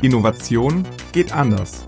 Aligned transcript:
Innovation 0.00 0.86
geht 1.10 1.32
anders. 1.32 1.82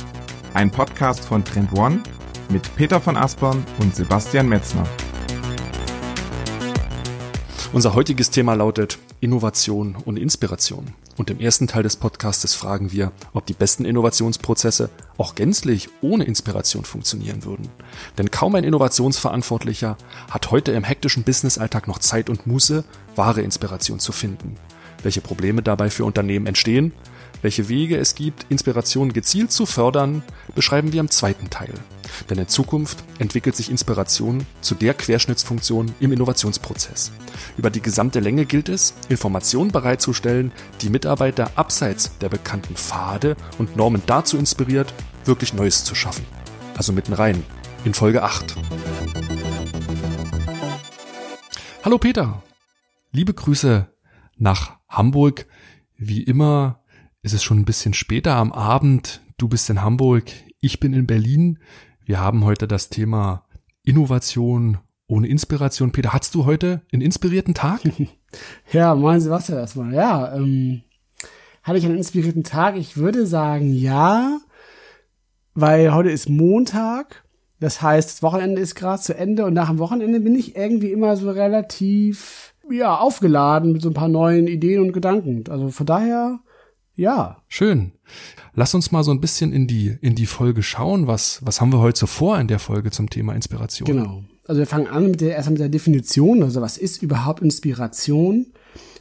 Ein 0.52 0.72
Podcast 0.72 1.25
von 1.25 1.44
Trend 1.44 1.72
One 1.78 2.02
mit 2.49 2.75
Peter 2.75 3.00
von 3.00 3.17
Aspern 3.17 3.65
und 3.79 3.94
Sebastian 3.94 4.49
Metzner. 4.49 4.84
Unser 7.73 7.94
heutiges 7.94 8.30
Thema 8.30 8.54
lautet 8.54 8.98
Innovation 9.20 9.95
und 10.04 10.16
Inspiration. 10.16 10.86
Und 11.18 11.30
im 11.30 11.38
ersten 11.38 11.68
Teil 11.68 11.84
des 11.84 11.95
Podcastes 11.95 12.56
fragen 12.56 12.91
wir, 12.91 13.12
ob 13.32 13.46
die 13.46 13.54
besten 13.54 13.84
Innovationsprozesse 13.84 14.90
auch 15.16 15.36
gänzlich 15.36 15.88
ohne 16.00 16.24
Inspiration 16.24 16.84
funktionieren 16.84 17.45
würden. 17.45 17.68
Denn 18.18 18.32
kaum 18.32 18.56
ein 18.56 18.64
Innovationsverantwortlicher 18.64 19.96
hat 20.29 20.50
heute 20.50 20.72
im 20.72 20.82
hektischen 20.82 21.22
Businessalltag 21.22 21.86
noch 21.86 22.00
Zeit 22.00 22.29
und 22.29 22.48
Muße, 22.48 22.82
wahre 23.14 23.42
Inspiration 23.42 24.00
zu 24.00 24.11
finden. 24.11 24.56
Welche 25.05 25.20
Probleme 25.20 25.62
dabei 25.62 25.91
für 25.91 26.05
Unternehmen 26.05 26.48
entstehen 26.48 26.92
welche 27.42 27.68
Wege 27.68 27.96
es 27.96 28.14
gibt, 28.14 28.46
Inspiration 28.48 29.12
gezielt 29.12 29.52
zu 29.52 29.66
fördern, 29.66 30.22
beschreiben 30.54 30.92
wir 30.92 31.00
im 31.00 31.10
zweiten 31.10 31.50
Teil. 31.50 31.72
Denn 32.28 32.38
in 32.38 32.48
Zukunft 32.48 33.02
entwickelt 33.18 33.56
sich 33.56 33.70
Inspiration 33.70 34.46
zu 34.60 34.74
der 34.74 34.94
Querschnittsfunktion 34.94 35.92
im 36.00 36.12
Innovationsprozess. 36.12 37.12
Über 37.56 37.70
die 37.70 37.80
gesamte 37.80 38.20
Länge 38.20 38.44
gilt 38.44 38.68
es, 38.68 38.94
Informationen 39.08 39.70
bereitzustellen, 39.70 40.52
die 40.82 40.90
Mitarbeiter 40.90 41.52
abseits 41.56 42.16
der 42.18 42.28
bekannten 42.28 42.76
Pfade 42.76 43.36
und 43.58 43.77
Normen 43.77 44.02
dazu 44.06 44.36
inspiriert, 44.36 44.92
wirklich 45.24 45.54
Neues 45.54 45.84
zu 45.84 45.94
schaffen. 45.94 46.24
Also 46.77 46.92
mitten 46.92 47.12
rein, 47.12 47.42
in 47.84 47.94
Folge 47.94 48.22
8. 48.22 48.56
Hallo 51.82 51.98
Peter, 51.98 52.42
liebe 53.12 53.32
Grüße 53.32 53.88
nach 54.36 54.78
Hamburg. 54.88 55.46
Wie 55.96 56.22
immer 56.22 56.80
ist 57.22 57.34
es 57.34 57.42
schon 57.42 57.58
ein 57.58 57.64
bisschen 57.64 57.94
später 57.94 58.36
am 58.36 58.52
Abend. 58.52 59.20
Du 59.36 59.48
bist 59.48 59.68
in 59.70 59.82
Hamburg, 59.82 60.30
ich 60.60 60.80
bin 60.80 60.92
in 60.92 61.06
Berlin. 61.06 61.58
Wir 62.04 62.18
haben 62.20 62.44
heute 62.44 62.66
das 62.66 62.88
Thema 62.88 63.44
Innovation 63.84 64.78
ohne 65.06 65.28
Inspiration. 65.28 65.92
Peter, 65.92 66.12
hattest 66.12 66.34
du 66.34 66.46
heute 66.46 66.82
einen 66.92 67.02
inspirierten 67.02 67.54
Tag? 67.54 67.80
ja, 68.72 68.94
meinen 68.94 69.20
Sebastian 69.20 69.58
erstmal. 69.58 69.92
Ja, 69.92 70.34
ähm, 70.34 70.82
hatte 71.62 71.78
ich 71.78 71.84
einen 71.84 71.98
inspirierten 71.98 72.44
Tag? 72.44 72.76
Ich 72.76 72.96
würde 72.96 73.26
sagen, 73.26 73.72
ja, 73.72 74.38
weil 75.54 75.92
heute 75.92 76.10
ist 76.10 76.28
Montag. 76.28 77.24
Das 77.58 77.82
heißt, 77.82 78.08
das 78.08 78.22
Wochenende 78.22 78.62
ist 78.62 78.74
gerade 78.74 79.02
zu 79.02 79.14
Ende 79.14 79.44
und 79.44 79.52
nach 79.52 79.68
dem 79.68 79.78
Wochenende 79.78 80.20
bin 80.20 80.34
ich 80.34 80.56
irgendwie 80.56 80.92
immer 80.92 81.16
so 81.16 81.30
relativ 81.30 82.54
ja 82.70 82.96
aufgeladen 82.96 83.72
mit 83.72 83.82
so 83.82 83.91
ein 83.91 83.94
paar 83.94 84.08
neuen 84.08 84.46
Ideen 84.46 84.80
und 84.80 84.92
Gedanken. 84.92 85.44
Also 85.50 85.68
von 85.68 85.84
daher 85.84 86.41
ja. 87.01 87.39
Schön. 87.48 87.93
Lass 88.55 88.75
uns 88.75 88.93
mal 88.93 89.03
so 89.03 89.11
ein 89.11 89.20
bisschen 89.20 89.53
in 89.53 89.67
die, 89.67 89.97
in 90.03 90.15
die 90.15 90.27
Folge 90.27 90.62
schauen. 90.62 91.06
Was, 91.06 91.41
was 91.43 91.61
haben 91.61 91.73
wir 91.73 91.79
heute 91.79 91.98
so 91.98 92.06
vor 92.06 92.39
in 92.39 92.47
der 92.47 92.59
Folge 92.59 92.91
zum 92.91 93.09
Thema 93.09 93.34
Inspiration? 93.34 93.87
Genau. 93.87 94.23
Also 94.47 94.59
wir 94.59 94.67
fangen 94.67 94.87
an 94.87 95.11
mit 95.11 95.23
der, 95.23 95.34
erstmal 95.34 95.53
mit 95.53 95.62
der 95.62 95.69
Definition. 95.71 96.43
Also 96.43 96.61
was 96.61 96.77
ist 96.77 97.03
überhaupt 97.03 97.41
Inspiration? 97.41 98.53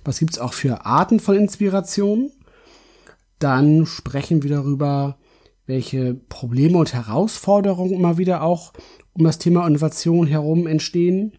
Was 0.05 0.19
gibt's 0.19 0.39
auch 0.39 0.53
für 0.53 0.85
Arten 0.85 1.19
von 1.19 1.35
Inspiration? 1.35 2.31
Dann 3.37 3.85
sprechen 3.85 4.43
wir 4.43 4.49
darüber, 4.49 5.17
welche 5.65 6.13
Probleme 6.13 6.77
und 6.77 6.93
Herausforderungen 6.93 7.91
immer 7.91 8.17
wieder 8.17 8.43
auch 8.43 8.71
um 9.11 9.25
das 9.25 9.39
Thema 9.39 9.67
Innovation 9.67 10.25
herum 10.25 10.67
entstehen. 10.67 11.33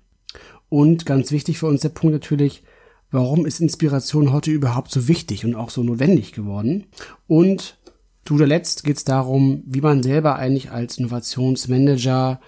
Und 0.69 1.07
ganz 1.07 1.33
wichtig 1.33 1.59
für 1.59 1.67
uns 1.67 1.81
der 1.81 1.89
Punkt 1.89 2.13
natürlich, 2.13 2.65
warum 3.11 3.47
ist 3.47 3.61
Inspiration 3.61 4.33
heute 4.33 4.51
überhaupt 4.51 4.91
so 4.91 5.09
wichtig 5.09 5.45
und 5.45 5.55
auch 5.55 5.71
so 5.71 5.83
notwendig 5.83 6.33
geworden. 6.33 6.87
Und 7.27 7.79
zu 8.25 8.35
guter 8.35 8.47
Letzt 8.47 8.85
geht 8.85 8.97
es 8.97 9.05
darum, 9.05 9.63
wie 9.67 9.81
man 9.81 10.03
selber 10.03 10.37
eigentlich 10.37 10.71
als 10.71 10.99
Innovationsmanager 10.99 12.41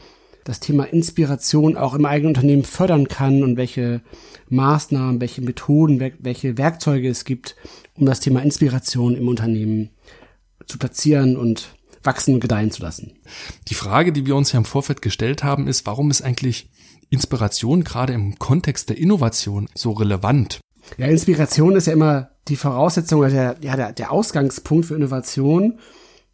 das 0.44 0.60
Thema 0.60 0.84
Inspiration 0.84 1.76
auch 1.76 1.94
im 1.94 2.04
eigenen 2.04 2.34
Unternehmen 2.34 2.64
fördern 2.64 3.08
kann 3.08 3.42
und 3.42 3.56
welche 3.56 4.00
Maßnahmen, 4.48 5.20
welche 5.20 5.40
Methoden, 5.40 6.00
welche 6.00 6.58
Werkzeuge 6.58 7.08
es 7.08 7.24
gibt, 7.24 7.56
um 7.94 8.06
das 8.06 8.20
Thema 8.20 8.42
Inspiration 8.42 9.16
im 9.16 9.28
Unternehmen 9.28 9.90
zu 10.66 10.78
platzieren 10.78 11.36
und 11.36 11.74
wachsen 12.02 12.34
und 12.34 12.40
gedeihen 12.40 12.70
zu 12.70 12.82
lassen. 12.82 13.12
Die 13.68 13.74
Frage, 13.74 14.12
die 14.12 14.26
wir 14.26 14.36
uns 14.36 14.52
ja 14.52 14.58
im 14.58 14.64
Vorfeld 14.64 15.02
gestellt 15.02 15.44
haben, 15.44 15.66
ist, 15.66 15.86
warum 15.86 16.10
ist 16.10 16.22
eigentlich 16.22 16.70
Inspiration 17.10 17.84
gerade 17.84 18.12
im 18.12 18.38
Kontext 18.38 18.88
der 18.88 18.98
Innovation 18.98 19.68
so 19.74 19.92
relevant? 19.92 20.60
Ja, 20.98 21.06
Inspiration 21.06 21.76
ist 21.76 21.86
ja 21.86 21.92
immer 21.92 22.30
die 22.48 22.56
Voraussetzung, 22.56 23.20
der, 23.22 23.56
ja, 23.60 23.76
der, 23.76 23.92
der 23.92 24.10
Ausgangspunkt 24.10 24.86
für 24.86 24.96
Innovation. 24.96 25.78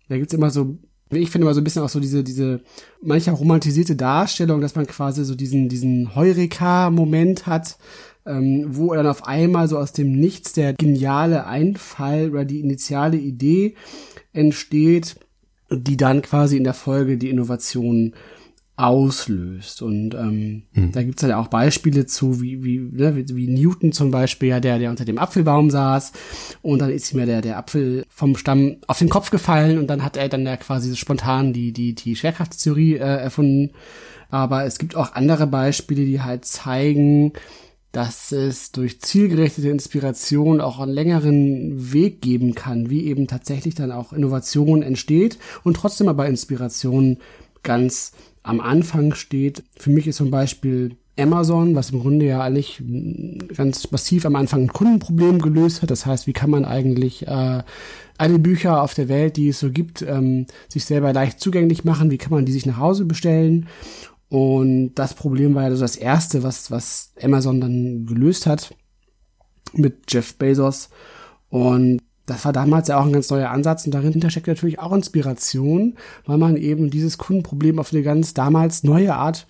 Da 0.08 0.16
gibt's 0.16 0.32
immer 0.32 0.50
so, 0.50 0.78
ich 1.10 1.30
finde 1.30 1.46
immer 1.46 1.54
so 1.54 1.60
ein 1.60 1.64
bisschen 1.64 1.82
auch 1.82 1.88
so 1.88 2.00
diese, 2.00 2.24
diese 2.24 2.60
mancher 3.02 3.32
romantisierte 3.32 3.96
Darstellung, 3.96 4.60
dass 4.60 4.74
man 4.74 4.86
quasi 4.86 5.24
so 5.24 5.34
diesen, 5.34 5.68
diesen 5.68 6.14
Heureka-Moment 6.14 7.46
hat, 7.46 7.78
ähm, 8.26 8.66
wo 8.68 8.94
dann 8.94 9.06
auf 9.06 9.26
einmal 9.26 9.68
so 9.68 9.78
aus 9.78 9.92
dem 9.92 10.12
Nichts 10.12 10.52
der 10.52 10.74
geniale 10.74 11.46
Einfall 11.46 12.30
oder 12.30 12.44
die 12.44 12.60
initiale 12.60 13.16
Idee 13.16 13.74
entsteht, 14.32 15.16
die 15.70 15.96
dann 15.96 16.22
quasi 16.22 16.56
in 16.56 16.64
der 16.64 16.74
Folge 16.74 17.18
die 17.18 17.30
Innovation 17.30 18.14
auslöst. 18.78 19.82
Und 19.82 20.14
ähm, 20.14 20.62
hm. 20.72 20.92
da 20.92 21.02
gibt's 21.02 21.22
halt 21.22 21.34
auch 21.34 21.48
Beispiele 21.48 22.06
zu, 22.06 22.40
wie, 22.40 22.62
wie, 22.62 22.78
ne, 22.78 23.16
wie, 23.16 23.36
wie 23.36 23.48
Newton 23.48 23.92
zum 23.92 24.12
Beispiel, 24.12 24.50
ja, 24.50 24.60
der, 24.60 24.78
der 24.78 24.90
unter 24.90 25.04
dem 25.04 25.18
Apfelbaum 25.18 25.68
saß 25.68 26.12
und 26.62 26.78
dann 26.78 26.90
ist 26.90 27.12
ihm 27.12 27.18
ja 27.18 27.26
der, 27.26 27.40
der 27.40 27.58
Apfel 27.58 28.06
vom 28.08 28.36
Stamm 28.36 28.76
auf 28.86 28.98
den 28.98 29.08
Kopf 29.08 29.30
gefallen 29.30 29.78
und 29.78 29.88
dann 29.88 30.04
hat 30.04 30.16
er 30.16 30.28
dann 30.28 30.46
ja 30.46 30.56
quasi 30.56 30.94
spontan 30.96 31.52
die, 31.52 31.72
die, 31.72 31.94
die 31.94 32.14
Schwerkraftstheorie 32.14 32.94
äh, 32.94 32.98
erfunden. 32.98 33.72
Aber 34.30 34.64
es 34.64 34.78
gibt 34.78 34.94
auch 34.94 35.14
andere 35.14 35.48
Beispiele, 35.48 36.04
die 36.04 36.22
halt 36.22 36.44
zeigen, 36.44 37.32
dass 37.92 38.32
es 38.32 38.70
durch 38.72 39.00
zielgerichtete 39.00 39.68
Inspiration 39.68 40.60
auch 40.60 40.78
einen 40.78 40.92
längeren 40.92 41.92
Weg 41.92 42.20
geben 42.20 42.54
kann, 42.54 42.90
wie 42.90 43.06
eben 43.06 43.26
tatsächlich 43.26 43.74
dann 43.74 43.92
auch 43.92 44.12
Innovation 44.12 44.82
entsteht 44.82 45.38
und 45.64 45.74
trotzdem 45.74 46.08
aber 46.08 46.26
Inspiration 46.26 47.18
ganz 47.62 48.12
am 48.42 48.60
Anfang 48.60 49.14
steht. 49.14 49.64
Für 49.76 49.90
mich 49.90 50.06
ist 50.06 50.16
zum 50.16 50.30
Beispiel 50.30 50.96
Amazon, 51.18 51.74
was 51.74 51.90
im 51.90 52.00
Grunde 52.00 52.26
ja 52.26 52.40
eigentlich 52.40 52.82
ganz 53.56 53.90
massiv 53.90 54.24
am 54.24 54.36
Anfang 54.36 54.62
ein 54.62 54.72
Kundenproblem 54.72 55.40
gelöst 55.40 55.82
hat. 55.82 55.90
Das 55.90 56.06
heißt, 56.06 56.26
wie 56.26 56.32
kann 56.32 56.50
man 56.50 56.64
eigentlich 56.64 57.26
äh, 57.26 57.62
alle 58.18 58.38
Bücher 58.38 58.82
auf 58.82 58.94
der 58.94 59.08
Welt, 59.08 59.36
die 59.36 59.48
es 59.48 59.58
so 59.58 59.70
gibt, 59.70 60.02
ähm, 60.02 60.46
sich 60.68 60.84
selber 60.84 61.12
leicht 61.12 61.40
zugänglich 61.40 61.84
machen? 61.84 62.10
Wie 62.10 62.18
kann 62.18 62.32
man 62.32 62.46
die 62.46 62.52
sich 62.52 62.66
nach 62.66 62.78
Hause 62.78 63.04
bestellen? 63.04 63.66
Und 64.28 64.94
das 64.94 65.14
Problem 65.14 65.54
war 65.54 65.62
ja 65.62 65.68
also 65.68 65.82
das 65.82 65.96
erste, 65.96 66.42
was, 66.42 66.70
was 66.70 67.12
Amazon 67.22 67.60
dann 67.60 68.06
gelöst 68.06 68.46
hat 68.46 68.74
mit 69.72 70.12
Jeff 70.12 70.34
Bezos. 70.34 70.90
Und 71.48 72.00
das 72.26 72.44
war 72.44 72.52
damals 72.52 72.88
ja 72.88 73.00
auch 73.00 73.06
ein 73.06 73.12
ganz 73.12 73.30
neuer 73.30 73.50
Ansatz 73.50 73.86
und 73.86 73.94
darin 73.94 74.30
steckt 74.30 74.46
natürlich 74.46 74.78
auch 74.78 74.92
Inspiration, 74.92 75.96
weil 76.26 76.36
man 76.36 76.56
eben 76.56 76.90
dieses 76.90 77.16
Kundenproblem 77.16 77.78
auf 77.78 77.92
eine 77.92 78.02
ganz 78.02 78.34
damals 78.34 78.84
neue 78.84 79.14
Art 79.14 79.46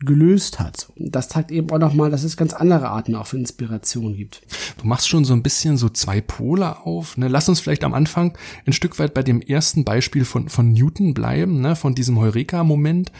gelöst 0.00 0.60
hat. 0.60 0.92
Das 0.96 1.28
zeigt 1.28 1.50
eben 1.50 1.70
auch 1.70 1.78
nochmal, 1.78 2.10
dass 2.10 2.24
es 2.24 2.36
ganz 2.36 2.52
andere 2.52 2.88
Arten 2.88 3.14
auch 3.14 3.26
für 3.26 3.38
Inspiration 3.38 4.16
gibt. 4.16 4.42
Du 4.78 4.86
machst 4.86 5.08
schon 5.08 5.24
so 5.24 5.32
ein 5.32 5.42
bisschen 5.42 5.76
so 5.76 5.88
zwei 5.88 6.20
Pole 6.20 6.78
auf. 6.84 7.16
Ne? 7.16 7.28
Lass 7.28 7.48
uns 7.48 7.60
vielleicht 7.60 7.84
am 7.84 7.94
Anfang 7.94 8.36
ein 8.66 8.72
Stück 8.72 8.98
weit 8.98 9.14
bei 9.14 9.22
dem 9.22 9.40
ersten 9.40 9.84
Beispiel 9.84 10.24
von, 10.24 10.48
von 10.48 10.72
Newton 10.72 11.14
bleiben, 11.14 11.60
ne? 11.60 11.76
von 11.76 11.94
diesem 11.94 12.18
Heureka-Moment 12.18 13.12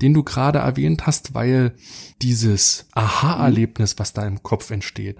den 0.00 0.14
du 0.14 0.22
gerade 0.22 0.60
erwähnt 0.60 1.06
hast, 1.06 1.34
weil 1.34 1.74
dieses 2.22 2.86
Aha-Erlebnis, 2.92 3.98
was 3.98 4.12
da 4.12 4.26
im 4.26 4.42
Kopf 4.42 4.70
entsteht, 4.70 5.18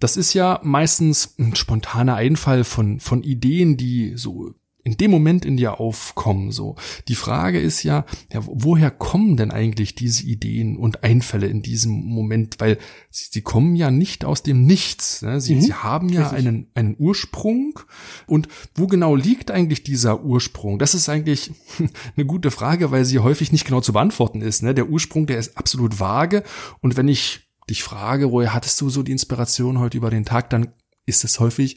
das 0.00 0.16
ist 0.16 0.34
ja 0.34 0.60
meistens 0.62 1.34
ein 1.38 1.54
spontaner 1.56 2.14
Einfall 2.14 2.64
von, 2.64 3.00
von 3.00 3.22
Ideen, 3.22 3.76
die 3.76 4.14
so 4.16 4.54
in 4.88 4.96
dem 4.96 5.10
Moment 5.10 5.44
in 5.44 5.56
dir 5.56 5.80
aufkommen. 5.80 6.50
So, 6.50 6.76
die 7.08 7.14
Frage 7.14 7.60
ist 7.60 7.82
ja, 7.82 8.06
ja, 8.32 8.40
woher 8.44 8.90
kommen 8.90 9.36
denn 9.36 9.50
eigentlich 9.50 9.94
diese 9.94 10.24
Ideen 10.24 10.76
und 10.76 11.04
Einfälle 11.04 11.46
in 11.46 11.62
diesem 11.62 11.92
Moment? 11.92 12.56
Weil 12.58 12.78
sie, 13.10 13.26
sie 13.30 13.42
kommen 13.42 13.76
ja 13.76 13.90
nicht 13.90 14.24
aus 14.24 14.42
dem 14.42 14.64
Nichts. 14.64 15.22
Ne? 15.22 15.40
Sie, 15.40 15.56
mhm. 15.56 15.60
sie 15.60 15.74
haben 15.74 16.08
ja 16.08 16.30
einen 16.30 16.68
einen 16.74 16.96
Ursprung. 16.98 17.78
Und 18.26 18.48
wo 18.74 18.86
genau 18.86 19.14
liegt 19.14 19.50
eigentlich 19.50 19.82
dieser 19.82 20.24
Ursprung? 20.24 20.78
Das 20.78 20.94
ist 20.94 21.08
eigentlich 21.08 21.50
eine 22.16 22.26
gute 22.26 22.50
Frage, 22.50 22.90
weil 22.90 23.04
sie 23.04 23.18
häufig 23.18 23.52
nicht 23.52 23.66
genau 23.66 23.80
zu 23.80 23.92
beantworten 23.92 24.40
ist. 24.40 24.62
Ne? 24.62 24.74
Der 24.74 24.88
Ursprung, 24.88 25.26
der 25.26 25.38
ist 25.38 25.58
absolut 25.58 26.00
vage. 26.00 26.42
Und 26.80 26.96
wenn 26.96 27.08
ich 27.08 27.48
dich 27.68 27.82
frage, 27.82 28.32
woher 28.32 28.54
hattest 28.54 28.80
du 28.80 28.88
so 28.88 29.02
die 29.02 29.12
Inspiration 29.12 29.78
heute 29.78 29.98
über 29.98 30.10
den 30.10 30.24
Tag, 30.24 30.48
dann 30.50 30.72
ist 31.04 31.24
es 31.24 31.40
häufig 31.40 31.76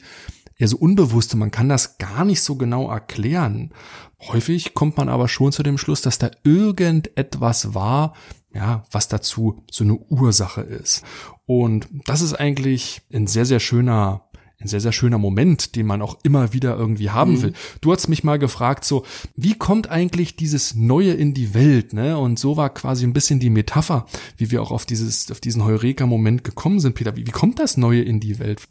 ja 0.58 0.66
so 0.66 0.76
unbewusste, 0.76 1.36
man 1.36 1.50
kann 1.50 1.68
das 1.68 1.98
gar 1.98 2.24
nicht 2.24 2.42
so 2.42 2.56
genau 2.56 2.90
erklären. 2.90 3.72
Häufig 4.20 4.74
kommt 4.74 4.96
man 4.96 5.08
aber 5.08 5.28
schon 5.28 5.52
zu 5.52 5.62
dem 5.62 5.78
Schluss, 5.78 6.02
dass 6.02 6.18
da 6.18 6.30
irgendetwas 6.44 7.74
war, 7.74 8.14
ja, 8.54 8.84
was 8.90 9.08
dazu 9.08 9.64
so 9.70 9.84
eine 9.84 9.94
Ursache 9.94 10.60
ist. 10.60 11.02
Und 11.46 11.88
das 12.04 12.20
ist 12.20 12.34
eigentlich 12.34 13.02
ein 13.12 13.26
sehr, 13.26 13.46
sehr 13.46 13.60
schöner, 13.60 14.28
ein 14.60 14.68
sehr, 14.68 14.80
sehr 14.80 14.92
schöner 14.92 15.18
Moment, 15.18 15.74
den 15.74 15.86
man 15.86 16.02
auch 16.02 16.18
immer 16.22 16.52
wieder 16.52 16.76
irgendwie 16.76 17.10
haben 17.10 17.32
mhm. 17.32 17.42
will. 17.42 17.52
Du 17.80 17.92
hast 17.92 18.08
mich 18.08 18.22
mal 18.22 18.38
gefragt, 18.38 18.84
so, 18.84 19.04
wie 19.34 19.54
kommt 19.54 19.90
eigentlich 19.90 20.36
dieses 20.36 20.74
Neue 20.74 21.14
in 21.14 21.34
die 21.34 21.54
Welt, 21.54 21.92
ne? 21.92 22.18
Und 22.18 22.38
so 22.38 22.56
war 22.56 22.70
quasi 22.72 23.04
ein 23.04 23.12
bisschen 23.12 23.40
die 23.40 23.50
Metapher, 23.50 24.06
wie 24.36 24.50
wir 24.50 24.62
auch 24.62 24.70
auf 24.70 24.86
dieses, 24.86 25.30
auf 25.30 25.40
diesen 25.40 25.64
Heureka-Moment 25.64 26.44
gekommen 26.44 26.78
sind, 26.78 26.94
Peter. 26.94 27.16
Wie, 27.16 27.26
wie 27.26 27.32
kommt 27.32 27.58
das 27.58 27.76
Neue 27.76 28.02
in 28.02 28.20
die 28.20 28.38
Welt? 28.38 28.62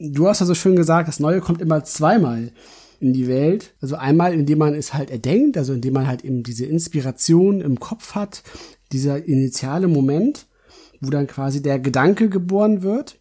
Du 0.00 0.28
hast 0.28 0.40
ja 0.40 0.46
so 0.46 0.54
schön 0.54 0.76
gesagt, 0.76 1.08
das 1.08 1.20
Neue 1.20 1.40
kommt 1.40 1.60
immer 1.60 1.84
zweimal 1.84 2.52
in 3.00 3.12
die 3.12 3.28
Welt. 3.28 3.74
Also 3.80 3.96
einmal, 3.96 4.32
indem 4.32 4.58
man 4.58 4.74
es 4.74 4.94
halt 4.94 5.10
erdenkt, 5.10 5.56
also 5.58 5.72
indem 5.72 5.94
man 5.94 6.06
halt 6.06 6.24
eben 6.24 6.42
diese 6.42 6.66
Inspiration 6.66 7.60
im 7.60 7.78
Kopf 7.78 8.14
hat, 8.14 8.42
dieser 8.92 9.24
initiale 9.24 9.88
Moment, 9.88 10.46
wo 11.00 11.10
dann 11.10 11.26
quasi 11.26 11.62
der 11.62 11.78
Gedanke 11.78 12.28
geboren 12.28 12.82
wird. 12.82 13.18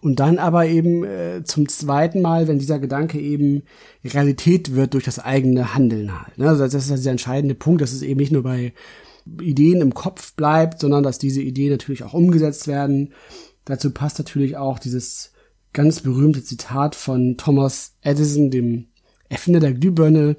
Und 0.00 0.20
dann 0.20 0.38
aber 0.38 0.66
eben 0.66 1.02
äh, 1.04 1.44
zum 1.44 1.66
zweiten 1.66 2.20
Mal, 2.20 2.46
wenn 2.46 2.58
dieser 2.58 2.78
Gedanke 2.78 3.18
eben 3.18 3.62
Realität 4.04 4.74
wird 4.74 4.92
durch 4.92 5.04
das 5.04 5.18
eigene 5.18 5.74
Handeln 5.74 6.20
halt. 6.20 6.36
Ne? 6.36 6.46
Also 6.46 6.62
das 6.62 6.74
ist 6.74 6.90
dieser 6.90 7.12
entscheidende 7.12 7.54
Punkt, 7.54 7.80
dass 7.80 7.92
es 7.92 8.02
eben 8.02 8.20
nicht 8.20 8.32
nur 8.32 8.42
bei 8.42 8.74
Ideen 9.40 9.80
im 9.80 9.94
Kopf 9.94 10.34
bleibt, 10.34 10.80
sondern 10.80 11.04
dass 11.04 11.18
diese 11.18 11.40
Ideen 11.40 11.70
natürlich 11.70 12.02
auch 12.02 12.12
umgesetzt 12.12 12.68
werden. 12.68 13.14
Dazu 13.64 13.92
passt 13.92 14.18
natürlich 14.18 14.58
auch 14.58 14.78
dieses 14.78 15.32
ganz 15.74 16.00
berühmte 16.00 16.42
Zitat 16.42 16.94
von 16.94 17.36
Thomas 17.36 17.96
Edison, 18.00 18.50
dem 18.50 18.86
Erfinder 19.28 19.60
der 19.60 19.74
Glühbirne, 19.74 20.36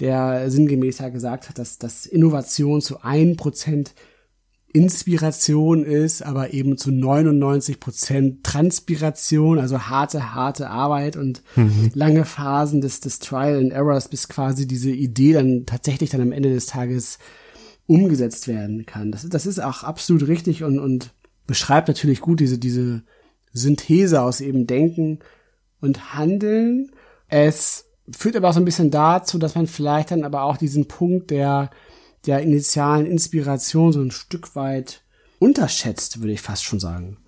der 0.00 0.50
sinngemäß 0.50 0.98
ja 0.98 1.08
gesagt 1.08 1.48
hat, 1.48 1.58
dass, 1.58 1.78
dass 1.78 2.04
Innovation 2.04 2.82
zu 2.82 3.02
ein 3.02 3.36
Prozent 3.36 3.94
Inspiration 4.74 5.84
ist, 5.84 6.22
aber 6.22 6.54
eben 6.54 6.78
zu 6.78 6.90
99 6.90 7.78
Prozent 7.78 8.42
Transpiration, 8.42 9.58
also 9.58 9.78
harte, 9.80 10.34
harte 10.34 10.70
Arbeit 10.70 11.16
und 11.16 11.42
mhm. 11.56 11.90
lange 11.94 12.24
Phasen 12.24 12.80
des, 12.80 13.00
des 13.00 13.18
Trial 13.18 13.58
and 13.58 13.72
Errors, 13.72 14.08
bis 14.08 14.28
quasi 14.28 14.66
diese 14.66 14.90
Idee 14.90 15.34
dann 15.34 15.66
tatsächlich 15.66 16.10
dann 16.10 16.22
am 16.22 16.32
Ende 16.32 16.52
des 16.52 16.66
Tages 16.66 17.18
umgesetzt 17.86 18.48
werden 18.48 18.86
kann. 18.86 19.12
Das, 19.12 19.28
das 19.28 19.44
ist 19.44 19.62
auch 19.62 19.82
absolut 19.82 20.26
richtig 20.26 20.64
und, 20.64 20.78
und 20.78 21.12
beschreibt 21.46 21.88
natürlich 21.88 22.22
gut 22.22 22.40
diese, 22.40 22.58
diese 22.58 23.02
Synthese 23.52 24.22
aus 24.22 24.40
eben 24.40 24.66
Denken 24.66 25.20
und 25.80 26.14
Handeln. 26.14 26.92
Es 27.28 27.86
führt 28.10 28.36
aber 28.36 28.48
auch 28.48 28.54
so 28.54 28.60
ein 28.60 28.64
bisschen 28.64 28.90
dazu, 28.90 29.38
dass 29.38 29.54
man 29.54 29.66
vielleicht 29.66 30.10
dann 30.10 30.24
aber 30.24 30.42
auch 30.42 30.56
diesen 30.56 30.88
Punkt 30.88 31.30
der, 31.30 31.70
der 32.26 32.40
initialen 32.40 33.06
Inspiration 33.06 33.92
so 33.92 34.00
ein 34.00 34.10
Stück 34.10 34.54
weit 34.54 35.02
unterschätzt, 35.38 36.20
würde 36.20 36.32
ich 36.32 36.40
fast 36.40 36.64
schon 36.64 36.80
sagen. 36.80 37.18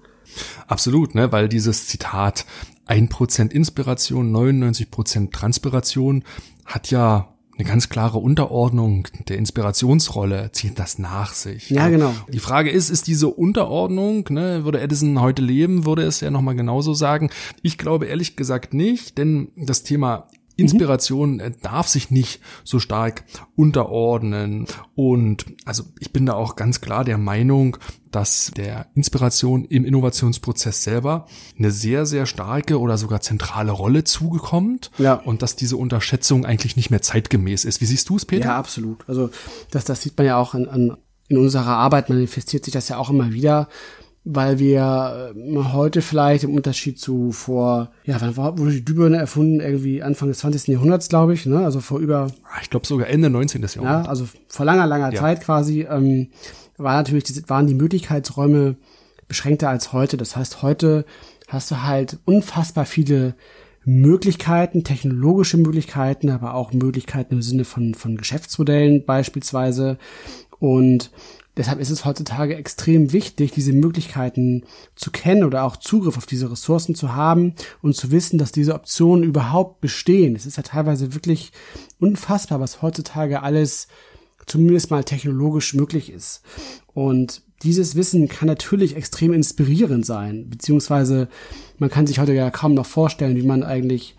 Absolut, 0.67 1.15
ne, 1.15 1.31
weil 1.33 1.49
dieses 1.49 1.87
Zitat 1.87 2.45
1% 2.89 3.51
Inspiration, 3.51 4.35
99% 4.35 5.33
Transpiration 5.33 6.25
hat 6.65 6.91
ja 6.91 7.34
eine 7.57 7.69
ganz 7.69 7.89
klare 7.89 8.19
Unterordnung 8.19 9.09
der 9.29 9.39
Inspirationsrolle 9.39 10.51
zieht 10.53 10.79
das 10.79 10.99
nach 10.99 11.33
sich. 11.33 11.71
Ja, 11.71 11.89
genau. 11.89 12.13
Die 12.33 12.41
Frage 12.41 12.71
ist, 12.71 12.91
ist 12.91 13.07
diese 13.07 13.29
Unterordnung, 13.29 14.27
ne, 14.31 14.65
würde 14.65 14.81
Edison 14.81 15.21
heute 15.21 15.43
leben, 15.43 15.85
würde 15.85 16.03
es 16.03 16.21
ja 16.21 16.31
nochmal 16.31 16.57
genauso 16.57 16.95
sagen. 16.95 17.31
Ich 17.63 17.79
glaube 17.79 18.07
ehrlich 18.07 18.37
gesagt 18.37 18.75
nicht, 18.75 19.19
denn 19.19 19.49
das 19.57 19.83
Thema 19.85 20.29
Inspiration 20.57 21.37
mhm. 21.37 21.55
darf 21.63 21.89
sich 21.89 22.11
nicht 22.11 22.41
so 22.63 22.79
stark 22.79 23.25
unterordnen. 23.57 24.67
Und 24.95 25.47
also 25.65 25.85
ich 25.99 26.13
bin 26.13 26.27
da 26.27 26.35
auch 26.35 26.57
ganz 26.57 26.81
klar 26.81 27.05
der 27.05 27.19
Meinung, 27.19 27.77
dass 28.15 28.53
der 28.57 28.87
Inspiration 28.95 29.65
im 29.65 29.85
Innovationsprozess 29.85 30.85
selber 30.85 31.27
eine 31.59 31.71
sehr, 31.71 32.07
sehr 32.07 32.27
starke 32.27 32.79
oder 32.79 32.97
sogar 32.97 33.21
zentrale 33.21 33.73
Rolle 33.73 34.05
zugekommt. 34.05 34.91
Ja. 34.99 35.15
Und 35.15 35.43
dass 35.43 35.57
diese 35.57 35.77
Unterschätzung 35.77 36.47
eigentlich 36.47 36.77
nicht 36.77 36.91
mehr 36.91 37.03
zeitgemäß 37.03 37.65
ist. 37.65 37.81
Wie 37.81 37.87
siehst 37.87 38.09
du 38.09 38.17
es, 38.17 38.25
Peter? 38.25 38.47
Ja, 38.47 38.59
absolut. 38.59 39.09
Also 39.09 39.31
das, 39.71 39.85
das 39.85 40.03
sieht 40.03 40.17
man 40.17 40.27
ja 40.27 40.37
auch 40.37 40.55
an, 40.55 40.69
an 40.69 40.97
in 41.29 41.39
unserer 41.39 41.77
Arbeit 41.77 42.11
manifestiert 42.11 42.65
sich 42.65 42.75
das 42.75 42.89
ja 42.89 42.99
auch 42.99 43.09
immer 43.11 43.33
wieder, 43.33 43.69
weil 44.25 44.59
wir 44.59 45.33
äh, 45.35 45.57
heute 45.73 46.03
vielleicht 46.03 46.45
im 46.45 46.55
Unterschied 46.55 46.99
zu 46.99 47.33
vor, 47.33 47.91
ja, 48.05 48.21
wann 48.21 48.37
wurde 48.37 48.73
die 48.73 48.85
Glühbirne 48.85 49.17
erfunden? 49.17 49.61
Irgendwie 49.61 50.03
Anfang 50.03 50.29
des 50.29 50.39
20. 50.39 50.69
Jahrhunderts, 50.69 51.09
glaube 51.09 51.35
ich, 51.35 51.47
ne? 51.47 51.65
Also 51.65 51.81
vor 51.81 51.99
über. 51.99 52.29
Ah, 52.45 52.59
ich 52.63 52.71
glaube 52.71 52.87
sogar 52.87 53.09
Ende 53.09 53.29
19. 53.31 53.63
Jahrhunderts. 53.63 54.07
Ja, 54.07 54.11
also 54.11 54.27
vor 54.49 54.65
langer, 54.65 54.87
langer 54.87 55.13
ja. 55.13 55.21
Zeit 55.21 55.43
quasi, 55.43 55.83
ähm, 55.83 56.29
war 56.77 56.97
natürlich, 56.97 57.49
waren 57.49 57.67
die 57.67 57.75
Möglichkeitsräume 57.75 58.77
beschränkter 59.29 59.69
als 59.69 59.93
heute. 59.93 60.17
Das 60.17 60.37
heißt, 60.37 60.63
heute 60.63 61.05
hast 61.49 61.71
du 61.71 61.83
halt 61.83 62.19
unfassbar 62.25 62.85
viele 62.85 63.35
Möglichkeiten, 63.85 64.83
technologische 64.83 65.59
Möglichkeiten, 65.59 66.31
aber 66.31 66.55
auch 66.55 66.73
Möglichkeiten 66.73 67.35
im 67.35 67.43
Sinne 67.43 67.65
von, 67.65 67.95
von 67.95 68.17
Geschäftsmodellen 68.17 69.05
beispielsweise. 69.05 69.99
Und 70.59 71.11
Deshalb 71.57 71.79
ist 71.79 71.91
es 71.91 72.05
heutzutage 72.05 72.57
extrem 72.57 73.13
wichtig, 73.13 73.53
diese 73.53 73.73
Möglichkeiten 73.73 74.65
zu 74.97 75.13
kennen 75.13 75.45
oder 75.45 75.63
auch 75.63 75.77
Zugriff 75.77 76.17
auf 76.17 76.27
diese 76.27 76.51
Ressourcen 76.51 76.97
zu 76.97 77.15
haben 77.15 77.55
und 77.81 77.95
zu 77.95 78.11
wissen, 78.11 78.39
dass 78.39 78.51
diese 78.51 78.75
Optionen 78.75 79.23
überhaupt 79.23 79.81
bestehen. 79.81 80.35
Es 80.35 80.47
ist 80.47 80.57
ja 80.57 80.65
teilweise 80.65 81.15
wirklich 81.15 81.53
unfassbar, 82.01 82.59
was 82.59 82.83
heutzutage 82.83 83.43
alles 83.43 83.87
zumindest 84.47 84.91
mal 84.91 85.05
technologisch 85.05 85.75
möglich 85.75 86.11
ist. 86.11 86.43
Und 86.93 87.43
dieses 87.63 87.97
Wissen 87.97 88.29
kann 88.29 88.47
natürlich 88.47 88.97
extrem 88.97 89.33
inspirierend 89.33 90.05
sein, 90.05 90.49
beziehungsweise 90.51 91.29
man 91.79 91.91
kann 91.91 92.07
sich 92.07 92.19
heute 92.19 92.35
ja 92.35 92.51
kaum 92.51 92.75
noch 92.75 92.87
vorstellen, 92.87 93.37
wie 93.37 93.47
man 93.47 93.63
eigentlich 93.63 94.17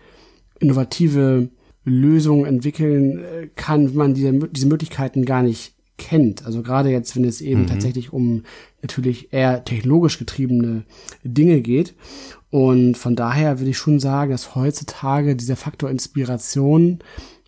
innovative 0.58 1.48
Lösungen 1.84 2.44
entwickeln 2.44 3.22
äh, 3.22 3.48
kann, 3.54 3.90
wenn 3.90 3.96
man 3.96 4.14
diese, 4.14 4.32
diese 4.32 4.66
Möglichkeiten 4.66 5.24
gar 5.24 5.42
nicht 5.42 5.74
kennt. 5.98 6.44
Also 6.44 6.62
gerade 6.62 6.90
jetzt, 6.90 7.16
wenn 7.16 7.24
es 7.24 7.40
eben 7.40 7.62
mhm. 7.62 7.66
tatsächlich 7.68 8.12
um 8.12 8.42
natürlich 8.82 9.32
eher 9.32 9.64
technologisch 9.64 10.18
getriebene 10.18 10.84
Dinge 11.22 11.60
geht. 11.60 11.94
Und 12.50 12.96
von 12.96 13.16
daher 13.16 13.58
würde 13.58 13.70
ich 13.70 13.78
schon 13.78 14.00
sagen, 14.00 14.30
dass 14.30 14.54
heutzutage 14.54 15.36
dieser 15.36 15.56
Faktor 15.56 15.90
Inspiration 15.90 16.98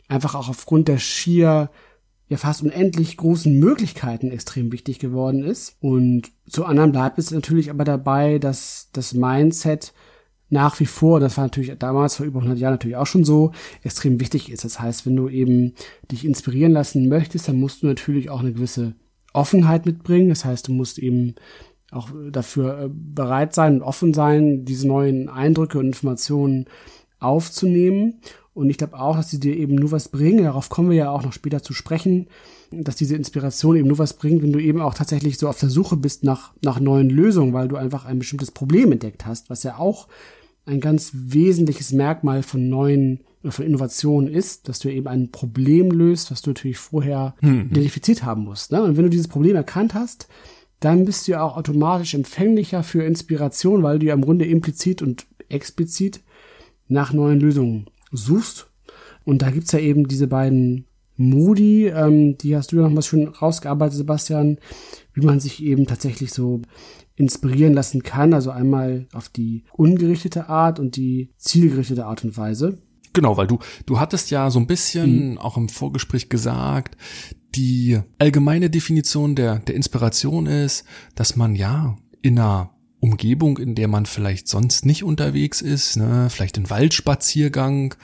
einfach 0.09 0.35
auch 0.35 0.49
aufgrund 0.49 0.89
der 0.89 0.99
schier 0.99 1.71
ja 2.29 2.37
fast 2.37 2.63
unendlich 2.63 3.17
großen 3.17 3.59
Möglichkeiten 3.59 4.31
extrem 4.31 4.71
wichtig 4.73 4.99
geworden 4.99 5.43
ist. 5.43 5.77
Und 5.81 6.31
zu 6.49 6.65
anderen 6.65 6.93
bleibt 6.93 7.19
es 7.19 7.31
natürlich 7.31 7.71
aber 7.71 7.85
dabei, 7.85 8.39
dass 8.39 8.91
das 8.93 9.15
Mindset 9.15 9.93
nach 10.51 10.81
wie 10.81 10.87
vor, 10.87 11.21
das 11.21 11.37
war 11.37 11.45
natürlich 11.45 11.77
damals 11.79 12.17
vor 12.17 12.27
über 12.27 12.39
100 12.39 12.59
Jahren 12.59 12.75
natürlich 12.75 12.97
auch 12.97 13.07
schon 13.07 13.25
so, 13.25 13.53
extrem 13.83 14.21
wichtig 14.21 14.51
ist. 14.51 14.65
Das 14.65 14.81
heißt, 14.81 15.05
wenn 15.05 15.17
du 15.17 15.29
eben 15.29 15.75
dich 16.11 16.25
inspirieren 16.25 16.73
lassen 16.73 17.09
möchtest, 17.09 17.49
dann 17.49 17.61
musst 17.61 17.83
du 17.83 17.87
natürlich 17.87 18.31
auch 18.31 18.41
eine 18.41 18.53
gewisse 18.53 18.95
Offenheit 19.33 19.85
mitbringen. 19.85 20.31
Das 20.31 20.45
heißt, 20.45 20.69
du 20.69 20.73
musst 20.73 20.99
eben 20.99 21.35
auch 21.91 22.11
dafür 22.31 22.85
äh, 22.85 22.89
bereit 22.91 23.55
sein 23.55 23.77
und 23.77 23.83
offen 23.83 24.15
sein, 24.15 24.65
diese 24.65 24.87
neuen 24.87 25.29
Eindrücke 25.29 25.79
und 25.79 25.87
Informationen 25.87 26.67
aufzunehmen. 27.19 28.21
Und 28.59 28.71
ich 28.71 28.79
glaube 28.79 28.99
auch, 28.99 29.15
dass 29.15 29.31
sie 29.31 29.39
dir 29.39 29.57
eben 29.57 29.77
nur 29.77 29.93
was 29.93 30.09
bringen. 30.09 30.43
Darauf 30.43 30.69
kommen 30.69 30.91
wir 30.91 30.97
ja 30.97 31.11
auch 31.11 31.23
noch 31.23 31.33
später 31.33 31.63
zu 31.63 31.75
sprechen, 31.75 32.27
dass 32.73 32.97
diese 32.97 33.15
Inspiration 33.15 33.77
eben 33.77 33.87
nur 33.87 33.99
was 33.99 34.15
bringt, 34.15 34.43
wenn 34.43 34.53
du 34.53 34.59
eben 34.59 34.81
auch 34.81 34.95
tatsächlich 34.95 35.39
so 35.39 35.49
auf 35.49 35.61
der 35.61 35.71
Suche 35.71 35.97
bist 35.97 36.25
nach, 36.25 36.51
nach 36.65 36.81
neuen 36.81 37.09
Lösungen, 37.09 37.53
weil 37.53 37.69
du 37.69 37.77
einfach 37.77 38.05
ein 38.05 38.19
bestimmtes 38.19 38.51
Problem 38.51 38.91
entdeckt 38.91 39.27
hast, 39.27 39.49
was 39.49 39.63
ja 39.63 39.79
auch 39.79 40.09
ein 40.67 40.81
ganz 40.81 41.13
wesentliches 41.15 41.93
Merkmal 41.93 42.43
von 42.43 42.69
neuen 42.69 43.21
oder 43.45 43.53
von 43.53 43.65
Innovationen 43.65 44.29
ist, 44.29 44.69
dass 44.69 44.81
du 44.81 44.93
eben 44.93 45.07
ein 45.07 45.31
Problem 45.31 45.93
löst, 45.93 46.33
was 46.33 46.43
du 46.43 46.51
natürlich 46.51 46.79
vorher 46.79 47.37
mhm. 47.41 47.69
identifiziert 47.71 48.25
haben 48.25 48.43
musst. 48.43 48.73
Ne? 48.73 48.83
Und 48.83 48.97
wenn 48.97 49.05
du 49.05 49.11
dieses 49.11 49.29
Problem 49.29 49.55
erkannt 49.55 49.95
hast, 49.95 50.27
dann 50.81 51.05
bist 51.05 51.29
du 51.29 51.33
ja 51.33 51.43
auch 51.43 51.57
automatisch 51.57 52.13
empfänglicher 52.13 52.83
für 52.83 53.05
Inspiration, 53.05 53.85
weil 53.85 54.01
du 54.01 54.07
ja 54.07 54.15
im 54.15 54.23
Grunde 54.23 54.47
implizit 54.47 55.01
und 55.01 55.27
explizit 55.49 56.23
nach 56.89 57.13
neuen 57.13 57.39
Lösungen 57.39 57.87
suchst. 58.13 58.71
Und 59.25 59.43
da 59.43 59.51
gibt's 59.51 59.73
ja 59.73 59.79
eben 59.79 60.09
diese 60.09 60.27
beiden 60.27 60.87
Modi, 61.17 61.89
ähm, 61.89 62.39
die 62.39 62.57
hast 62.57 62.73
du 62.73 62.77
ja 62.77 62.83
nochmal 62.83 63.03
schön 63.03 63.29
rausgearbeitet, 63.29 63.97
Sebastian, 63.97 64.59
wie 65.13 65.27
man 65.27 65.41
sich 65.41 65.63
eben 65.63 65.87
tatsächlich 65.87 66.33
so 66.33 66.63
inspirieren 67.17 67.75
lassen 67.75 68.03
kann. 68.03 68.33
Also 68.33 68.51
einmal 68.51 69.07
auf 69.13 69.29
die 69.29 69.65
ungerichtete 69.73 70.49
Art 70.49 70.79
und 70.79 70.97
die 70.97 71.31
zielgerichtete 71.37 72.07
Art 72.07 72.25
und 72.25 72.37
Weise. 72.37 72.79
Genau, 73.13 73.37
weil 73.37 73.49
du, 73.49 73.59
du 73.87 73.99
hattest 73.99 74.31
ja 74.31 74.51
so 74.51 74.61
ein 74.61 74.69
bisschen 74.69 75.31
mhm. 75.31 75.39
auch 75.39 75.57
im 75.57 75.69
Vorgespräch 75.69 76.29
gesagt, 76.29 76.97
die 77.55 77.99
allgemeine 78.19 78.71
Definition 78.71 79.35
der, 79.35 79.59
der 79.59 79.75
Inspiration 79.75 80.47
ist, 80.47 80.85
dass 81.17 81.35
man 81.35 81.57
ja 81.57 81.97
in 82.23 82.39
einer 82.39 82.71
Umgebung, 83.01 83.59
in 83.59 83.75
der 83.75 83.89
man 83.89 84.07
vielleicht 84.07 84.49
sonst 84.49 84.85
nicht 84.85 85.05
unterwegs 85.05 85.61
ist, 85.61 85.97
ne, 85.97 86.29
vielleicht 86.31 86.59
ein 86.59 86.71
Waldspaziergang, 86.71 87.95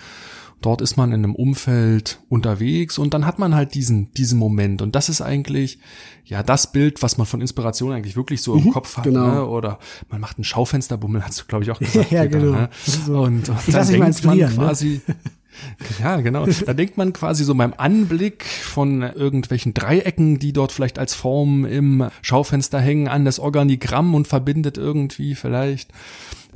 Dort 0.64 0.80
ist 0.80 0.96
man 0.96 1.12
in 1.12 1.22
einem 1.22 1.34
Umfeld 1.34 2.20
unterwegs 2.30 2.96
und 2.96 3.12
dann 3.12 3.26
hat 3.26 3.38
man 3.38 3.54
halt 3.54 3.74
diesen, 3.74 4.10
diesen 4.14 4.38
Moment. 4.38 4.80
Und 4.80 4.94
das 4.94 5.10
ist 5.10 5.20
eigentlich, 5.20 5.78
ja, 6.24 6.42
das 6.42 6.72
Bild, 6.72 7.02
was 7.02 7.18
man 7.18 7.26
von 7.26 7.42
Inspiration 7.42 7.92
eigentlich 7.92 8.16
wirklich 8.16 8.40
so 8.40 8.54
im 8.54 8.64
mhm, 8.64 8.70
Kopf 8.70 8.96
hat. 8.96 9.04
Genau. 9.04 9.26
Ne? 9.26 9.46
Oder 9.46 9.78
man 10.08 10.22
macht 10.22 10.38
einen 10.38 10.44
Schaufensterbummel, 10.44 11.22
hast 11.26 11.42
du, 11.42 11.44
glaube 11.44 11.64
ich, 11.64 11.70
auch 11.70 11.78
gesagt. 11.80 12.10
ja, 12.10 12.24
genau. 12.24 12.52
Ne? 12.52 12.70
So. 12.86 13.20
Und, 13.20 13.46
und 13.46 13.58
ich 13.66 13.74
dann 13.74 13.86
denkt 13.86 14.24
man 14.24 14.38
ne? 14.38 14.46
quasi, 14.54 15.02
ne? 15.06 15.14
Ja, 16.02 16.20
genau. 16.20 16.46
Da 16.46 16.74
denkt 16.74 16.96
man 16.96 17.12
quasi 17.12 17.44
so 17.44 17.54
beim 17.54 17.74
Anblick 17.76 18.44
von 18.44 19.02
irgendwelchen 19.02 19.74
Dreiecken, 19.74 20.38
die 20.38 20.52
dort 20.52 20.72
vielleicht 20.72 20.98
als 20.98 21.14
Form 21.14 21.64
im 21.64 22.08
Schaufenster 22.22 22.80
hängen, 22.80 23.08
an 23.08 23.24
das 23.24 23.38
Organigramm 23.38 24.14
und 24.14 24.28
verbindet 24.28 24.78
irgendwie 24.78 25.34
vielleicht 25.34 25.90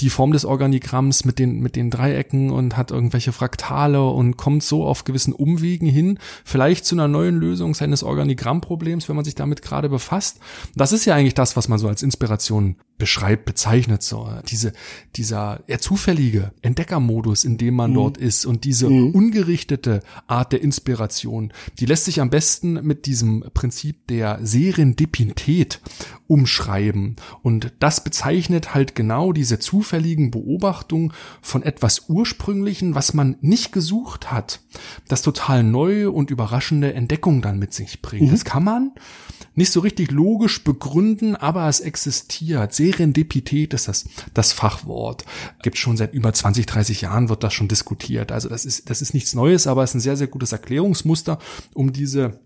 die 0.00 0.10
Form 0.10 0.32
des 0.32 0.44
Organigramms 0.44 1.24
mit 1.24 1.38
den, 1.38 1.60
mit 1.60 1.76
den 1.76 1.90
Dreiecken 1.90 2.50
und 2.50 2.76
hat 2.76 2.90
irgendwelche 2.90 3.32
Fraktale 3.32 4.04
und 4.04 4.36
kommt 4.36 4.62
so 4.62 4.84
auf 4.84 5.04
gewissen 5.04 5.32
Umwegen 5.32 5.88
hin, 5.88 6.18
vielleicht 6.44 6.84
zu 6.84 6.94
einer 6.94 7.08
neuen 7.08 7.36
Lösung 7.36 7.74
seines 7.74 8.02
Organigrammproblems, 8.02 9.08
wenn 9.08 9.16
man 9.16 9.24
sich 9.24 9.34
damit 9.34 9.62
gerade 9.62 9.88
befasst. 9.88 10.38
Das 10.76 10.92
ist 10.92 11.04
ja 11.04 11.14
eigentlich 11.14 11.34
das, 11.34 11.56
was 11.56 11.68
man 11.68 11.78
so 11.78 11.88
als 11.88 12.02
Inspiration 12.02 12.76
beschreibt, 12.98 13.44
bezeichnet, 13.44 14.02
so 14.02 14.28
diese, 14.48 14.72
dieser 15.16 15.60
eher 15.66 15.80
zufällige 15.80 16.52
Entdeckermodus, 16.62 17.44
in 17.44 17.56
dem 17.56 17.74
man 17.74 17.92
mhm. 17.92 17.94
dort 17.94 18.18
ist 18.18 18.44
und 18.44 18.64
diese 18.64 18.90
mhm. 18.90 19.12
ungerichtete 19.12 20.02
Art 20.26 20.52
der 20.52 20.60
Inspiration, 20.62 21.52
die 21.78 21.86
lässt 21.86 22.04
sich 22.04 22.20
am 22.20 22.30
besten 22.30 22.74
mit 22.86 23.06
diesem 23.06 23.44
Prinzip 23.54 24.06
der 24.08 24.40
Serendipität 24.42 25.80
umschreiben. 26.26 27.16
Und 27.42 27.72
das 27.78 28.04
bezeichnet 28.04 28.74
halt 28.74 28.94
genau 28.94 29.32
diese 29.32 29.58
zufälligen 29.58 30.30
Beobachtungen 30.30 31.12
von 31.40 31.62
etwas 31.62 32.08
Ursprünglichen, 32.08 32.94
was 32.94 33.14
man 33.14 33.36
nicht 33.40 33.72
gesucht 33.72 34.30
hat, 34.30 34.60
das 35.08 35.22
total 35.22 35.62
neue 35.62 36.10
und 36.10 36.30
überraschende 36.30 36.92
Entdeckung 36.92 37.40
dann 37.40 37.58
mit 37.58 37.72
sich 37.72 38.02
bringt. 38.02 38.26
Mhm. 38.26 38.30
Das 38.30 38.44
kann 38.44 38.64
man 38.64 38.92
nicht 39.54 39.72
so 39.72 39.80
richtig 39.80 40.10
logisch 40.10 40.64
begründen, 40.64 41.36
aber 41.36 41.68
es 41.68 41.80
existiert. 41.80 42.74
Serendipität 42.74 43.74
ist 43.74 43.88
das, 43.88 44.08
das 44.34 44.52
Fachwort. 44.52 45.24
Gibt 45.62 45.78
schon 45.78 45.96
seit 45.96 46.14
über 46.14 46.32
20, 46.32 46.66
30 46.66 47.02
Jahren 47.02 47.28
wird 47.28 47.42
das 47.42 47.54
schon 47.54 47.68
diskutiert. 47.68 48.32
Also 48.32 48.48
das 48.48 48.64
ist, 48.64 48.90
das 48.90 49.02
ist 49.02 49.14
nichts 49.14 49.34
Neues, 49.34 49.66
aber 49.66 49.82
es 49.82 49.90
ist 49.90 49.96
ein 49.96 50.00
sehr, 50.00 50.16
sehr 50.16 50.28
gutes 50.28 50.52
Erklärungsmuster, 50.52 51.38
um 51.74 51.92
diese 51.92 52.40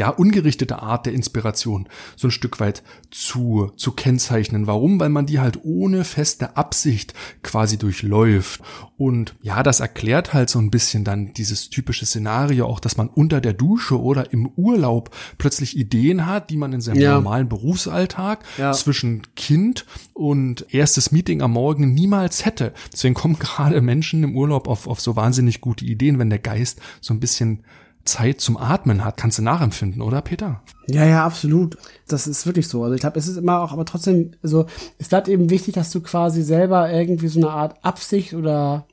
ja, 0.00 0.08
ungerichtete 0.08 0.80
Art 0.80 1.04
der 1.04 1.12
Inspiration 1.12 1.86
so 2.16 2.28
ein 2.28 2.30
Stück 2.30 2.58
weit 2.58 2.82
zu, 3.10 3.70
zu 3.76 3.92
kennzeichnen. 3.92 4.66
Warum? 4.66 4.98
Weil 4.98 5.10
man 5.10 5.26
die 5.26 5.40
halt 5.40 5.62
ohne 5.62 6.04
feste 6.04 6.56
Absicht 6.56 7.12
quasi 7.42 7.76
durchläuft. 7.76 8.62
Und 8.96 9.34
ja, 9.42 9.62
das 9.62 9.80
erklärt 9.80 10.32
halt 10.32 10.48
so 10.48 10.58
ein 10.58 10.70
bisschen 10.70 11.04
dann 11.04 11.34
dieses 11.34 11.68
typische 11.68 12.06
Szenario 12.06 12.64
auch, 12.64 12.80
dass 12.80 12.96
man 12.96 13.08
unter 13.08 13.42
der 13.42 13.52
Dusche 13.52 14.00
oder 14.00 14.32
im 14.32 14.46
Urlaub 14.56 15.14
plötzlich 15.36 15.76
Ideen 15.76 16.24
hat, 16.24 16.48
die 16.48 16.56
man 16.56 16.72
in 16.72 16.80
seinem 16.80 17.02
ja. 17.02 17.16
normalen 17.16 17.50
Berufsalltag 17.50 18.42
ja. 18.56 18.72
zwischen 18.72 19.20
Kind 19.36 19.84
und 20.14 20.72
erstes 20.72 21.12
Meeting 21.12 21.42
am 21.42 21.52
Morgen 21.52 21.92
niemals 21.92 22.46
hätte. 22.46 22.72
Deswegen 22.90 23.14
kommen 23.14 23.38
gerade 23.38 23.82
Menschen 23.82 24.24
im 24.24 24.34
Urlaub 24.34 24.66
auf, 24.66 24.86
auf 24.86 24.98
so 24.98 25.14
wahnsinnig 25.14 25.60
gute 25.60 25.84
Ideen, 25.84 26.18
wenn 26.18 26.30
der 26.30 26.38
Geist 26.38 26.80
so 27.02 27.12
ein 27.12 27.20
bisschen 27.20 27.64
Zeit 28.04 28.40
zum 28.40 28.56
Atmen 28.56 29.04
hat, 29.04 29.16
kannst 29.16 29.38
du 29.38 29.42
nachempfinden, 29.42 30.02
oder 30.02 30.22
Peter? 30.22 30.62
Ja, 30.86 31.04
ja, 31.04 31.24
absolut. 31.24 31.76
Das 32.08 32.26
ist 32.26 32.46
wirklich 32.46 32.68
so. 32.68 32.82
Also 32.82 32.94
ich 32.94 33.00
glaube, 33.00 33.18
es 33.18 33.28
ist 33.28 33.36
immer 33.36 33.60
auch, 33.60 33.72
aber 33.72 33.84
trotzdem, 33.84 34.32
also 34.42 34.66
es 34.98 35.08
bleibt 35.08 35.28
eben 35.28 35.50
wichtig, 35.50 35.74
dass 35.74 35.90
du 35.90 36.00
quasi 36.00 36.42
selber 36.42 36.90
irgendwie 36.90 37.28
so 37.28 37.40
eine 37.40 37.50
Art 37.50 37.84
Absicht 37.84 38.34
oder 38.34 38.86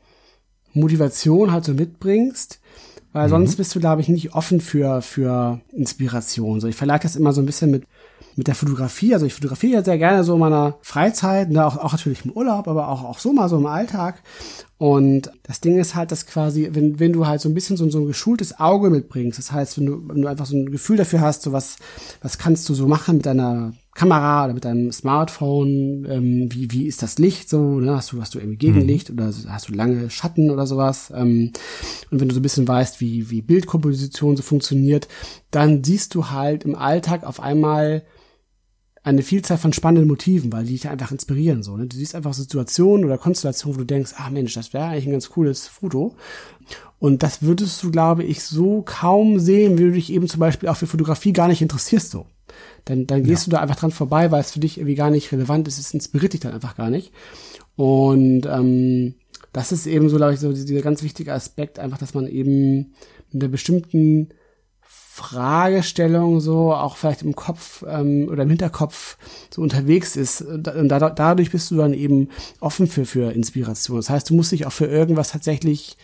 Motivation 0.74 1.52
halt 1.52 1.66
so 1.66 1.74
mitbringst. 1.74 2.60
Weil 3.14 3.28
mhm. 3.28 3.32
sonst 3.32 3.56
bist 3.56 3.74
du, 3.74 3.80
glaube 3.80 4.02
ich, 4.02 4.10
nicht 4.10 4.36
offen 4.36 4.62
für, 4.62 5.02
für 5.02 5.62
Inspiration. 5.72 6.60
So, 6.60 6.68
ich 6.68 6.76
verlag 6.76 7.02
das 7.02 7.16
immer 7.16 7.34
so 7.34 7.42
ein 7.42 7.46
bisschen 7.46 7.72
mit 7.72 7.86
mit 8.38 8.48
der 8.48 8.56
Fotografie. 8.56 9.14
Also 9.14 9.26
ich 9.26 9.34
fotografiere 9.34 9.74
ja 9.74 9.84
sehr 9.84 9.98
gerne 9.98 10.24
so 10.24 10.36
in 10.36 10.40
meiner 10.40 10.78
Freizeit, 10.82 11.50
ne, 11.50 11.66
auch, 11.66 11.78
auch 11.78 11.92
natürlich 11.92 12.24
im 12.24 12.32
Urlaub, 12.32 12.68
aber 12.68 12.88
auch, 12.88 13.04
auch 13.04 13.20
so 13.20 13.34
mal 13.34 13.50
so 13.50 13.58
im 13.58 13.66
Alltag. 13.66 14.22
Und 14.80 15.32
das 15.42 15.60
Ding 15.60 15.80
ist 15.80 15.96
halt, 15.96 16.12
dass 16.12 16.28
quasi, 16.28 16.70
wenn, 16.72 17.00
wenn 17.00 17.12
du 17.12 17.26
halt 17.26 17.42
so 17.42 17.50
ein 17.50 17.56
bisschen 17.56 17.78
so, 17.78 17.90
so 17.90 18.00
ein 18.00 18.06
geschultes 18.06 18.60
Auge 18.60 18.92
mitbringst, 18.92 19.40
das 19.40 19.52
heißt, 19.52 19.80
wenn 19.80 19.88
du, 19.88 20.08
wenn 20.08 20.22
du 20.22 20.28
einfach 20.28 20.46
so 20.46 20.56
ein 20.56 20.70
Gefühl 20.70 20.98
dafür 20.98 21.22
hast, 21.22 21.42
so 21.42 21.52
was, 21.52 21.78
was 22.22 22.38
kannst 22.38 22.70
du 22.70 22.76
so 22.76 22.88
machen 22.88 23.18
mit 23.18 23.26
deiner 23.26 23.74
Kamera 23.96 24.46
oder 24.46 24.54
mit 24.54 24.66
deinem 24.66 24.92
Smartphone, 24.92 26.06
ähm, 26.08 26.50
wie, 26.52 26.72
wie 26.72 26.86
ist 26.86 27.02
das 27.02 27.18
Licht 27.18 27.50
so, 27.50 27.80
ne? 27.80 27.96
hast 27.96 28.12
du, 28.12 28.22
hast 28.22 28.36
du 28.36 28.40
irgendwie 28.40 28.58
Gegenlicht 28.58 29.10
mhm. 29.10 29.16
oder 29.16 29.34
hast 29.50 29.68
du 29.68 29.74
lange 29.74 30.12
Schatten 30.12 30.52
oder 30.52 30.68
sowas, 30.68 31.12
ähm, 31.16 31.52
und 32.12 32.22
wenn 32.22 32.30
du 32.30 32.36
so 32.36 32.40
ein 32.40 32.44
bisschen 32.44 32.68
weißt, 32.68 33.02
wie, 33.02 33.32
wie 33.32 33.42
Bildkomposition 33.42 34.38
so 34.38 34.44
funktioniert, 34.44 35.08
dann 35.50 35.84
siehst 35.84 36.14
du 36.14 36.30
halt 36.30 36.66
im 36.66 36.76
Alltag 36.76 37.24
auf 37.24 37.40
einmal 37.40 38.04
eine 39.08 39.24
Vielzahl 39.24 39.58
von 39.58 39.72
spannenden 39.72 40.10
Motiven, 40.10 40.52
weil 40.52 40.66
die 40.66 40.74
dich 40.74 40.90
einfach 40.90 41.12
inspirieren. 41.12 41.64
So, 41.64 41.78
ne? 41.78 41.88
Du 41.88 41.96
siehst 41.96 42.14
einfach 42.14 42.34
Situationen 42.34 43.06
oder 43.06 43.18
Konstellationen, 43.18 43.78
wo 43.78 43.80
du 43.82 43.86
denkst, 43.86 44.14
ah 44.18 44.30
Mensch, 44.30 44.54
das 44.54 44.74
wäre 44.74 44.86
eigentlich 44.86 45.08
ein 45.08 45.14
ganz 45.14 45.30
cooles 45.30 45.68
Foto. 45.68 46.16
Und 47.00 47.24
das 47.24 47.42
würdest 47.42 47.82
du, 47.84 47.92
glaube 47.92 48.24
ich, 48.24 48.44
so 48.44 48.82
kaum 48.82 49.40
sehen, 49.40 49.78
wie 49.78 49.84
du 49.84 49.92
dich 49.94 50.12
eben 50.12 50.28
zum 50.28 50.42
Beispiel 50.42 50.68
auch 50.68 50.76
für 50.76 50.88
Fotografie 50.88 51.32
gar 51.32 51.48
nicht 51.48 51.62
interessierst. 51.62 52.12
So. 52.12 52.26
Dann, 52.84 53.08
dann 53.08 53.24
gehst 53.24 53.44
ja. 53.44 53.52
du 53.52 53.56
da 53.56 53.62
einfach 53.62 53.78
dran 53.78 53.92
vorbei, 53.92 54.30
weil 54.32 54.42
es 54.42 54.52
für 54.52 54.60
dich 54.60 54.78
irgendwie 54.78 54.96
gar 54.96 55.10
nicht 55.10 55.32
relevant 55.32 55.70
ist. 55.70 55.80
Es 55.80 55.94
inspiriert 55.94 56.34
dich 56.34 56.42
dann 56.42 56.54
einfach 56.54 56.76
gar 56.76 56.90
nicht. 56.90 57.14
Und 57.78 58.46
ähm, 58.46 59.16
das 59.54 59.72
ist 59.72 59.88
eben 59.88 60.10
so, 60.10 60.18
glaube 60.18 60.34
ich, 60.34 60.42
so 60.42 60.52
dieser 60.52 60.82
ganz 60.82 61.02
wichtige 61.02 61.34
Aspekt, 61.34 61.80
einfach, 61.80 61.98
dass 61.98 62.14
man 62.14 62.28
eben 62.28 62.94
mit 63.32 63.42
einer 63.42 63.48
bestimmten 63.48 64.30
Fragestellung 65.18 66.40
so 66.42 66.72
auch 66.72 66.96
vielleicht 66.96 67.24
im 67.24 67.36
Kopf 67.36 67.84
ähm, 67.88 68.30
oder 68.32 68.44
im 68.44 68.50
Hinterkopf 68.50 69.18
so 69.50 69.64
unterwegs 69.64 70.16
ist. 70.16 70.42
Und 70.42 70.64
da, 70.64 71.10
dadurch 71.10 71.50
bist 71.50 71.72
du 71.72 71.76
dann 71.76 71.96
eben 71.96 72.30
offen 72.60 72.86
für, 72.86 73.04
für 73.04 73.34
Inspiration. 73.34 73.98
Das 73.98 74.12
heißt, 74.12 74.30
du 74.30 74.36
musst 74.36 74.52
dich 74.52 74.68
auch 74.68 74.72
für 74.72 74.86
irgendwas 74.86 75.32
tatsächlich 75.32 75.98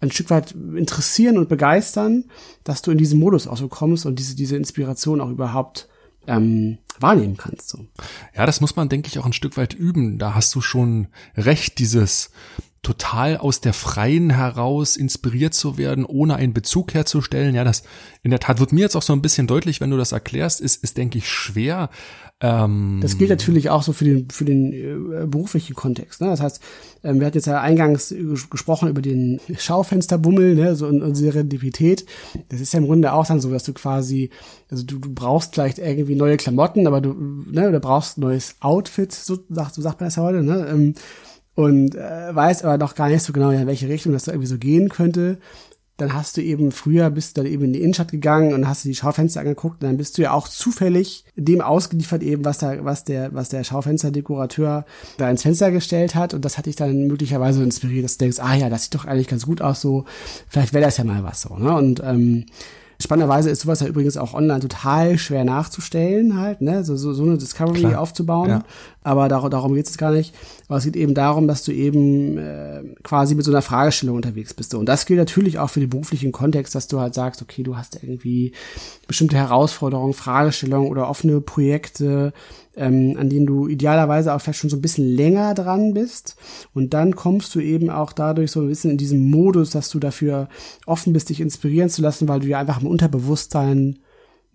ein 0.00 0.10
Stück 0.10 0.30
weit 0.30 0.52
interessieren 0.52 1.36
und 1.36 1.50
begeistern, 1.50 2.24
dass 2.64 2.80
du 2.80 2.90
in 2.90 2.96
diesen 2.96 3.20
Modus 3.20 3.46
auch 3.46 3.58
so 3.58 3.68
kommst 3.68 4.06
und 4.06 4.18
diese, 4.18 4.34
diese 4.34 4.56
Inspiration 4.56 5.20
auch 5.20 5.28
überhaupt 5.28 5.86
ähm, 6.26 6.78
wahrnehmen 6.98 7.36
kannst. 7.36 7.68
So. 7.68 7.86
Ja, 8.34 8.46
das 8.46 8.62
muss 8.62 8.76
man, 8.76 8.88
denke 8.88 9.08
ich, 9.08 9.18
auch 9.18 9.26
ein 9.26 9.34
Stück 9.34 9.58
weit 9.58 9.74
üben. 9.74 10.16
Da 10.16 10.34
hast 10.34 10.54
du 10.54 10.62
schon 10.62 11.08
recht, 11.36 11.78
dieses 11.78 12.30
total 12.82 13.36
aus 13.36 13.60
der 13.60 13.72
Freien 13.72 14.30
heraus 14.30 14.96
inspiriert 14.96 15.54
zu 15.54 15.78
werden, 15.78 16.04
ohne 16.04 16.36
einen 16.36 16.52
Bezug 16.52 16.94
herzustellen. 16.94 17.54
Ja, 17.54 17.64
das 17.64 17.82
in 18.22 18.30
der 18.30 18.40
Tat 18.40 18.60
wird 18.60 18.72
mir 18.72 18.80
jetzt 18.80 18.96
auch 18.96 19.02
so 19.02 19.12
ein 19.12 19.22
bisschen 19.22 19.46
deutlich, 19.46 19.80
wenn 19.80 19.90
du 19.90 19.96
das 19.96 20.12
erklärst, 20.12 20.60
ist, 20.60 20.82
ist 20.82 20.96
denke 20.96 21.18
ich, 21.18 21.28
schwer. 21.28 21.90
Ähm 22.40 23.00
das 23.02 23.18
gilt 23.18 23.30
natürlich 23.30 23.68
auch 23.70 23.82
so 23.82 23.92
für 23.92 24.04
den, 24.04 24.30
für 24.30 24.44
den 24.44 24.72
äh, 24.72 25.26
beruflichen 25.26 25.74
Kontext. 25.74 26.20
Ne? 26.20 26.28
Das 26.28 26.40
heißt, 26.40 26.60
ähm, 27.02 27.18
wir 27.18 27.26
hatten 27.26 27.36
jetzt 27.36 27.46
ja 27.46 27.60
eingangs 27.60 28.14
gesprochen 28.48 28.88
über 28.88 29.02
den 29.02 29.40
Schaufensterbummel, 29.56 30.54
ne? 30.54 30.76
so 30.76 30.86
in 30.88 31.14
Serendipität. 31.16 32.06
Das 32.48 32.60
ist 32.60 32.72
ja 32.72 32.78
im 32.78 32.86
Grunde 32.86 33.12
auch 33.12 33.26
dann 33.26 33.40
so, 33.40 33.50
dass 33.50 33.64
du 33.64 33.72
quasi, 33.72 34.30
also 34.70 34.84
du, 34.84 34.98
du 34.98 35.12
brauchst 35.12 35.54
vielleicht 35.54 35.78
irgendwie 35.78 36.14
neue 36.14 36.36
Klamotten, 36.36 36.86
aber 36.86 37.00
du, 37.00 37.12
ne, 37.50 37.72
du 37.72 37.80
brauchst 37.80 38.18
ein 38.18 38.22
neues 38.22 38.54
Outfit, 38.60 39.12
so 39.12 39.38
sagt, 39.48 39.74
so 39.74 39.82
sagt 39.82 40.00
man 40.00 40.06
das 40.06 40.16
ja 40.16 40.22
heute, 40.22 40.42
ne? 40.42 40.68
Ähm, 40.70 40.94
und 41.58 41.96
äh, 41.96 42.32
weiß 42.32 42.62
aber 42.62 42.78
noch 42.78 42.94
gar 42.94 43.08
nicht 43.08 43.24
so 43.24 43.32
genau, 43.32 43.50
in 43.50 43.66
welche 43.66 43.88
Richtung 43.88 44.12
das 44.12 44.22
da 44.22 44.30
irgendwie 44.30 44.46
so 44.46 44.58
gehen 44.58 44.88
könnte. 44.88 45.38
Dann 45.96 46.14
hast 46.14 46.36
du 46.36 46.40
eben 46.40 46.70
früher 46.70 47.10
bist 47.10 47.36
du 47.36 47.42
dann 47.42 47.50
eben 47.50 47.64
in 47.64 47.72
die 47.72 47.80
Innenstadt 47.80 48.12
gegangen 48.12 48.54
und 48.54 48.68
hast 48.68 48.84
dir 48.84 48.90
die 48.90 48.94
Schaufenster 48.94 49.40
angeguckt 49.40 49.82
und 49.82 49.88
dann 49.88 49.96
bist 49.96 50.16
du 50.16 50.22
ja 50.22 50.30
auch 50.30 50.46
zufällig 50.46 51.24
dem 51.34 51.60
ausgeliefert 51.60 52.22
eben, 52.22 52.44
was 52.44 52.58
da, 52.58 52.84
was 52.84 53.02
der, 53.02 53.34
was 53.34 53.48
der 53.48 53.64
Schaufensterdekorateur 53.64 54.86
da 55.16 55.28
ins 55.28 55.42
Fenster 55.42 55.72
gestellt 55.72 56.14
hat 56.14 56.32
und 56.32 56.44
das 56.44 56.58
hat 56.58 56.66
dich 56.66 56.76
dann 56.76 57.08
möglicherweise 57.08 57.64
inspiriert, 57.64 58.04
dass 58.04 58.18
du 58.18 58.26
denkst, 58.26 58.38
ah 58.38 58.54
ja, 58.54 58.70
das 58.70 58.84
sieht 58.84 58.94
doch 58.94 59.06
eigentlich 59.06 59.26
ganz 59.26 59.44
gut 59.44 59.60
aus, 59.60 59.80
so, 59.80 60.04
vielleicht 60.48 60.72
wäre 60.72 60.84
das 60.84 60.98
ja 60.98 61.02
mal 61.02 61.24
was 61.24 61.40
so, 61.40 61.56
ne? 61.56 61.74
Und 61.74 62.00
ähm, 62.04 62.46
Spannenderweise 63.00 63.48
ist 63.48 63.60
sowas 63.60 63.78
ja 63.78 63.86
übrigens 63.86 64.16
auch 64.16 64.34
online 64.34 64.58
total 64.58 65.18
schwer 65.18 65.44
nachzustellen, 65.44 66.36
halt, 66.36 66.60
ne? 66.60 66.82
So, 66.82 66.96
so, 66.96 67.12
so 67.12 67.22
eine 67.22 67.38
Discovery 67.38 67.80
Klar. 67.80 68.00
aufzubauen. 68.00 68.48
Ja. 68.48 68.64
Aber 69.04 69.28
dar 69.28 69.48
darum 69.48 69.74
geht 69.74 69.88
es 69.88 69.96
gar 69.96 70.10
nicht. 70.10 70.34
Aber 70.66 70.78
es 70.78 70.84
geht 70.84 70.96
eben 70.96 71.14
darum, 71.14 71.46
dass 71.46 71.62
du 71.62 71.70
eben 71.70 72.38
äh, 72.38 72.82
quasi 73.04 73.36
mit 73.36 73.44
so 73.44 73.52
einer 73.52 73.62
Fragestellung 73.62 74.16
unterwegs 74.16 74.52
bist. 74.52 74.74
Und 74.74 74.86
das 74.86 75.06
gilt 75.06 75.20
natürlich 75.20 75.60
auch 75.60 75.70
für 75.70 75.78
den 75.78 75.90
beruflichen 75.90 76.32
Kontext, 76.32 76.74
dass 76.74 76.88
du 76.88 76.98
halt 76.98 77.14
sagst, 77.14 77.40
okay, 77.40 77.62
du 77.62 77.76
hast 77.76 78.02
irgendwie 78.02 78.52
bestimmte 79.06 79.36
Herausforderungen, 79.36 80.12
Fragestellungen 80.12 80.90
oder 80.90 81.08
offene 81.08 81.40
Projekte, 81.40 82.32
ähm, 82.78 83.16
an 83.18 83.28
denen 83.28 83.46
du 83.46 83.68
idealerweise 83.68 84.32
auch 84.32 84.40
vielleicht 84.40 84.60
schon 84.60 84.70
so 84.70 84.76
ein 84.76 84.82
bisschen 84.82 85.06
länger 85.06 85.54
dran 85.54 85.94
bist. 85.94 86.36
Und 86.72 86.94
dann 86.94 87.16
kommst 87.16 87.54
du 87.54 87.60
eben 87.60 87.90
auch 87.90 88.12
dadurch 88.12 88.52
so 88.52 88.60
ein 88.60 88.68
bisschen 88.68 88.92
in 88.92 88.98
diesen 88.98 89.28
Modus, 89.28 89.70
dass 89.70 89.90
du 89.90 89.98
dafür 89.98 90.48
offen 90.86 91.12
bist, 91.12 91.28
dich 91.28 91.40
inspirieren 91.40 91.90
zu 91.90 92.02
lassen, 92.02 92.28
weil 92.28 92.40
du 92.40 92.46
ja 92.46 92.60
einfach 92.60 92.80
im 92.80 92.86
Unterbewusstsein 92.86 93.98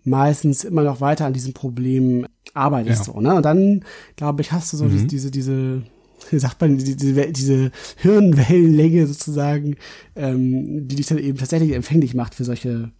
meistens 0.04 0.64
immer 0.64 0.82
noch 0.82 1.00
weiter 1.00 1.26
an 1.26 1.32
diesem 1.32 1.52
Problem 1.52 2.26
arbeitest. 2.54 3.06
Ja. 3.06 3.12
So, 3.12 3.20
ne? 3.20 3.34
Und 3.34 3.44
dann, 3.44 3.84
glaube 4.16 4.42
ich, 4.42 4.52
hast 4.52 4.72
du 4.72 4.76
so 4.76 4.84
mhm. 4.84 5.08
diese, 5.08 5.30
diese 5.30 5.82
wie 6.30 6.38
sagt 6.38 6.60
man, 6.60 6.78
diese, 6.78 7.32
diese 7.32 7.70
Hirnwellenlänge 7.96 9.06
sozusagen, 9.06 9.76
ähm, 10.16 10.88
die 10.88 10.96
dich 10.96 11.06
dann 11.06 11.18
eben 11.18 11.36
tatsächlich 11.36 11.72
empfänglich 11.72 12.14
macht 12.14 12.34
für 12.34 12.44
solche 12.44 12.90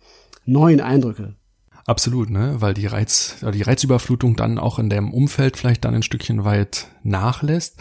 neuen 0.45 0.81
Eindrücke. 0.81 1.35
Absolut, 1.87 2.31
ne? 2.31 2.61
Weil 2.61 2.75
die 2.75 2.87
Reiz, 2.87 3.37
die 3.53 3.63
Reizüberflutung 3.63 4.37
dann 4.37 4.59
auch 4.59 4.79
in 4.79 4.89
dem 4.89 5.13
Umfeld 5.13 5.57
vielleicht 5.57 5.85
dann 5.85 5.95
ein 5.95 6.03
Stückchen 6.03 6.45
weit 6.45 6.89
nachlässt. 7.03 7.79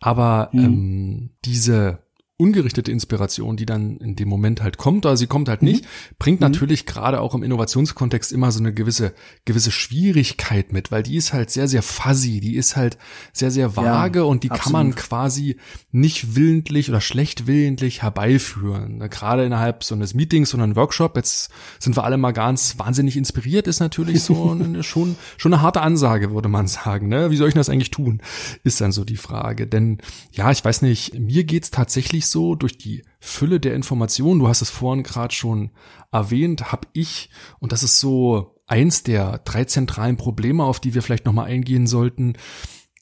Aber 0.00 0.50
mhm. 0.52 0.64
ähm, 0.64 1.30
diese 1.44 2.05
ungerichtete 2.38 2.92
Inspiration, 2.92 3.56
die 3.56 3.64
dann 3.64 3.96
in 3.96 4.14
dem 4.14 4.28
Moment 4.28 4.62
halt 4.62 4.76
kommt, 4.76 5.06
oder 5.06 5.16
sie 5.16 5.26
kommt 5.26 5.48
halt 5.48 5.62
nicht, 5.62 5.84
mhm. 5.84 6.16
bringt 6.18 6.40
mhm. 6.40 6.48
natürlich 6.48 6.84
gerade 6.84 7.20
auch 7.20 7.34
im 7.34 7.42
Innovationskontext 7.42 8.30
immer 8.30 8.52
so 8.52 8.60
eine 8.60 8.74
gewisse, 8.74 9.14
gewisse 9.46 9.70
Schwierigkeit 9.70 10.70
mit, 10.70 10.90
weil 10.90 11.02
die 11.02 11.16
ist 11.16 11.32
halt 11.32 11.50
sehr, 11.50 11.66
sehr 11.66 11.82
fuzzy, 11.82 12.40
die 12.40 12.56
ist 12.56 12.76
halt 12.76 12.98
sehr, 13.32 13.50
sehr 13.50 13.76
vage 13.76 14.18
ja, 14.18 14.24
und 14.26 14.42
die 14.42 14.50
absolut. 14.50 14.64
kann 14.64 14.72
man 14.72 14.94
quasi 14.94 15.56
nicht 15.92 16.36
willentlich 16.36 16.90
oder 16.90 17.00
schlecht 17.00 17.46
willentlich 17.46 18.02
herbeiführen. 18.02 18.98
Gerade 19.08 19.46
innerhalb 19.46 19.82
so 19.82 19.94
eines 19.94 20.12
Meetings 20.12 20.52
oder 20.52 20.64
einem 20.64 20.76
Workshop, 20.76 21.16
jetzt 21.16 21.50
sind 21.78 21.96
wir 21.96 22.04
alle 22.04 22.18
mal 22.18 22.32
ganz 22.32 22.78
wahnsinnig 22.78 23.16
inspiriert, 23.16 23.66
ist 23.66 23.80
natürlich 23.80 24.22
so 24.22 24.50
eine, 24.60 24.82
schon, 24.82 25.16
schon 25.38 25.54
eine 25.54 25.62
harte 25.62 25.80
Ansage, 25.80 26.34
würde 26.34 26.48
man 26.50 26.66
sagen. 26.66 27.08
Ne? 27.08 27.30
Wie 27.30 27.36
soll 27.36 27.48
ich 27.48 27.54
das 27.54 27.70
eigentlich 27.70 27.90
tun? 27.90 28.20
Ist 28.62 28.82
dann 28.82 28.92
so 28.92 29.04
die 29.04 29.16
Frage. 29.16 29.66
Denn 29.66 29.98
ja, 30.32 30.50
ich 30.50 30.62
weiß 30.62 30.82
nicht, 30.82 31.18
mir 31.18 31.44
geht's 31.44 31.70
tatsächlich 31.70 32.25
wirklich 32.26 32.30
so, 32.30 32.54
durch 32.54 32.78
die 32.78 33.02
Fülle 33.20 33.60
der 33.60 33.74
Informationen, 33.74 34.40
du 34.40 34.48
hast 34.48 34.62
es 34.62 34.70
vorhin 34.70 35.02
gerade 35.02 35.34
schon 35.34 35.70
erwähnt, 36.12 36.72
habe 36.72 36.88
ich, 36.92 37.30
und 37.58 37.72
das 37.72 37.82
ist 37.82 38.00
so 38.00 38.60
eins 38.66 39.02
der 39.02 39.38
drei 39.38 39.64
zentralen 39.64 40.16
Probleme, 40.16 40.64
auf 40.64 40.80
die 40.80 40.94
wir 40.94 41.02
vielleicht 41.02 41.26
nochmal 41.26 41.46
eingehen 41.46 41.86
sollten, 41.86 42.34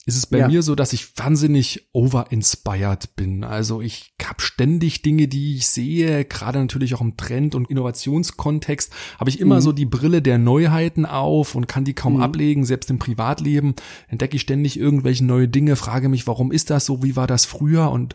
ist 0.07 0.17
es 0.17 0.27
bei 0.27 0.39
ja. 0.39 0.49
mir 0.49 0.63
so, 0.63 0.75
dass 0.75 0.93
ich 0.93 1.17
wahnsinnig 1.17 1.89
over-inspired 1.93 3.17
bin. 3.17 3.43
Also 3.43 3.81
ich 3.81 4.15
habe 4.23 4.43
ständig 4.43 5.01
Dinge, 5.01 5.29
die 5.29 5.57
ich 5.57 5.67
sehe, 5.69 6.27
gerade 6.27 6.59
natürlich 6.59 6.95
auch 6.95 7.01
im 7.01 7.17
Trend- 7.17 7.55
und 7.55 7.71
Innovationskontext, 7.71 8.93
habe 9.19 9.31
ich 9.31 9.41
immer 9.41 9.57
mhm. 9.57 9.61
so 9.63 9.73
die 9.73 9.87
Brille 9.87 10.21
der 10.21 10.37
Neuheiten 10.37 11.07
auf 11.07 11.55
und 11.55 11.69
kann 11.69 11.85
die 11.85 11.95
kaum 11.95 12.17
mhm. 12.17 12.23
ablegen, 12.23 12.67
selbst 12.67 12.91
im 12.91 12.99
Privatleben 12.99 13.75
entdecke 14.09 14.37
ich 14.37 14.43
ständig 14.43 14.79
irgendwelche 14.79 15.25
neue 15.25 15.49
Dinge, 15.49 15.75
frage 15.75 16.11
mich, 16.11 16.27
warum 16.27 16.53
ist 16.53 16.69
das 16.69 16.85
so, 16.85 17.03
wie 17.03 17.17
war 17.17 17.27
das 17.27 17.47
früher 17.47 17.91
und 17.91 18.15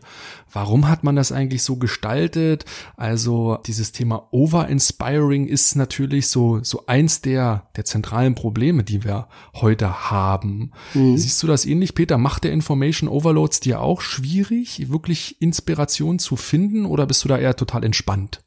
warum 0.52 0.88
hat 0.88 1.04
man 1.04 1.16
das 1.16 1.32
eigentlich 1.32 1.64
so 1.64 1.78
gestaltet? 1.78 2.66
Also 2.98 3.58
dieses 3.66 3.92
Thema 3.94 4.28
over-inspiring 4.32 5.48
ist 5.48 5.76
natürlich 5.76 6.28
so, 6.28 6.64
so 6.64 6.86
eins 6.86 7.22
der, 7.22 7.70
der 7.76 7.86
zentralen 7.86 8.36
Probleme, 8.36 8.84
die 8.84 9.04
wir 9.04 9.28
heute 9.56 10.12
haben. 10.12 10.72
Mhm. 10.94 11.18
Siehst 11.18 11.42
du 11.42 11.48
das 11.48 11.66
ähnlich? 11.66 11.79
Ähnlich, 11.80 11.96
Peter? 11.96 12.18
Macht 12.18 12.44
der 12.44 12.52
Information 12.52 13.08
Overloads 13.08 13.62
dir 13.62 13.80
auch 13.80 14.02
schwierig, 14.02 14.90
wirklich 14.90 15.42
Inspiration 15.42 16.20
zu 16.20 16.36
finden 16.36 16.86
oder 16.86 17.08
bist 17.08 17.24
du 17.24 17.30
da 17.30 17.38
eher 17.38 17.56
total 17.56 17.86
entspannt? 17.86 18.44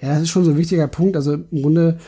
Ja, 0.00 0.14
das 0.14 0.22
ist 0.22 0.30
schon 0.30 0.44
so 0.44 0.50
ein 0.50 0.56
wichtiger 0.56 0.88
Punkt. 0.88 1.14
Also 1.14 1.34
im 1.34 1.62
Grunde, 1.62 2.00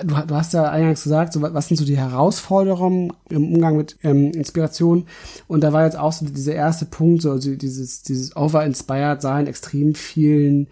du, 0.00 0.14
du 0.14 0.34
hast 0.36 0.52
ja 0.52 0.70
eingangs 0.70 1.02
gesagt, 1.02 1.32
so, 1.32 1.42
was 1.42 1.66
sind 1.66 1.78
so 1.78 1.84
die 1.84 1.96
Herausforderungen 1.96 3.12
im 3.28 3.52
Umgang 3.54 3.76
mit 3.76 3.96
ähm, 4.04 4.30
Inspiration? 4.30 5.06
Und 5.48 5.64
da 5.64 5.72
war 5.72 5.84
jetzt 5.84 5.98
auch 5.98 6.12
so 6.12 6.26
dieser 6.26 6.54
erste 6.54 6.84
Punkt, 6.84 7.22
so 7.22 7.32
also 7.32 7.52
dieses, 7.56 8.04
dieses 8.04 8.36
over-inspired 8.36 9.20
sein, 9.20 9.48
extrem 9.48 9.96
vielen 9.96 10.68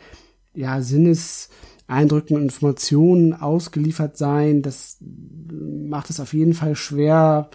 ja, 0.55 0.81
Sinneseindrücken 0.83 2.37
und 2.37 2.43
Informationen 2.43 3.35
ausgeliefert 3.35 4.17
sein. 4.17 4.63
Das 4.63 4.99
macht 5.01 6.11
es 6.11 6.21
auf 6.21 6.33
jeden 6.33 6.55
Fall 6.55 6.77
schwer, 6.77 7.51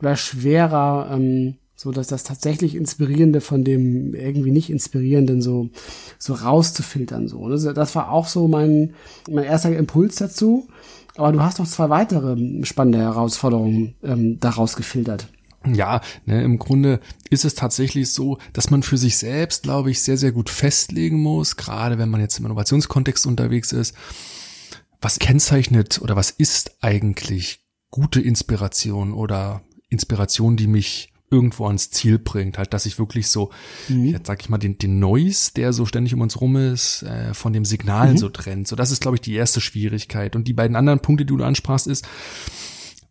oder 0.00 0.16
schwerer, 0.16 1.10
ähm, 1.12 1.56
so 1.76 1.92
dass 1.92 2.08
das 2.08 2.24
tatsächlich 2.24 2.74
Inspirierende 2.74 3.40
von 3.40 3.64
dem 3.64 4.14
irgendwie 4.14 4.50
nicht 4.50 4.70
Inspirierenden 4.70 5.40
so, 5.40 5.70
so 6.18 6.34
rauszufiltern, 6.34 7.28
so. 7.28 7.48
Das, 7.48 7.62
das 7.62 7.94
war 7.94 8.10
auch 8.10 8.26
so 8.26 8.48
mein, 8.48 8.94
mein 9.30 9.44
erster 9.44 9.74
Impuls 9.76 10.16
dazu. 10.16 10.68
Aber 11.16 11.32
du 11.32 11.42
hast 11.42 11.58
noch 11.58 11.66
zwei 11.66 11.90
weitere 11.90 12.64
spannende 12.64 12.98
Herausforderungen 12.98 13.94
ähm, 14.02 14.38
daraus 14.40 14.76
gefiltert. 14.76 15.28
Ja, 15.66 16.00
ne, 16.24 16.42
im 16.42 16.58
Grunde 16.58 17.00
ist 17.28 17.44
es 17.44 17.54
tatsächlich 17.54 18.12
so, 18.12 18.38
dass 18.54 18.70
man 18.70 18.82
für 18.82 18.96
sich 18.96 19.18
selbst, 19.18 19.64
glaube 19.64 19.90
ich, 19.90 20.00
sehr, 20.00 20.16
sehr 20.16 20.32
gut 20.32 20.48
festlegen 20.48 21.20
muss, 21.20 21.56
gerade 21.56 21.98
wenn 21.98 22.08
man 22.08 22.20
jetzt 22.20 22.38
im 22.38 22.46
Innovationskontext 22.46 23.26
unterwegs 23.26 23.72
ist, 23.72 23.94
was 25.02 25.18
kennzeichnet 25.18 26.00
oder 26.00 26.16
was 26.16 26.30
ist 26.30 26.76
eigentlich 26.80 27.60
gute 27.90 28.20
Inspiration 28.20 29.12
oder 29.12 29.62
Inspiration, 29.90 30.56
die 30.56 30.66
mich 30.66 31.12
irgendwo 31.30 31.66
ans 31.66 31.90
Ziel 31.90 32.18
bringt, 32.18 32.58
halt, 32.58 32.74
dass 32.74 32.86
ich 32.86 32.98
wirklich 32.98 33.28
so, 33.28 33.50
mhm. 33.88 34.06
jetzt 34.06 34.26
sag 34.26 34.40
ich 34.40 34.48
mal, 34.48 34.58
den, 34.58 34.78
den 34.78 34.98
Noise, 34.98 35.52
der 35.54 35.72
so 35.72 35.86
ständig 35.86 36.12
um 36.12 36.20
uns 36.20 36.40
rum 36.40 36.56
ist, 36.56 37.02
äh, 37.02 37.34
von 37.34 37.52
dem 37.52 37.64
Signal 37.64 38.12
mhm. 38.12 38.18
so 38.18 38.28
trennt. 38.28 38.66
So, 38.66 38.74
das 38.74 38.90
ist, 38.90 39.00
glaube 39.00 39.16
ich, 39.16 39.20
die 39.20 39.34
erste 39.34 39.60
Schwierigkeit. 39.60 40.34
Und 40.34 40.48
die 40.48 40.52
beiden 40.52 40.76
anderen 40.76 41.00
Punkte, 41.00 41.24
die 41.24 41.36
du 41.36 41.44
ansprachst, 41.44 41.86
ist, 41.86 42.06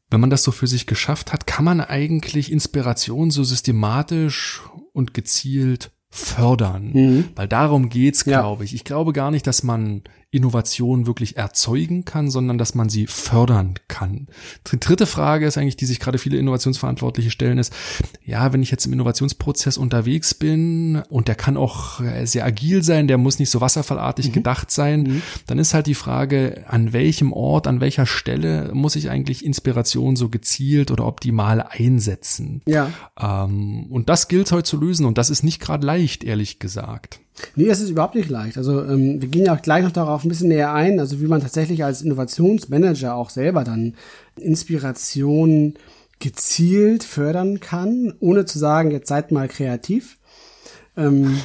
wenn 0.10 0.20
man 0.20 0.30
das 0.30 0.44
so 0.44 0.52
für 0.52 0.68
sich 0.68 0.86
geschafft 0.86 1.32
hat, 1.32 1.48
kann 1.48 1.64
man 1.64 1.82
eigentlich 1.82 2.52
Inspiration 2.52 3.32
so 3.32 3.44
systematisch 3.44 4.62
und 4.92 5.14
gezielt 5.14 5.92
fördern. 6.10 6.92
Mhm. 6.94 7.26
Weil 7.36 7.48
darum 7.48 7.90
geht's, 7.90 8.26
glaube 8.26 8.64
ja. 8.64 8.66
ich. 8.66 8.74
Ich 8.74 8.84
glaube 8.84 9.14
gar 9.14 9.32
nicht, 9.32 9.46
dass 9.48 9.64
man 9.64 10.02
Innovation 10.32 11.08
wirklich 11.08 11.38
erzeugen 11.38 12.06
kann, 12.06 12.30
sondern 12.30 12.60
dass 12.60 12.76
man 12.76 12.88
sie 12.88 13.08
fördern 13.08 13.74
kann. 13.88 14.28
Die 14.72 14.80
dritte 14.80 15.08
Frage 15.08 15.48
ist 15.48 15.58
eigentlich, 15.58 15.76
die 15.76 15.88
sich 15.88 16.00
gerade 16.00 16.20
viele 16.20 16.38
Innovationsverantwortliche 16.38 17.32
stellen, 17.32 17.58
ist, 17.58 17.74
ja, 18.24 18.54
wenn 18.54 18.62
ich 18.62 18.70
jetzt 18.70 18.86
im 18.86 18.94
Innovationsprozess 18.94 19.78
unterwegs 19.78 20.36
bin 20.36 21.02
und 21.10 21.28
der 21.28 21.34
kann 21.34 21.58
auch 21.58 22.00
sehr 22.26 22.46
agil 22.46 22.84
sein, 22.84 23.08
der 23.08 23.18
muss 23.18 23.40
nicht 23.40 23.50
so 23.50 23.60
wasserfallartig 23.60 24.28
mhm. 24.28 24.34
gedacht 24.34 24.70
sein, 24.70 25.02
mhm. 25.02 25.22
dann 25.48 25.58
ist 25.58 25.74
halt 25.74 25.88
die 25.88 25.96
Frage, 25.96 26.64
an 26.68 26.94
welchem 26.94 27.34
Ort, 27.34 27.66
an 27.66 27.82
welcher 27.82 28.06
Stelle 28.06 28.70
muss 28.76 28.96
ich 28.96 29.10
eigentlich 29.10 29.44
Inspiration 29.44 30.16
so 30.16 30.30
gezielt 30.30 30.92
oder 30.92 31.08
optimal 31.08 31.66
einsetzen? 31.68 32.62
Ja. 32.68 32.92
Ähm, 33.20 33.88
und 33.90 34.10
das 34.10 34.28
gilt 34.28 34.52
heute 34.52 34.64
zu 34.64 34.78
lösen 34.78 35.08
und 35.08 35.18
das 35.18 35.32
ist 35.32 35.42
nicht 35.42 35.60
gerade 35.60 35.88
leicht, 35.88 36.24
ehrlich 36.24 36.60
gesagt. 36.60 37.20
Nee, 37.56 37.68
das 37.68 37.82
ist 37.82 37.90
überhaupt 37.90 38.16
nicht 38.16 38.30
leicht. 38.30 38.58
Also 38.58 38.84
ähm, 38.84 39.22
wir 39.22 39.30
gehen 39.30 39.46
ja 39.46 39.56
auch 39.56 39.62
gleich 39.62 39.84
noch 39.84 39.92
darauf 39.92 40.24
ein 40.24 40.30
bisschen 40.30 40.50
näher 40.50 40.74
ein, 40.74 41.00
also 41.00 41.22
wie 41.22 41.28
man 41.28 41.42
tatsächlich 41.42 41.84
als 41.84 42.02
Innovationsmanager 42.02 43.16
auch 43.16 43.30
selber 43.30 43.64
dann 43.64 43.96
Inspiration 44.38 45.76
gezielt 46.20 47.04
fördern 47.04 47.60
kann, 47.60 48.14
ohne 48.20 48.46
zu 48.46 48.60
sagen, 48.60 48.92
jetzt 48.92 49.08
seid 49.08 49.32
mal 49.32 49.48
kreativ. 49.48 50.18
Ähm, 50.98 51.40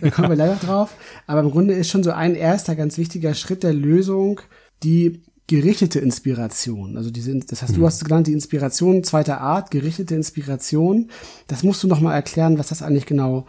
da 0.00 0.10
kommen 0.10 0.28
wir 0.28 0.36
leider 0.36 0.56
drauf. 0.56 0.94
Aber 1.26 1.40
im 1.40 1.50
Grunde 1.50 1.74
ist 1.74 1.90
schon 1.90 2.04
so 2.04 2.12
ein 2.12 2.34
erster 2.34 2.76
ganz 2.76 2.96
wichtiger 2.96 3.34
Schritt 3.34 3.62
der 3.62 3.74
Lösung 3.74 4.40
die 4.82 5.20
gerichtete 5.48 5.98
Inspiration. 5.98 6.96
Also 6.96 7.10
diese, 7.10 7.36
das 7.40 7.60
heißt, 7.60 7.74
du 7.74 7.80
mhm. 7.80 7.86
hast 7.86 7.96
es 7.96 8.04
genannt, 8.04 8.28
die 8.28 8.32
Inspiration 8.32 9.02
zweiter 9.02 9.40
Art, 9.40 9.72
gerichtete 9.72 10.14
Inspiration. 10.14 11.10
Das 11.48 11.64
musst 11.64 11.82
du 11.82 11.88
noch 11.88 12.00
mal 12.00 12.14
erklären, 12.14 12.56
was 12.56 12.68
das 12.68 12.82
eigentlich 12.82 13.04
genau 13.04 13.46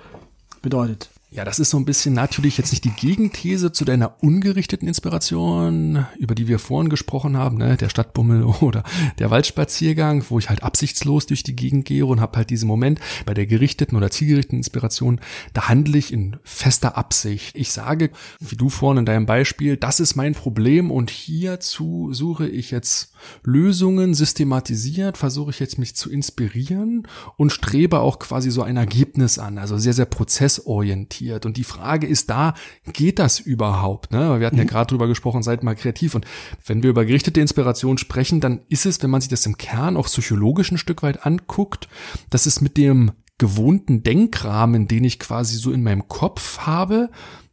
bedeutet. 0.64 1.11
Ja, 1.34 1.46
das 1.46 1.60
ist 1.60 1.70
so 1.70 1.78
ein 1.78 1.86
bisschen 1.86 2.14
natürlich 2.14 2.58
jetzt 2.58 2.72
nicht 2.72 2.84
die 2.84 2.92
Gegenthese 2.92 3.72
zu 3.72 3.86
deiner 3.86 4.22
ungerichteten 4.22 4.86
Inspiration, 4.86 6.06
über 6.20 6.36
die 6.36 6.50
wir 6.50 6.60
vorhin 6.60 6.90
gesprochen 6.90 7.38
haben, 7.38 7.58
ne, 7.58 7.78
der 7.78 7.88
Stadtbummel 7.88 8.44
oder 8.60 8.84
der 9.18 9.32
Waldspaziergang, 9.32 10.26
wo 10.28 10.40
ich 10.40 10.50
halt 10.50 10.62
absichtslos 10.62 11.28
durch 11.28 11.44
die 11.44 11.56
Gegend 11.56 11.86
gehe 11.86 12.06
und 12.06 12.20
habe 12.20 12.36
halt 12.36 12.50
diesen 12.50 12.68
Moment 12.68 13.00
bei 13.26 13.34
der 13.34 13.46
gerichteten 13.46 13.96
oder 13.96 14.12
zielgerichteten 14.12 14.58
Inspiration, 14.58 15.22
da 15.54 15.70
handle 15.70 15.98
ich 15.98 16.12
in 16.12 16.36
fester 16.44 16.98
Absicht. 16.98 17.56
Ich 17.56 17.72
sage, 17.72 18.10
wie 18.42 18.58
du 18.58 18.68
vorhin 18.68 19.00
in 19.00 19.06
deinem 19.06 19.26
Beispiel, 19.26 19.78
das 19.78 20.02
ist 20.02 20.18
mein 20.18 20.34
Problem 20.34 20.92
und 20.92 21.10
hierzu 21.10 22.10
suche 22.12 22.50
ich 22.50 22.72
jetzt 22.72 23.14
Lösungen 23.46 24.16
systematisiert, 24.16 25.18
versuche 25.18 25.52
ich 25.52 25.62
jetzt 25.62 25.80
mich 25.80 25.96
zu 25.96 26.12
inspirieren 26.12 27.08
und 27.38 27.54
strebe 27.54 28.02
auch 28.02 28.20
quasi 28.20 28.52
so 28.52 28.64
ein 28.64 28.76
Ergebnis 28.76 29.40
an, 29.40 29.60
also 29.60 29.78
sehr, 29.78 29.94
sehr 29.94 30.04
prozessorientiert 30.04 31.21
orientiert. 31.22 31.46
Und 31.46 31.58
die 31.58 31.64
Frage 31.64 32.08
ist 32.08 32.30
da, 32.30 32.54
geht 32.92 33.20
das 33.20 33.40
überhaupt? 33.40 34.12
Ne? 34.12 34.40
Wir 34.40 34.48
hatten 34.48 34.58
mhm. 34.58 34.64
ja 34.64 34.68
gerade 34.68 34.88
drüber 34.88 35.08
gesprochen, 35.08 35.44
seid 35.44 35.64
mal 35.64 35.76
kreativ. 35.76 36.16
Und 36.16 36.26
wenn 36.66 36.84
wir 36.84 36.90
über 36.90 37.06
gerichtete 37.06 37.42
Inspiration 37.42 37.98
sprechen, 37.98 38.40
dann 38.40 38.62
ist 38.70 38.86
es, 38.86 39.02
wenn 39.02 39.10
man 39.10 39.22
sich 39.22 39.30
das 39.30 39.46
im 39.46 39.58
Kern 39.58 39.98
auch 39.98 40.08
psychologisch 40.08 40.72
ein 40.72 40.78
Stück 40.78 41.04
weit 41.04 41.26
anguckt, 41.26 41.88
dass 42.30 42.46
es 42.46 42.62
mit 42.62 42.78
dem 42.78 43.12
gewohnten 43.38 44.04
Denkrahmen, 44.04 44.88
den 44.88 45.04
ich 45.04 45.20
quasi 45.20 45.58
so 45.58 45.72
in 45.72 45.84
meinem 45.84 46.08
Kopf 46.08 46.60
habe, 46.60 47.10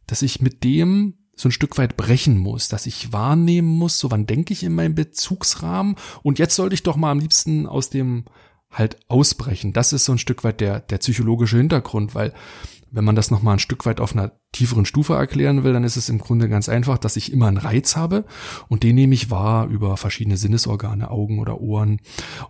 dass 0.07 0.21
ich 0.21 0.41
mit 0.41 0.63
dem 0.63 1.15
so 1.35 1.47
ein 1.47 1.53
Stück 1.53 1.77
weit 1.77 1.95
brechen 1.95 2.37
muss, 2.37 2.67
dass 2.67 2.85
ich 2.85 3.13
wahrnehmen 3.13 3.69
muss, 3.69 3.97
so 3.97 4.11
wann 4.11 4.25
denke 4.25 4.51
ich 4.51 4.63
in 4.63 4.75
meinem 4.75 4.93
Bezugsrahmen 4.93 5.95
und 6.21 6.37
jetzt 6.37 6.55
sollte 6.55 6.73
ich 6.73 6.83
doch 6.83 6.97
mal 6.97 7.11
am 7.11 7.19
liebsten 7.19 7.65
aus 7.65 7.89
dem 7.89 8.25
halt 8.71 8.97
ausbrechen. 9.07 9.73
Das 9.73 9.93
ist 9.93 10.05
so 10.05 10.11
ein 10.11 10.17
Stück 10.17 10.43
weit 10.43 10.61
der, 10.61 10.79
der 10.79 10.99
psychologische 10.99 11.57
Hintergrund, 11.57 12.15
weil 12.15 12.33
Wenn 12.91 13.03
man 13.03 13.15
das 13.15 13.31
nochmal 13.31 13.55
ein 13.55 13.59
Stück 13.59 13.85
weit 13.85 13.99
auf 13.99 14.13
einer 14.13 14.31
tieferen 14.51 14.85
Stufe 14.85 15.13
erklären 15.13 15.63
will, 15.63 15.73
dann 15.73 15.83
ist 15.83 15.95
es 15.95 16.09
im 16.09 16.17
Grunde 16.17 16.49
ganz 16.49 16.69
einfach, 16.69 16.97
dass 16.97 17.15
ich 17.15 17.31
immer 17.31 17.47
einen 17.47 17.57
Reiz 17.57 17.95
habe 17.95 18.25
und 18.67 18.83
den 18.83 18.95
nehme 18.95 19.13
ich 19.13 19.29
wahr 19.29 19.67
über 19.67 19.95
verschiedene 19.97 20.37
Sinnesorgane, 20.37 21.11
Augen 21.11 21.39
oder 21.39 21.61
Ohren. 21.61 22.01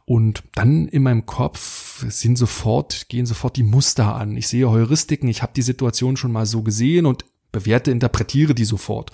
Und 0.06 0.44
dann 0.56 0.88
in 0.88 1.04
meinem 1.04 1.26
Kopf 1.26 2.06
sind 2.10 2.38
sofort, 2.38 3.10
gehen 3.10 3.26
sofort 3.26 3.58
die 3.58 3.64
Muster 3.64 4.16
an. 4.16 4.38
Ich 4.38 4.48
sehe 4.48 4.70
Heuristiken, 4.70 5.30
ich 5.30 5.42
habe 5.42 5.54
die 5.56 5.62
Situation 5.62 6.18
schon 6.18 6.32
mal 6.32 6.46
so 6.46 6.64
gesehen 6.64 7.06
und 7.06 7.26
bewerte, 7.52 7.92
interpretiere 7.92 8.56
die 8.56 8.66
sofort. 8.66 9.12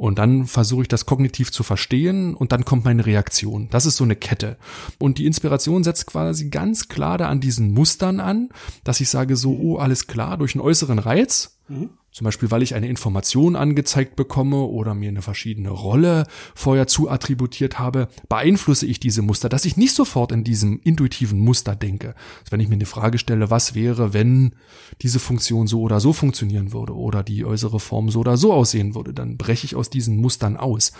Und 0.00 0.18
dann 0.18 0.46
versuche 0.46 0.80
ich 0.80 0.88
das 0.88 1.04
kognitiv 1.04 1.52
zu 1.52 1.62
verstehen 1.62 2.34
und 2.34 2.52
dann 2.52 2.64
kommt 2.64 2.86
meine 2.86 3.04
Reaktion. 3.04 3.68
Das 3.70 3.84
ist 3.84 3.96
so 3.96 4.04
eine 4.04 4.16
Kette. 4.16 4.56
Und 4.98 5.18
die 5.18 5.26
Inspiration 5.26 5.84
setzt 5.84 6.06
quasi 6.06 6.48
ganz 6.48 6.88
klar 6.88 7.18
da 7.18 7.28
an 7.28 7.40
diesen 7.40 7.74
Mustern 7.74 8.18
an, 8.18 8.48
dass 8.82 9.02
ich 9.02 9.10
sage 9.10 9.36
so, 9.36 9.54
oh, 9.60 9.76
alles 9.76 10.06
klar, 10.06 10.38
durch 10.38 10.54
einen 10.54 10.62
äußeren 10.62 10.98
Reiz, 10.98 11.58
mhm. 11.68 11.90
Zum 12.12 12.24
Beispiel, 12.24 12.50
weil 12.50 12.62
ich 12.62 12.74
eine 12.74 12.88
Information 12.88 13.54
angezeigt 13.54 14.16
bekomme 14.16 14.62
oder 14.62 14.94
mir 14.94 15.08
eine 15.08 15.22
verschiedene 15.22 15.70
Rolle 15.70 16.26
vorher 16.56 16.88
zuattributiert 16.88 17.78
habe, 17.78 18.08
beeinflusse 18.28 18.86
ich 18.86 18.98
diese 18.98 19.22
Muster, 19.22 19.48
dass 19.48 19.64
ich 19.64 19.76
nicht 19.76 19.94
sofort 19.94 20.32
in 20.32 20.42
diesem 20.42 20.80
intuitiven 20.82 21.38
Muster 21.38 21.76
denke. 21.76 22.14
Also 22.40 22.50
wenn 22.50 22.60
ich 22.60 22.68
mir 22.68 22.74
eine 22.74 22.86
Frage 22.86 23.18
stelle, 23.18 23.50
was 23.50 23.76
wäre, 23.76 24.12
wenn 24.12 24.56
diese 25.02 25.20
Funktion 25.20 25.68
so 25.68 25.82
oder 25.82 26.00
so 26.00 26.12
funktionieren 26.12 26.72
würde 26.72 26.96
oder 26.96 27.22
die 27.22 27.44
äußere 27.44 27.78
Form 27.78 28.10
so 28.10 28.20
oder 28.20 28.36
so 28.36 28.52
aussehen 28.52 28.96
würde, 28.96 29.14
dann 29.14 29.36
breche 29.36 29.64
ich 29.64 29.76
aus 29.76 29.88
diesen 29.88 30.16
Mustern 30.16 30.56
aus. 30.56 30.92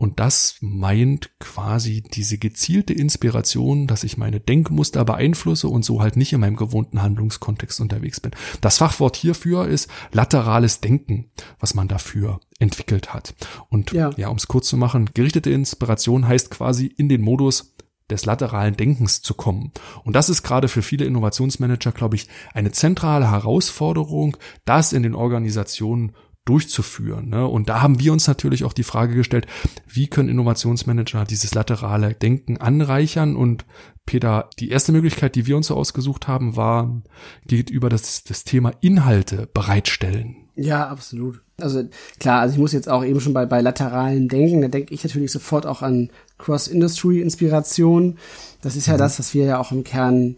Und 0.00 0.18
das 0.18 0.56
meint 0.62 1.28
quasi 1.40 2.02
diese 2.02 2.38
gezielte 2.38 2.94
Inspiration, 2.94 3.86
dass 3.86 4.02
ich 4.02 4.16
meine 4.16 4.40
Denkmuster 4.40 5.04
beeinflusse 5.04 5.68
und 5.68 5.84
so 5.84 6.00
halt 6.00 6.16
nicht 6.16 6.32
in 6.32 6.40
meinem 6.40 6.56
gewohnten 6.56 7.02
Handlungskontext 7.02 7.82
unterwegs 7.82 8.18
bin. 8.18 8.32
Das 8.62 8.78
Fachwort 8.78 9.14
hierfür 9.14 9.68
ist 9.68 9.90
laterales 10.10 10.80
Denken, 10.80 11.30
was 11.58 11.74
man 11.74 11.86
dafür 11.86 12.40
entwickelt 12.58 13.12
hat. 13.12 13.34
Und 13.68 13.92
ja, 13.92 14.08
ja 14.16 14.28
um 14.28 14.38
es 14.38 14.48
kurz 14.48 14.68
zu 14.68 14.78
machen, 14.78 15.10
gerichtete 15.12 15.50
Inspiration 15.50 16.26
heißt 16.26 16.50
quasi 16.50 16.86
in 16.86 17.10
den 17.10 17.20
Modus 17.20 17.74
des 18.08 18.24
lateralen 18.24 18.78
Denkens 18.78 19.20
zu 19.20 19.34
kommen. 19.34 19.70
Und 20.02 20.16
das 20.16 20.30
ist 20.30 20.42
gerade 20.42 20.68
für 20.68 20.80
viele 20.80 21.04
Innovationsmanager, 21.04 21.92
glaube 21.92 22.16
ich, 22.16 22.26
eine 22.54 22.72
zentrale 22.72 23.30
Herausforderung, 23.30 24.38
das 24.64 24.94
in 24.94 25.02
den 25.02 25.14
Organisationen 25.14 26.14
durchzuführen. 26.50 27.28
Ne? 27.28 27.46
Und 27.46 27.68
da 27.68 27.80
haben 27.80 28.00
wir 28.00 28.12
uns 28.12 28.26
natürlich 28.26 28.64
auch 28.64 28.72
die 28.72 28.82
Frage 28.82 29.14
gestellt, 29.14 29.46
wie 29.86 30.08
können 30.08 30.28
Innovationsmanager 30.28 31.24
dieses 31.24 31.54
laterale 31.54 32.14
Denken 32.14 32.56
anreichern? 32.56 33.36
Und 33.36 33.64
Peter, 34.04 34.50
die 34.58 34.70
erste 34.70 34.90
Möglichkeit, 34.90 35.36
die 35.36 35.46
wir 35.46 35.56
uns 35.56 35.68
so 35.68 35.76
ausgesucht 35.76 36.26
haben, 36.26 36.56
war, 36.56 37.02
geht 37.46 37.70
über 37.70 37.88
das, 37.88 38.24
das 38.24 38.42
Thema 38.42 38.72
Inhalte 38.80 39.48
bereitstellen. 39.54 40.48
Ja, 40.56 40.88
absolut. 40.88 41.40
Also 41.60 41.84
klar, 42.18 42.40
also 42.40 42.54
ich 42.54 42.60
muss 42.60 42.72
jetzt 42.72 42.88
auch 42.88 43.04
eben 43.04 43.20
schon 43.20 43.32
bei, 43.32 43.46
bei 43.46 43.60
lateralen 43.60 44.28
Denken, 44.28 44.60
da 44.60 44.68
denke 44.68 44.92
ich 44.92 45.04
natürlich 45.04 45.30
sofort 45.30 45.66
auch 45.66 45.82
an 45.82 46.10
Cross-Industry-Inspiration. 46.38 48.18
Das 48.60 48.74
ist 48.74 48.86
ja 48.86 48.94
mhm. 48.94 48.98
das, 48.98 49.20
was 49.20 49.34
wir 49.34 49.44
ja 49.44 49.58
auch 49.58 49.70
im 49.70 49.84
Kern 49.84 50.34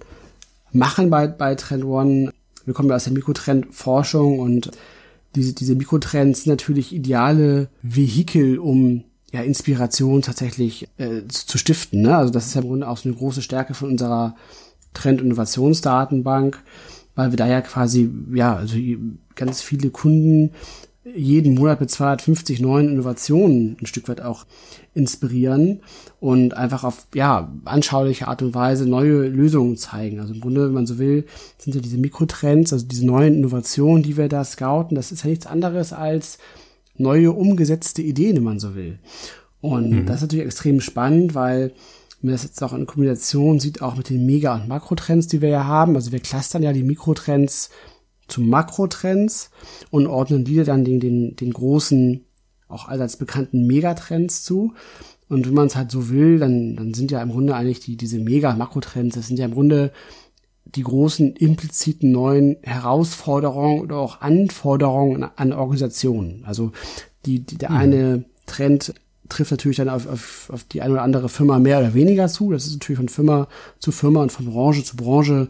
machen 0.72 1.08
bei, 1.08 1.26
bei 1.26 1.54
Trend 1.54 1.84
One. 1.84 2.30
Wir 2.66 2.74
kommen 2.74 2.90
ja 2.90 2.96
aus 2.96 3.04
der 3.04 3.14
Mikrotrendforschung 3.14 4.38
und 4.38 4.70
diese, 5.34 5.54
diese 5.54 5.74
Mikrotrends 5.74 6.46
natürlich 6.46 6.92
ideale 6.92 7.68
Vehikel, 7.82 8.58
um 8.58 9.04
ja, 9.32 9.42
Inspiration 9.42 10.22
tatsächlich 10.22 10.88
äh, 10.98 11.26
zu 11.28 11.58
stiften. 11.58 12.02
Ne? 12.02 12.16
Also 12.16 12.32
das 12.32 12.46
ist 12.46 12.54
ja 12.54 12.60
im 12.60 12.68
Grunde 12.68 12.88
auch 12.88 12.98
so 12.98 13.08
eine 13.08 13.16
große 13.16 13.42
Stärke 13.42 13.74
von 13.74 13.90
unserer 13.90 14.36
Trend-Innovationsdatenbank, 14.94 16.62
weil 17.14 17.32
wir 17.32 17.36
da 17.38 17.46
ja 17.46 17.62
quasi, 17.62 18.10
ja, 18.34 18.56
also 18.56 18.76
ganz 19.34 19.62
viele 19.62 19.90
Kunden 19.90 20.50
jeden 21.04 21.54
Monat 21.54 21.80
mit 21.80 21.90
250 21.90 22.60
neuen 22.60 22.88
Innovationen 22.88 23.76
ein 23.80 23.86
Stück 23.86 24.08
weit 24.08 24.20
auch 24.20 24.46
inspirieren 24.94 25.80
und 26.20 26.54
einfach 26.54 26.84
auf 26.84 27.06
ja 27.14 27.52
anschauliche 27.64 28.28
Art 28.28 28.42
und 28.42 28.54
Weise 28.54 28.86
neue 28.86 29.26
Lösungen 29.26 29.76
zeigen. 29.76 30.20
Also 30.20 30.34
im 30.34 30.40
Grunde, 30.40 30.66
wenn 30.66 30.74
man 30.74 30.86
so 30.86 30.98
will, 30.98 31.26
sind 31.58 31.74
ja 31.74 31.80
diese 31.80 31.98
Mikrotrends, 31.98 32.72
also 32.72 32.86
diese 32.86 33.04
neuen 33.04 33.34
Innovationen, 33.34 34.04
die 34.04 34.16
wir 34.16 34.28
da 34.28 34.44
scouten, 34.44 34.94
das 34.94 35.10
ist 35.10 35.24
ja 35.24 35.30
nichts 35.30 35.46
anderes 35.46 35.92
als 35.92 36.38
neue 36.96 37.32
umgesetzte 37.32 38.02
Ideen, 38.02 38.36
wenn 38.36 38.44
man 38.44 38.60
so 38.60 38.76
will. 38.76 38.98
Und 39.60 39.90
mhm. 39.90 40.06
das 40.06 40.16
ist 40.16 40.22
natürlich 40.22 40.46
extrem 40.46 40.80
spannend, 40.80 41.34
weil 41.34 41.72
man 42.20 42.32
das 42.32 42.44
jetzt 42.44 42.62
auch 42.62 42.72
in 42.72 42.86
Kombination 42.86 43.58
sieht, 43.58 43.82
auch 43.82 43.96
mit 43.96 44.08
den 44.08 44.24
Mega- 44.24 44.54
und 44.54 44.68
Makrotrends, 44.68 45.26
die 45.26 45.40
wir 45.40 45.48
ja 45.48 45.64
haben. 45.64 45.96
Also 45.96 46.12
wir 46.12 46.20
clustern 46.20 46.62
ja 46.62 46.72
die 46.72 46.84
Mikrotrends 46.84 47.70
zu 48.32 48.40
Makrotrends 48.40 49.50
und 49.90 50.06
ordnen 50.06 50.44
die 50.44 50.64
dann 50.64 50.84
den, 50.84 51.00
den, 51.00 51.36
den 51.36 51.52
großen, 51.52 52.24
auch 52.68 52.88
allseits 52.88 53.16
bekannten 53.16 53.66
Megatrends 53.66 54.42
zu. 54.42 54.72
Und 55.28 55.46
wenn 55.46 55.54
man 55.54 55.66
es 55.66 55.76
halt 55.76 55.90
so 55.90 56.08
will, 56.08 56.38
dann, 56.38 56.76
dann 56.76 56.94
sind 56.94 57.10
ja 57.10 57.22
im 57.22 57.30
Grunde 57.30 57.54
eigentlich 57.54 57.80
die, 57.80 57.96
diese 57.96 58.18
Mega-Makrotrends, 58.18 59.14
das 59.14 59.28
sind 59.28 59.38
ja 59.38 59.44
im 59.44 59.54
Grunde 59.54 59.92
die 60.64 60.82
großen 60.82 61.34
impliziten 61.36 62.12
neuen 62.12 62.56
Herausforderungen 62.62 63.80
oder 63.80 63.96
auch 63.96 64.20
Anforderungen 64.20 65.24
an 65.36 65.52
Organisationen. 65.52 66.44
Also 66.46 66.72
die, 67.26 67.40
die 67.40 67.58
der 67.58 67.70
mhm. 67.70 67.76
eine 67.76 68.24
Trend 68.46 68.94
trifft 69.28 69.50
natürlich 69.50 69.78
dann 69.78 69.88
auf, 69.88 70.06
auf, 70.06 70.50
auf 70.52 70.64
die 70.64 70.82
eine 70.82 70.94
oder 70.94 71.02
andere 71.02 71.28
Firma 71.28 71.58
mehr 71.58 71.78
oder 71.78 71.94
weniger 71.94 72.28
zu. 72.28 72.52
Das 72.52 72.66
ist 72.66 72.74
natürlich 72.74 72.98
von 72.98 73.08
Firma 73.08 73.48
zu 73.78 73.92
Firma 73.92 74.22
und 74.22 74.32
von 74.32 74.46
Branche 74.46 74.84
zu 74.84 74.96
Branche 74.96 75.48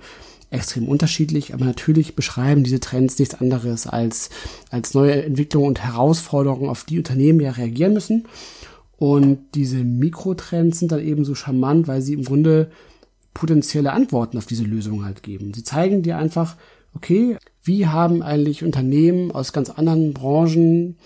extrem 0.53 0.87
unterschiedlich, 0.89 1.55
aber 1.55 1.65
natürlich 1.65 2.15
beschreiben 2.15 2.65
diese 2.65 2.81
Trends 2.81 3.19
nichts 3.19 3.35
anderes 3.35 3.87
als, 3.87 4.31
als 4.71 4.95
neue 4.95 5.25
Entwicklungen 5.25 5.69
und 5.69 5.83
Herausforderungen, 5.83 6.69
auf 6.69 6.85
die 6.85 6.99
Unternehmen 6.99 7.41
ja 7.41 7.53
reagieren 7.53 7.95
müssen. 7.95 8.25
Und 8.99 9.39
diese 9.55 9.79
Mikrotrends 9.79 10.79
sind 10.79 10.93
dann 10.93 11.01
eben 11.01 11.25
so 11.25 11.35
charmant, 11.35 11.89
weil 11.89 12.03
sie 12.03 12.13
im 12.13 12.25
Grunde 12.25 12.71
potenzielle 13.35 13.93
Antworten 13.93 14.39
auf 14.39 14.47
diese 14.47 14.65
Lösungen 14.65 15.05
halt 15.05 15.23
geben. 15.23 15.53
Sie 15.55 15.65
zeigen 15.65 16.03
dir 16.03 16.19
einfach, 16.19 16.57
okay, 16.95 17.37
wie 17.65 17.87
haben 17.87 18.23
eigentlich 18.23 18.63
Unternehmen 18.63 19.31
aus 19.33 19.53
ganz 19.53 19.71
anderen 19.71 20.13
Branchen 20.13 20.97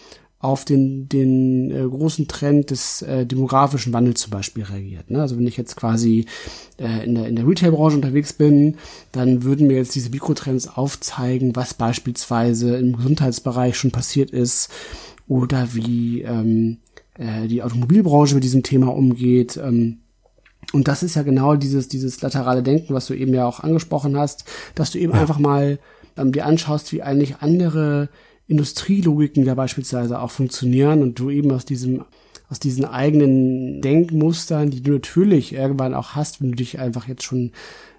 auf 0.46 0.64
den, 0.64 1.09
den 1.09 1.70
äh, 1.70 1.88
großen 1.88 2.28
Trend 2.28 2.70
des 2.70 3.02
äh, 3.02 3.26
demografischen 3.26 3.92
Wandels 3.92 4.20
zum 4.20 4.30
Beispiel 4.30 4.62
reagiert. 4.62 5.11
Ne? 5.11 5.20
Also 5.20 5.37
wenn 5.37 5.46
ich 5.46 5.56
jetzt 5.56 5.76
quasi 5.76 6.26
äh, 6.78 7.04
in 7.04 7.16
der, 7.16 7.26
in 7.26 7.37
der 7.37 7.46
Retail-Branche 7.46 7.96
unterwegs 7.96 8.32
bin, 8.32 8.76
dann 9.12 9.42
würden 9.42 9.66
mir 9.66 9.76
jetzt 9.76 9.94
diese 9.94 10.11
Mikrotrends 10.11 10.68
aufzeigen, 10.68 11.56
was 11.56 11.74
beispielsweise 11.74 12.76
im 12.76 12.96
Gesundheitsbereich 12.96 13.76
schon 13.76 13.90
passiert 13.90 14.30
ist 14.30 14.70
oder 15.26 15.74
wie 15.74 16.22
ähm, 16.22 16.78
äh, 17.18 17.48
die 17.48 17.62
Automobilbranche 17.62 18.37
mit 18.37 18.44
diesem 18.44 18.62
Thema 18.62 18.94
umgeht. 18.94 19.56
Ähm, 19.56 19.98
und 20.72 20.88
das 20.88 21.02
ist 21.02 21.16
ja 21.16 21.22
genau 21.22 21.56
dieses, 21.56 21.88
dieses 21.88 22.20
laterale 22.22 22.62
Denken, 22.62 22.94
was 22.94 23.06
du 23.06 23.14
eben 23.14 23.35
ja 23.35 23.46
auch 23.46 23.61
angesprochen 23.61 24.16
hast, 24.16 24.44
dass 24.74 24.92
du 24.92 24.98
eben 24.98 25.12
ja. 25.12 25.20
einfach 25.20 25.38
mal 25.38 25.78
ähm, 26.16 26.32
dir 26.32 26.46
anschaust, 26.46 26.92
wie 26.92 27.02
eigentlich 27.02 27.37
andere 27.40 28.09
Industrielogiken 28.48 29.44
da 29.44 29.54
beispielsweise 29.54 30.20
auch 30.20 30.30
funktionieren 30.30 31.02
und 31.02 31.18
du 31.18 31.30
eben 31.30 31.50
aus 31.52 31.64
diesem 31.64 32.04
aus 32.48 32.61
diesen 32.61 32.85
eigenen 32.85 33.80
Denkmustern, 33.80 34.70
die 34.70 34.80
du 34.80 34.92
natürlich 34.92 35.52
irgendwann 35.52 35.94
auch 35.94 36.11
hast, 36.11 36.40
wenn 36.40 36.50
du 36.50 36.56
dich 36.56 36.78
einfach 36.78 37.09
jetzt 37.09 37.24
schon 37.24 37.50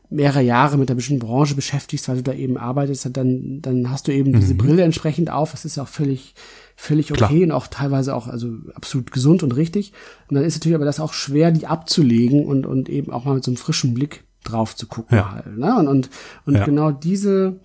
mehrere 0.09 0.41
Jahre 0.41 0.77
mit 0.77 0.87
der 0.87 0.95
bestimmten 0.95 1.25
Branche 1.25 1.55
beschäftigst, 1.55 2.07
weil 2.07 2.17
du 2.17 2.23
da 2.23 2.33
eben 2.33 2.57
arbeitest, 2.57 3.09
dann, 3.11 3.61
dann 3.61 3.89
hast 3.91 4.07
du 4.07 4.13
eben 4.13 4.31
mhm. 4.31 4.39
diese 4.39 4.55
Brille 4.55 4.83
entsprechend 4.83 5.29
auf. 5.29 5.51
Das 5.51 5.65
ist 5.65 5.75
ja 5.75 5.83
auch 5.83 5.87
völlig, 5.89 6.33
völlig 6.77 7.11
okay 7.11 7.25
Klar. 7.25 7.41
und 7.41 7.51
auch 7.51 7.67
teilweise 7.67 8.15
auch, 8.15 8.27
also 8.27 8.53
absolut 8.73 9.11
gesund 9.11 9.43
und 9.43 9.55
richtig. 9.57 9.91
Und 10.29 10.35
dann 10.35 10.45
ist 10.45 10.55
natürlich 10.55 10.75
aber 10.75 10.85
das 10.85 11.01
auch 11.01 11.11
schwer, 11.11 11.51
die 11.51 11.67
abzulegen 11.67 12.45
und, 12.45 12.65
und 12.65 12.87
eben 12.87 13.11
auch 13.11 13.25
mal 13.25 13.35
mit 13.35 13.43
so 13.43 13.51
einem 13.51 13.57
frischen 13.57 13.93
Blick 13.93 14.23
drauf 14.45 14.77
zu 14.77 14.87
gucken. 14.87 15.17
Ja. 15.17 15.33
Halt, 15.33 15.57
ne? 15.57 15.77
Und, 15.77 15.87
und, 15.89 16.09
und 16.45 16.55
ja. 16.55 16.63
genau 16.63 16.91
diese, 16.91 17.59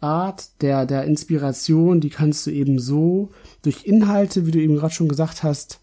Art 0.00 0.62
der, 0.62 0.86
der 0.86 1.04
Inspiration, 1.04 2.00
die 2.00 2.10
kannst 2.10 2.46
du 2.46 2.50
eben 2.50 2.78
so 2.78 3.30
durch 3.62 3.84
Inhalte, 3.84 4.46
wie 4.46 4.50
du 4.50 4.60
eben 4.60 4.76
gerade 4.76 4.94
schon 4.94 5.08
gesagt 5.08 5.42
hast, 5.42 5.80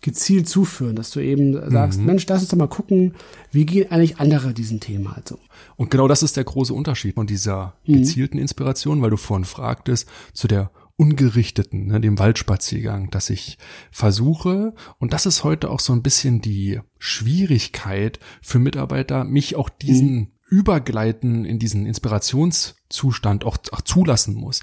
gezielt 0.00 0.48
zuführen, 0.48 0.96
dass 0.96 1.10
du 1.10 1.20
eben 1.20 1.54
sagst, 1.70 1.98
mhm. 1.98 2.06
Mensch, 2.06 2.26
lass 2.28 2.40
uns 2.40 2.50
doch 2.50 2.56
mal 2.56 2.68
gucken, 2.68 3.14
wie 3.50 3.66
gehen 3.66 3.90
eigentlich 3.90 4.18
andere 4.18 4.54
diesen 4.54 4.80
Themen 4.80 5.14
halt 5.14 5.26
so. 5.28 5.38
Und 5.76 5.90
genau 5.90 6.06
das 6.06 6.22
ist 6.22 6.36
der 6.36 6.44
große 6.44 6.72
Unterschied 6.72 7.14
von 7.14 7.26
dieser 7.26 7.74
mhm. 7.84 7.94
gezielten 7.94 8.38
Inspiration, 8.38 9.02
weil 9.02 9.10
du 9.10 9.16
vorhin 9.16 9.44
fragtest, 9.44 10.08
zu 10.32 10.46
der 10.46 10.70
ungerichteten, 10.96 11.86
ne, 11.86 12.00
dem 12.00 12.18
Waldspaziergang, 12.18 13.10
dass 13.10 13.30
ich 13.30 13.56
versuche, 13.90 14.74
und 14.98 15.12
das 15.12 15.26
ist 15.26 15.44
heute 15.44 15.70
auch 15.70 15.80
so 15.80 15.92
ein 15.92 16.02
bisschen 16.02 16.40
die 16.40 16.80
Schwierigkeit 16.98 18.18
für 18.42 18.58
Mitarbeiter, 18.58 19.24
mich 19.24 19.54
auch 19.54 19.68
diesen 19.68 20.14
mhm. 20.14 20.28
Übergleiten 20.48 21.44
in 21.44 21.58
diesen 21.58 21.86
Inspirationszustand 21.86 23.44
auch, 23.44 23.58
auch 23.72 23.82
zulassen 23.82 24.34
muss. 24.34 24.62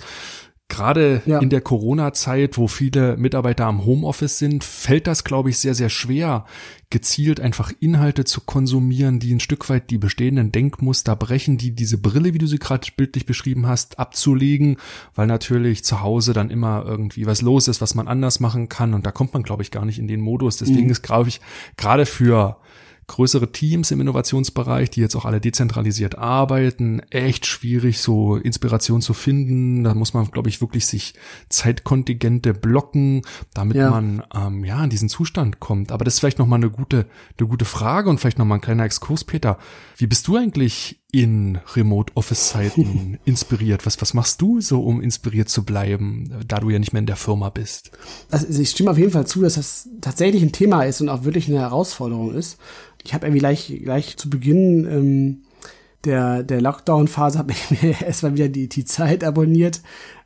Gerade 0.67 1.21
ja. 1.27 1.39
in 1.39 1.51
der 1.51 1.61
Corona-Zeit, 1.61 2.57
wo 2.57 2.67
viele 2.67 3.17
Mitarbeiter 3.17 3.67
am 3.67 3.85
Homeoffice 3.85 4.39
sind, 4.39 4.63
fällt 4.63 5.05
das, 5.05 5.23
glaube 5.23 5.51
ich, 5.51 5.59
sehr, 5.59 5.75
sehr 5.75 5.89
schwer, 5.89 6.45
gezielt 6.89 7.39
einfach 7.39 7.71
Inhalte 7.79 8.25
zu 8.25 8.41
konsumieren, 8.41 9.19
die 9.19 9.31
ein 9.35 9.39
Stück 9.39 9.69
weit 9.69 9.91
die 9.91 9.99
bestehenden 9.99 10.51
Denkmuster 10.51 11.15
brechen, 11.15 11.59
die 11.59 11.75
diese 11.75 11.99
Brille, 11.99 12.33
wie 12.33 12.39
du 12.39 12.47
sie 12.47 12.57
gerade 12.57 12.87
bildlich 12.97 13.27
beschrieben 13.27 13.67
hast, 13.67 13.99
abzulegen, 13.99 14.77
weil 15.13 15.27
natürlich 15.27 15.83
zu 15.83 16.01
Hause 16.01 16.33
dann 16.33 16.49
immer 16.49 16.83
irgendwie 16.83 17.27
was 17.27 17.43
los 17.43 17.67
ist, 17.67 17.79
was 17.79 17.93
man 17.93 18.07
anders 18.07 18.39
machen 18.39 18.67
kann 18.67 18.95
und 18.95 19.05
da 19.05 19.11
kommt 19.11 19.35
man, 19.35 19.43
glaube 19.43 19.61
ich, 19.61 19.69
gar 19.69 19.85
nicht 19.85 19.99
in 19.99 20.07
den 20.07 20.19
Modus. 20.19 20.57
Deswegen 20.57 20.85
mhm. 20.85 20.91
ist, 20.91 21.03
glaube 21.03 21.29
ich, 21.29 21.41
gerade 21.77 22.07
für 22.07 22.57
größere 23.07 23.51
Teams 23.51 23.91
im 23.91 24.01
Innovationsbereich, 24.01 24.89
die 24.89 25.01
jetzt 25.01 25.15
auch 25.15 25.25
alle 25.25 25.39
dezentralisiert 25.39 26.17
arbeiten, 26.17 27.01
echt 27.11 27.45
schwierig, 27.45 27.99
so 27.99 28.35
Inspiration 28.35 29.01
zu 29.01 29.13
finden. 29.13 29.83
Da 29.83 29.93
muss 29.93 30.13
man, 30.13 30.29
glaube 30.31 30.49
ich, 30.49 30.61
wirklich 30.61 30.85
sich 30.87 31.13
Zeitkontingente 31.49 32.53
blocken, 32.53 33.21
damit 33.53 33.77
ja. 33.77 33.89
man 33.89 34.23
ähm, 34.33 34.63
ja 34.63 34.83
in 34.83 34.89
diesen 34.89 35.09
Zustand 35.09 35.59
kommt. 35.59 35.91
Aber 35.91 36.03
das 36.03 36.15
ist 36.15 36.19
vielleicht 36.19 36.39
nochmal 36.39 36.59
eine 36.59 36.71
gute, 36.71 37.05
eine 37.37 37.47
gute 37.47 37.65
Frage 37.65 38.09
und 38.09 38.19
vielleicht 38.19 38.39
nochmal 38.39 38.57
ein 38.57 38.61
kleiner 38.61 38.85
Exkurs, 38.85 39.23
Peter. 39.23 39.59
Wie 39.97 40.07
bist 40.07 40.27
du 40.27 40.37
eigentlich 40.37 41.01
in 41.21 41.59
Remote 41.75 42.13
Office 42.15 42.49
Zeiten 42.49 43.19
inspiriert? 43.25 43.85
Was, 43.85 44.01
was 44.01 44.13
machst 44.13 44.41
du 44.41 44.61
so, 44.61 44.81
um 44.81 45.01
inspiriert 45.01 45.49
zu 45.49 45.63
bleiben, 45.63 46.31
da 46.47 46.59
du 46.59 46.69
ja 46.69 46.79
nicht 46.79 46.93
mehr 46.93 47.01
in 47.01 47.05
der 47.05 47.15
Firma 47.15 47.49
bist? 47.49 47.91
Also 48.29 48.61
ich 48.61 48.69
stimme 48.69 48.91
auf 48.91 48.97
jeden 48.97 49.11
Fall 49.11 49.27
zu, 49.27 49.41
dass 49.41 49.55
das 49.55 49.89
tatsächlich 50.01 50.43
ein 50.43 50.51
Thema 50.51 50.83
ist 50.83 51.01
und 51.01 51.09
auch 51.09 51.23
wirklich 51.23 51.47
eine 51.47 51.59
Herausforderung 51.59 52.33
ist 52.33 52.57
ich 53.05 53.13
habe 53.13 53.27
irgendwie 53.27 53.39
gleich, 53.39 53.81
gleich 53.83 54.17
zu 54.17 54.29
Beginn 54.29 54.87
ähm, 54.89 55.41
der, 56.05 56.43
der 56.43 56.61
Lockdown-Phase 56.61 57.37
habe 57.37 57.51
ich 57.51 57.69
mir 57.81 58.01
erstmal 58.01 58.35
wieder 58.35 58.47
die, 58.47 58.69
die 58.69 58.85
Zeit 58.85 59.23
abonniert. 59.23 59.81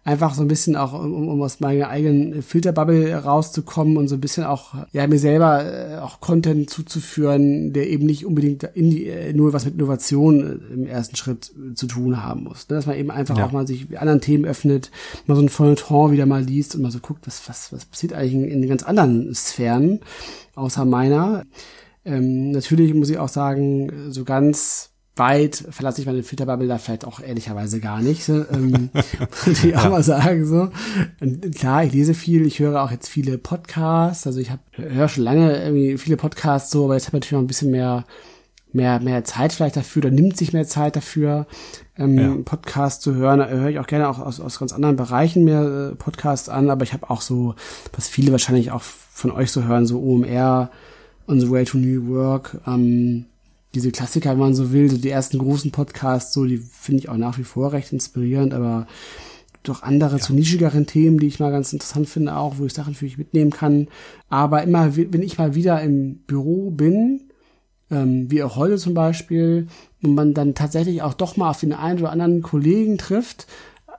Einfach 0.05 0.33
so 0.33 0.41
ein 0.41 0.47
bisschen 0.47 0.75
auch, 0.75 0.93
um, 0.93 1.27
um 1.27 1.41
aus 1.41 1.59
meiner 1.59 1.89
eigenen 1.89 2.41
Filterbubble 2.41 3.13
rauszukommen 3.13 3.97
und 3.97 4.07
so 4.07 4.15
ein 4.15 4.21
bisschen 4.21 4.45
auch, 4.45 4.73
ja, 4.91 5.05
mir 5.05 5.19
selber 5.19 5.65
äh, 5.65 5.97
auch 5.97 6.21
Content 6.21 6.69
zuzuführen, 6.69 7.73
der 7.73 7.89
eben 7.89 8.05
nicht 8.05 8.25
unbedingt 8.25 8.63
in 8.63 8.89
die, 8.89 9.07
äh, 9.07 9.33
nur 9.33 9.51
was 9.51 9.65
mit 9.65 9.75
Innovation 9.75 10.41
äh, 10.41 10.73
im 10.73 10.87
ersten 10.87 11.15
Schritt 11.15 11.51
zu 11.75 11.85
tun 11.85 12.23
haben 12.23 12.45
muss. 12.45 12.69
Ne? 12.69 12.77
Dass 12.77 12.85
man 12.85 12.95
eben 12.95 13.11
einfach 13.11 13.37
ja. 13.37 13.45
auch 13.45 13.51
mal 13.51 13.67
sich 13.67 13.99
anderen 13.99 14.21
Themen 14.21 14.45
öffnet, 14.45 14.89
mal 15.27 15.35
so 15.35 15.41
ein 15.41 15.49
Feuilleton 15.49 16.11
wieder 16.11 16.25
mal 16.25 16.43
liest 16.43 16.75
und 16.75 16.81
mal 16.81 16.91
so 16.91 16.99
guckt, 16.99 17.27
was, 17.27 17.47
was, 17.49 17.73
was 17.73 17.85
passiert 17.85 18.13
eigentlich 18.13 18.51
in, 18.51 18.63
in 18.63 18.69
ganz 18.69 18.83
anderen 18.83 19.35
Sphären, 19.35 19.99
außer 20.55 20.85
meiner. 20.85 21.43
Ähm, 22.05 22.51
natürlich 22.51 22.93
muss 22.93 23.09
ich 23.09 23.19
auch 23.19 23.29
sagen, 23.29 24.11
so 24.11 24.23
ganz 24.23 24.88
weit 25.19 25.63
verlasse 25.69 26.01
ich 26.01 26.08
meine 26.08 26.23
Filterbubble 26.23 26.67
da 26.67 26.77
vielleicht 26.77 27.05
auch 27.05 27.19
ehrlicherweise 27.19 27.79
gar 27.79 28.01
nicht. 28.01 28.23
So, 28.23 28.45
ähm, 28.51 28.89
muss 29.45 29.63
ich 29.63 29.75
auch 29.75 29.84
ja. 29.84 29.89
mal 29.89 30.03
sagen 30.03 30.45
so. 30.45 30.69
Und 31.19 31.55
klar, 31.55 31.84
ich 31.84 31.93
lese 31.93 32.13
viel, 32.13 32.45
ich 32.45 32.60
höre 32.60 32.82
auch 32.82 32.91
jetzt 32.91 33.10
viele 33.10 33.38
Podcasts. 33.38 34.25
Also 34.25 34.39
ich 34.39 34.49
habe 34.49 34.62
höre 34.75 35.10
schon 35.10 35.23
lange 35.23 35.62
irgendwie 35.62 35.97
viele 35.97 36.17
Podcasts 36.17 36.71
so, 36.71 36.86
aber 36.86 36.95
jetzt 36.95 37.08
habe 37.08 37.17
ich 37.17 37.21
natürlich 37.21 37.34
noch 37.34 37.43
ein 37.43 37.47
bisschen 37.47 37.71
mehr 37.71 38.05
mehr 38.71 38.99
mehr 38.99 39.23
Zeit 39.23 39.51
vielleicht 39.51 39.75
dafür 39.75 40.03
oder 40.03 40.12
nimmt 40.12 40.38
sich 40.38 40.53
mehr 40.53 40.67
Zeit 40.67 40.95
dafür 40.95 41.47
ähm, 41.97 42.17
ja. 42.17 42.36
Podcasts 42.45 43.03
zu 43.03 43.15
hören. 43.15 43.39
Da 43.39 43.47
höre 43.47 43.69
ich 43.69 43.79
auch 43.79 43.88
gerne 43.88 44.08
auch 44.10 44.19
aus, 44.19 44.39
aus 44.39 44.60
ganz 44.60 44.73
anderen 44.73 44.95
Bereichen 44.95 45.43
mehr 45.43 45.91
äh, 45.91 45.95
Podcasts 45.95 46.49
an, 46.49 46.69
aber 46.69 46.84
ich 46.84 46.93
habe 46.93 47.10
auch 47.10 47.21
so, 47.21 47.55
was 47.93 48.08
viele 48.08 48.32
wahrscheinlich 48.32 48.71
auch 48.71 48.82
von 48.82 49.32
euch 49.32 49.51
so 49.51 49.63
hören, 49.63 49.86
so 49.86 49.99
OMR 49.99 50.69
On 51.27 51.39
the 51.39 51.49
Way 51.49 51.65
to 51.65 51.77
New 51.77 52.08
Work, 52.08 52.60
ähm, 52.65 53.25
diese 53.75 53.91
Klassiker, 53.91 54.32
wenn 54.32 54.39
man 54.39 54.55
so 54.55 54.71
will, 54.71 54.89
so 54.89 54.97
die 54.97 55.10
ersten 55.10 55.38
großen 55.38 55.71
Podcasts, 55.71 56.34
so, 56.34 56.45
die 56.45 56.58
finde 56.58 57.01
ich 57.01 57.10
auch 57.10 57.17
nach 57.17 57.38
wie 57.38 57.43
vor 57.43 57.71
recht 57.71 57.93
inspirierend, 57.93 58.53
aber 58.53 58.88
doch 59.63 59.84
andere 59.84 60.17
ja. 60.17 60.21
zu 60.21 60.34
nischigeren 60.34 60.88
Themen, 60.88 61.19
die 61.19 61.27
ich 61.27 61.39
mal 61.39 61.51
ganz 61.51 61.73
interessant 61.73 62.10
finde, 62.10 62.36
auch, 62.36 62.58
wo 62.58 62.65
ich 62.65 62.73
Sachen 62.73 62.95
für 62.95 63.05
mich 63.05 63.17
mitnehmen 63.17 63.51
kann. 63.51 63.88
Aber 64.29 64.63
immer, 64.63 64.95
wenn 64.95 65.21
ich 65.21 65.38
mal 65.38 65.53
wieder 65.53 65.82
im 65.82 66.15
Büro 66.25 66.71
bin, 66.71 67.29
ähm, 67.91 68.32
wie 68.32 68.41
auch 68.43 68.55
heute 68.55 68.77
zum 68.77 68.93
Beispiel, 68.93 69.67
und 70.01 70.15
man 70.15 70.34
dann 70.34 70.55
tatsächlich 70.55 71.01
auch 71.01 71.13
doch 71.13 71.38
mal 71.38 71.49
auf 71.49 71.60
den 71.60 71.73
einen 71.73 71.99
oder 71.99 72.12
anderen 72.12 72.41
Kollegen 72.41 72.97
trifft, 72.97 73.47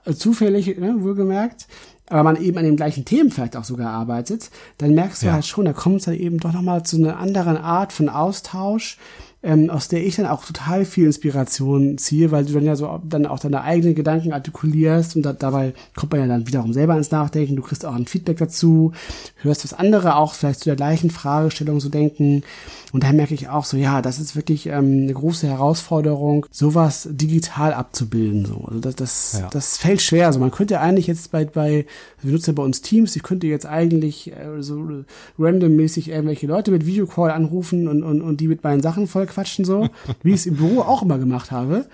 äh, 0.05 0.13
zufällig, 0.13 0.77
ne, 0.79 0.95
wohlgemerkt, 0.99 1.67
aber 2.07 2.23
man 2.23 2.41
eben 2.41 2.57
an 2.57 2.65
dem 2.65 2.75
gleichen 2.75 3.05
Themenfeld 3.05 3.55
auch 3.55 3.63
sogar 3.63 3.91
arbeitet, 3.91 4.49
dann 4.79 4.95
merkst 4.95 5.21
du 5.21 5.27
ja. 5.27 5.33
halt 5.33 5.45
schon, 5.45 5.65
da 5.65 5.73
kommt 5.73 5.97
es 5.97 6.05
dann 6.05 6.15
eben 6.15 6.39
doch 6.39 6.51
nochmal 6.51 6.83
zu 6.83 6.97
einer 6.97 7.17
anderen 7.17 7.57
Art 7.57 7.93
von 7.93 8.09
Austausch, 8.09 8.97
ähm, 9.43 9.69
aus 9.69 9.87
der 9.87 10.05
ich 10.05 10.15
dann 10.15 10.27
auch 10.27 10.45
total 10.45 10.85
viel 10.85 11.05
Inspiration 11.05 11.97
ziehe, 11.97 12.31
weil 12.31 12.45
du 12.45 12.53
dann 12.53 12.65
ja 12.65 12.75
so 12.75 13.01
dann 13.03 13.25
auch 13.25 13.39
deine 13.39 13.61
eigenen 13.61 13.95
Gedanken 13.95 14.33
artikulierst 14.33 15.15
und 15.15 15.23
da, 15.23 15.33
dabei 15.33 15.73
kommt 15.95 16.11
man 16.11 16.21
ja 16.21 16.27
dann 16.27 16.47
wiederum 16.47 16.73
selber 16.73 16.95
ins 16.95 17.11
Nachdenken, 17.11 17.55
du 17.55 17.63
kriegst 17.63 17.85
auch 17.85 17.95
ein 17.95 18.05
Feedback 18.05 18.37
dazu, 18.37 18.91
hörst 19.37 19.63
was 19.63 19.73
andere 19.73 20.15
auch 20.15 20.33
vielleicht 20.33 20.59
zu 20.59 20.65
der 20.65 20.75
gleichen 20.75 21.09
Fragestellung 21.09 21.79
so 21.79 21.89
denken 21.89 22.43
und 22.91 23.03
da 23.03 23.13
merke 23.13 23.33
ich 23.33 23.47
auch 23.47 23.63
so, 23.63 23.77
ja, 23.77 24.01
das 24.01 24.19
ist 24.19 24.35
wirklich 24.35 24.67
ähm, 24.67 25.03
eine 25.03 25.13
große 25.13 25.47
Herausforderung, 25.47 26.45
sowas 26.51 27.07
digital 27.09 27.73
abzubilden. 27.73 28.45
So. 28.45 28.65
Also 28.67 28.79
das, 28.79 28.95
das, 28.95 29.37
ja. 29.39 29.49
das 29.49 29.77
fällt 29.77 30.01
schwer. 30.01 30.27
Also 30.27 30.39
man 30.39 30.51
könnte 30.51 30.79
eigentlich 30.81 31.07
jetzt 31.07 31.31
bei, 31.31 31.45
bei 31.45 31.85
wir 32.21 32.31
nutzen 32.31 32.51
ja 32.51 32.55
bei 32.55 32.63
uns 32.63 32.81
Teams, 32.81 33.15
ich 33.15 33.23
könnte 33.23 33.47
jetzt 33.47 33.65
eigentlich 33.65 34.33
äh, 34.33 34.61
so 34.61 35.03
randommäßig 35.39 36.09
irgendwelche 36.09 36.47
Leute 36.47 36.71
mit 36.71 36.85
Videocall 36.85 37.31
anrufen 37.31 37.87
und, 37.87 38.03
und, 38.03 38.21
und 38.21 38.41
die 38.41 38.47
mit 38.47 38.63
meinen 38.63 38.81
Sachen 38.81 39.07
voll 39.07 39.25
quatschen, 39.31 39.65
so, 39.65 39.89
wie 40.23 40.29
ich 40.29 40.41
es 40.41 40.45
im 40.45 40.57
Büro 40.57 40.81
auch 40.81 41.01
immer 41.01 41.17
gemacht 41.17 41.51
habe. 41.51 41.85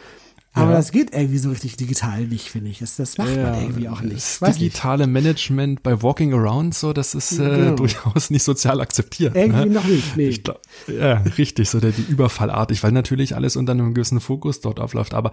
Aber 0.58 0.72
ja. 0.72 0.78
das 0.78 0.92
geht 0.92 1.14
irgendwie 1.14 1.38
so 1.38 1.50
richtig 1.50 1.78
digital 1.78 2.26
nicht, 2.26 2.50
finde 2.50 2.70
ich. 2.70 2.80
Das, 2.80 2.96
das 2.96 3.18
macht 3.18 3.36
ja, 3.36 3.52
man 3.52 3.62
irgendwie 3.62 3.90
auch 3.90 4.02
nicht. 4.02 4.42
Das 4.42 4.58
digitale 4.58 5.06
nicht. 5.06 5.14
Management 5.14 5.84
bei 5.84 6.02
Walking 6.02 6.34
Around, 6.34 6.74
so, 6.74 6.94
das 6.94 7.16
ist 7.16 7.40
äh, 7.40 7.50
genau. 7.50 7.76
durchaus 7.76 8.30
nicht 8.30 8.44
sozial 8.44 8.82
akzeptiert. 8.82 9.36
Irgendwie 9.36 9.66
ne? 9.66 9.74
noch 9.74 9.86
nicht, 9.86 10.18
nee. 10.18 10.30
Glaub, 10.32 10.62
ja, 10.88 11.16
richtig, 11.38 11.70
so 11.70 11.80
der, 11.80 11.92
die 11.92 12.02
Überfallartig, 12.02 12.84
weil 12.84 12.92
natürlich 12.92 13.36
alles 13.36 13.56
unter 13.56 13.74
einem 13.74 13.94
gewissen 13.94 14.20
Fokus 14.20 14.62
dort 14.62 14.80
abläuft. 14.80 15.14
Aber 15.14 15.32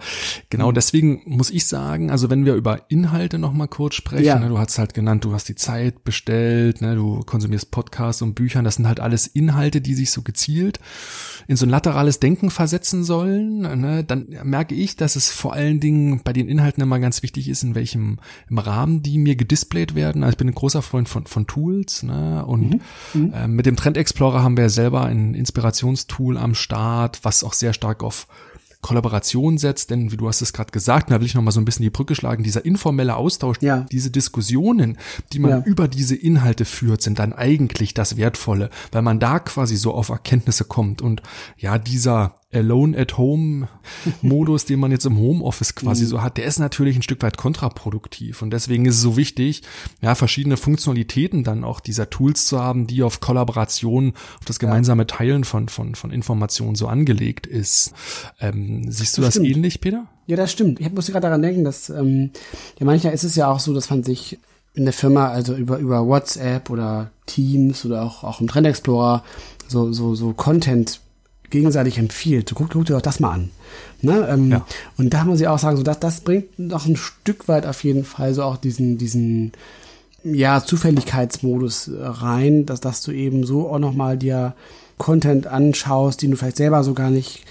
genau 0.49 0.69
mhm. 0.69 0.75
deswegen 0.75 1.21
muss 1.25 1.49
ich 1.49 1.65
sagen, 1.67 2.11
also 2.11 2.29
wenn 2.29 2.45
wir 2.45 2.55
über 2.55 2.89
Inhalte 2.89 3.39
noch 3.39 3.53
mal 3.53 3.67
kurz 3.67 3.95
sprechen, 3.95 4.25
ja. 4.25 4.39
ne, 4.39 4.49
du 4.49 4.57
hast 4.57 4.77
halt 4.77 4.93
genannt, 4.93 5.25
du 5.25 5.33
hast 5.33 5.49
die 5.49 5.55
Zeit 5.55 6.03
bestellt, 6.03 6.81
ne, 6.81 6.95
du 6.95 7.21
konsumierst 7.21 7.71
Podcasts 7.71 8.21
und 8.21 8.35
Büchern, 8.35 8.63
das 8.63 8.75
sind 8.75 8.87
halt 8.87 8.99
alles 8.99 9.27
Inhalte, 9.27 9.81
die 9.81 9.95
sich 9.95 10.11
so 10.11 10.21
gezielt 10.21 10.79
in 11.47 11.55
so 11.55 11.65
ein 11.65 11.69
laterales 11.69 12.19
Denken 12.19 12.49
versetzen 12.49 13.03
sollen, 13.03 13.59
ne, 13.61 14.03
dann 14.03 14.27
merke 14.43 14.75
ich, 14.75 14.95
dass 14.95 15.14
es 15.15 15.31
vor 15.31 15.53
allen 15.53 15.79
Dingen 15.79 16.21
bei 16.23 16.33
den 16.33 16.47
Inhalten 16.47 16.81
immer 16.81 16.99
ganz 16.99 17.23
wichtig 17.23 17.49
ist, 17.49 17.63
in 17.63 17.75
welchem 17.75 18.19
im 18.49 18.57
Rahmen 18.57 19.03
die 19.03 19.17
mir 19.17 19.35
gedisplayt 19.35 19.95
werden. 19.95 20.23
Also 20.23 20.33
ich 20.33 20.37
bin 20.37 20.49
ein 20.49 20.55
großer 20.55 20.81
Freund 20.81 21.09
von, 21.09 21.25
von 21.27 21.47
Tools 21.47 22.03
ne, 22.03 22.45
und 22.45 22.81
mhm. 23.13 23.33
äh, 23.33 23.47
mit 23.47 23.65
dem 23.65 23.75
Trend 23.75 23.97
Explorer 23.97 24.43
haben 24.43 24.57
wir 24.57 24.69
selber 24.69 25.05
ein 25.05 25.33
Inspirationstool 25.33 26.37
am 26.37 26.55
Start, 26.55 27.19
was 27.23 27.43
auch 27.43 27.53
sehr 27.53 27.73
stark 27.73 28.03
auf 28.03 28.27
Kollaboration 28.85 29.57
setzt, 29.57 29.89
denn 29.89 30.11
wie 30.11 30.17
du 30.17 30.27
hast 30.27 30.43
es 30.43 30.53
gerade 30.53 30.71
gesagt, 30.71 31.09
da 31.09 31.19
will 31.19 31.25
ich 31.25 31.33
noch 31.33 31.41
mal 31.41 31.49
so 31.49 31.59
ein 31.59 31.65
bisschen 31.65 31.81
die 31.81 31.89
Brücke 31.89 32.13
schlagen, 32.13 32.43
dieser 32.43 32.65
informelle 32.65 33.15
Austausch, 33.15 33.57
ja. 33.61 33.87
diese 33.91 34.11
Diskussionen, 34.11 34.99
die 35.33 35.39
man 35.39 35.49
ja. 35.49 35.63
über 35.65 35.87
diese 35.87 36.15
Inhalte 36.15 36.65
führt, 36.65 37.01
sind 37.01 37.17
dann 37.17 37.33
eigentlich 37.33 37.95
das 37.95 38.15
Wertvolle, 38.15 38.69
weil 38.91 39.01
man 39.01 39.19
da 39.19 39.39
quasi 39.39 39.75
so 39.75 39.91
auf 39.91 40.09
Erkenntnisse 40.09 40.65
kommt 40.65 41.01
und 41.01 41.23
ja, 41.57 41.79
dieser 41.79 42.35
Alone 42.53 42.97
at 42.97 43.17
Home 43.17 43.67
Modus, 44.21 44.65
den 44.65 44.79
man 44.79 44.91
jetzt 44.91 45.05
im 45.05 45.17
Homeoffice 45.17 45.75
quasi 45.75 46.03
mhm. 46.03 46.09
so 46.09 46.21
hat, 46.21 46.37
der 46.37 46.45
ist 46.45 46.59
natürlich 46.59 46.95
ein 46.95 47.01
Stück 47.01 47.21
weit 47.21 47.37
kontraproduktiv 47.37 48.41
und 48.41 48.51
deswegen 48.51 48.85
ist 48.85 48.95
es 48.95 49.01
so 49.01 49.17
wichtig, 49.17 49.63
ja, 50.01 50.15
verschiedene 50.15 50.57
Funktionalitäten 50.57 51.43
dann 51.43 51.63
auch 51.63 51.79
dieser 51.79 52.09
Tools 52.09 52.45
zu 52.45 52.59
haben, 52.59 52.87
die 52.87 53.03
auf 53.03 53.19
Kollaboration, 53.19 54.13
auf 54.39 54.45
das 54.45 54.59
gemeinsame 54.59 55.07
Teilen 55.07 55.43
von, 55.43 55.69
von, 55.69 55.95
von 55.95 56.11
Informationen 56.11 56.75
so 56.75 56.87
angelegt 56.87 57.47
ist. 57.47 57.93
Ähm, 58.39 58.91
siehst 58.91 59.17
du 59.17 59.21
das, 59.21 59.35
das 59.35 59.43
ähnlich, 59.43 59.81
Peter? 59.81 60.07
Ja, 60.27 60.37
das 60.37 60.51
stimmt. 60.51 60.79
Ich 60.79 60.91
musste 60.91 61.11
gerade 61.11 61.27
daran 61.27 61.41
denken, 61.41 61.63
dass 61.63 61.89
ähm, 61.89 62.31
ja 62.79 62.85
manchmal 62.85 63.13
ist 63.13 63.23
es 63.23 63.35
ja 63.35 63.47
auch 63.51 63.59
so, 63.59 63.73
dass 63.73 63.89
man 63.89 64.03
sich 64.03 64.39
in 64.73 64.83
der 64.83 64.93
Firma, 64.93 65.29
also 65.29 65.55
über, 65.55 65.77
über 65.77 66.05
WhatsApp 66.05 66.69
oder 66.69 67.11
Teams 67.25 67.85
oder 67.85 68.03
auch, 68.03 68.23
auch 68.23 68.41
im 68.41 68.47
Trend 68.47 68.67
Explorer 68.67 69.23
so, 69.67 69.91
so, 69.93 70.15
so 70.15 70.33
Content 70.33 70.99
gegenseitig 71.49 71.97
empfiehlt. 71.97 72.51
Guck, 72.55 72.71
guck 72.71 72.85
dir 72.85 72.93
doch 72.93 73.01
das 73.01 73.19
mal 73.19 73.31
an. 73.31 73.49
Ne? 74.01 74.27
Ähm, 74.29 74.51
ja. 74.51 74.65
Und 74.97 75.13
da 75.13 75.23
muss 75.25 75.41
ich 75.41 75.47
auch 75.47 75.59
sagen, 75.59 75.77
so 75.77 75.83
dass 75.83 75.99
das 75.99 76.21
bringt 76.21 76.57
noch 76.59 76.85
ein 76.85 76.95
Stück 76.95 77.47
weit 77.47 77.65
auf 77.65 77.83
jeden 77.83 78.05
Fall 78.05 78.33
so 78.33 78.43
auch 78.43 78.57
diesen, 78.57 78.97
diesen 78.97 79.51
ja, 80.23 80.63
Zufälligkeitsmodus 80.63 81.91
rein, 81.99 82.65
dass, 82.65 82.79
dass 82.79 83.01
du 83.01 83.11
eben 83.11 83.45
so 83.45 83.69
auch 83.69 83.79
nochmal 83.79 84.17
dir 84.17 84.55
Content 84.97 85.47
anschaust, 85.47 86.21
den 86.21 86.31
du 86.31 86.37
vielleicht 86.37 86.57
selber 86.57 86.83
so 86.83 86.93
gar 86.93 87.09
nicht 87.09 87.43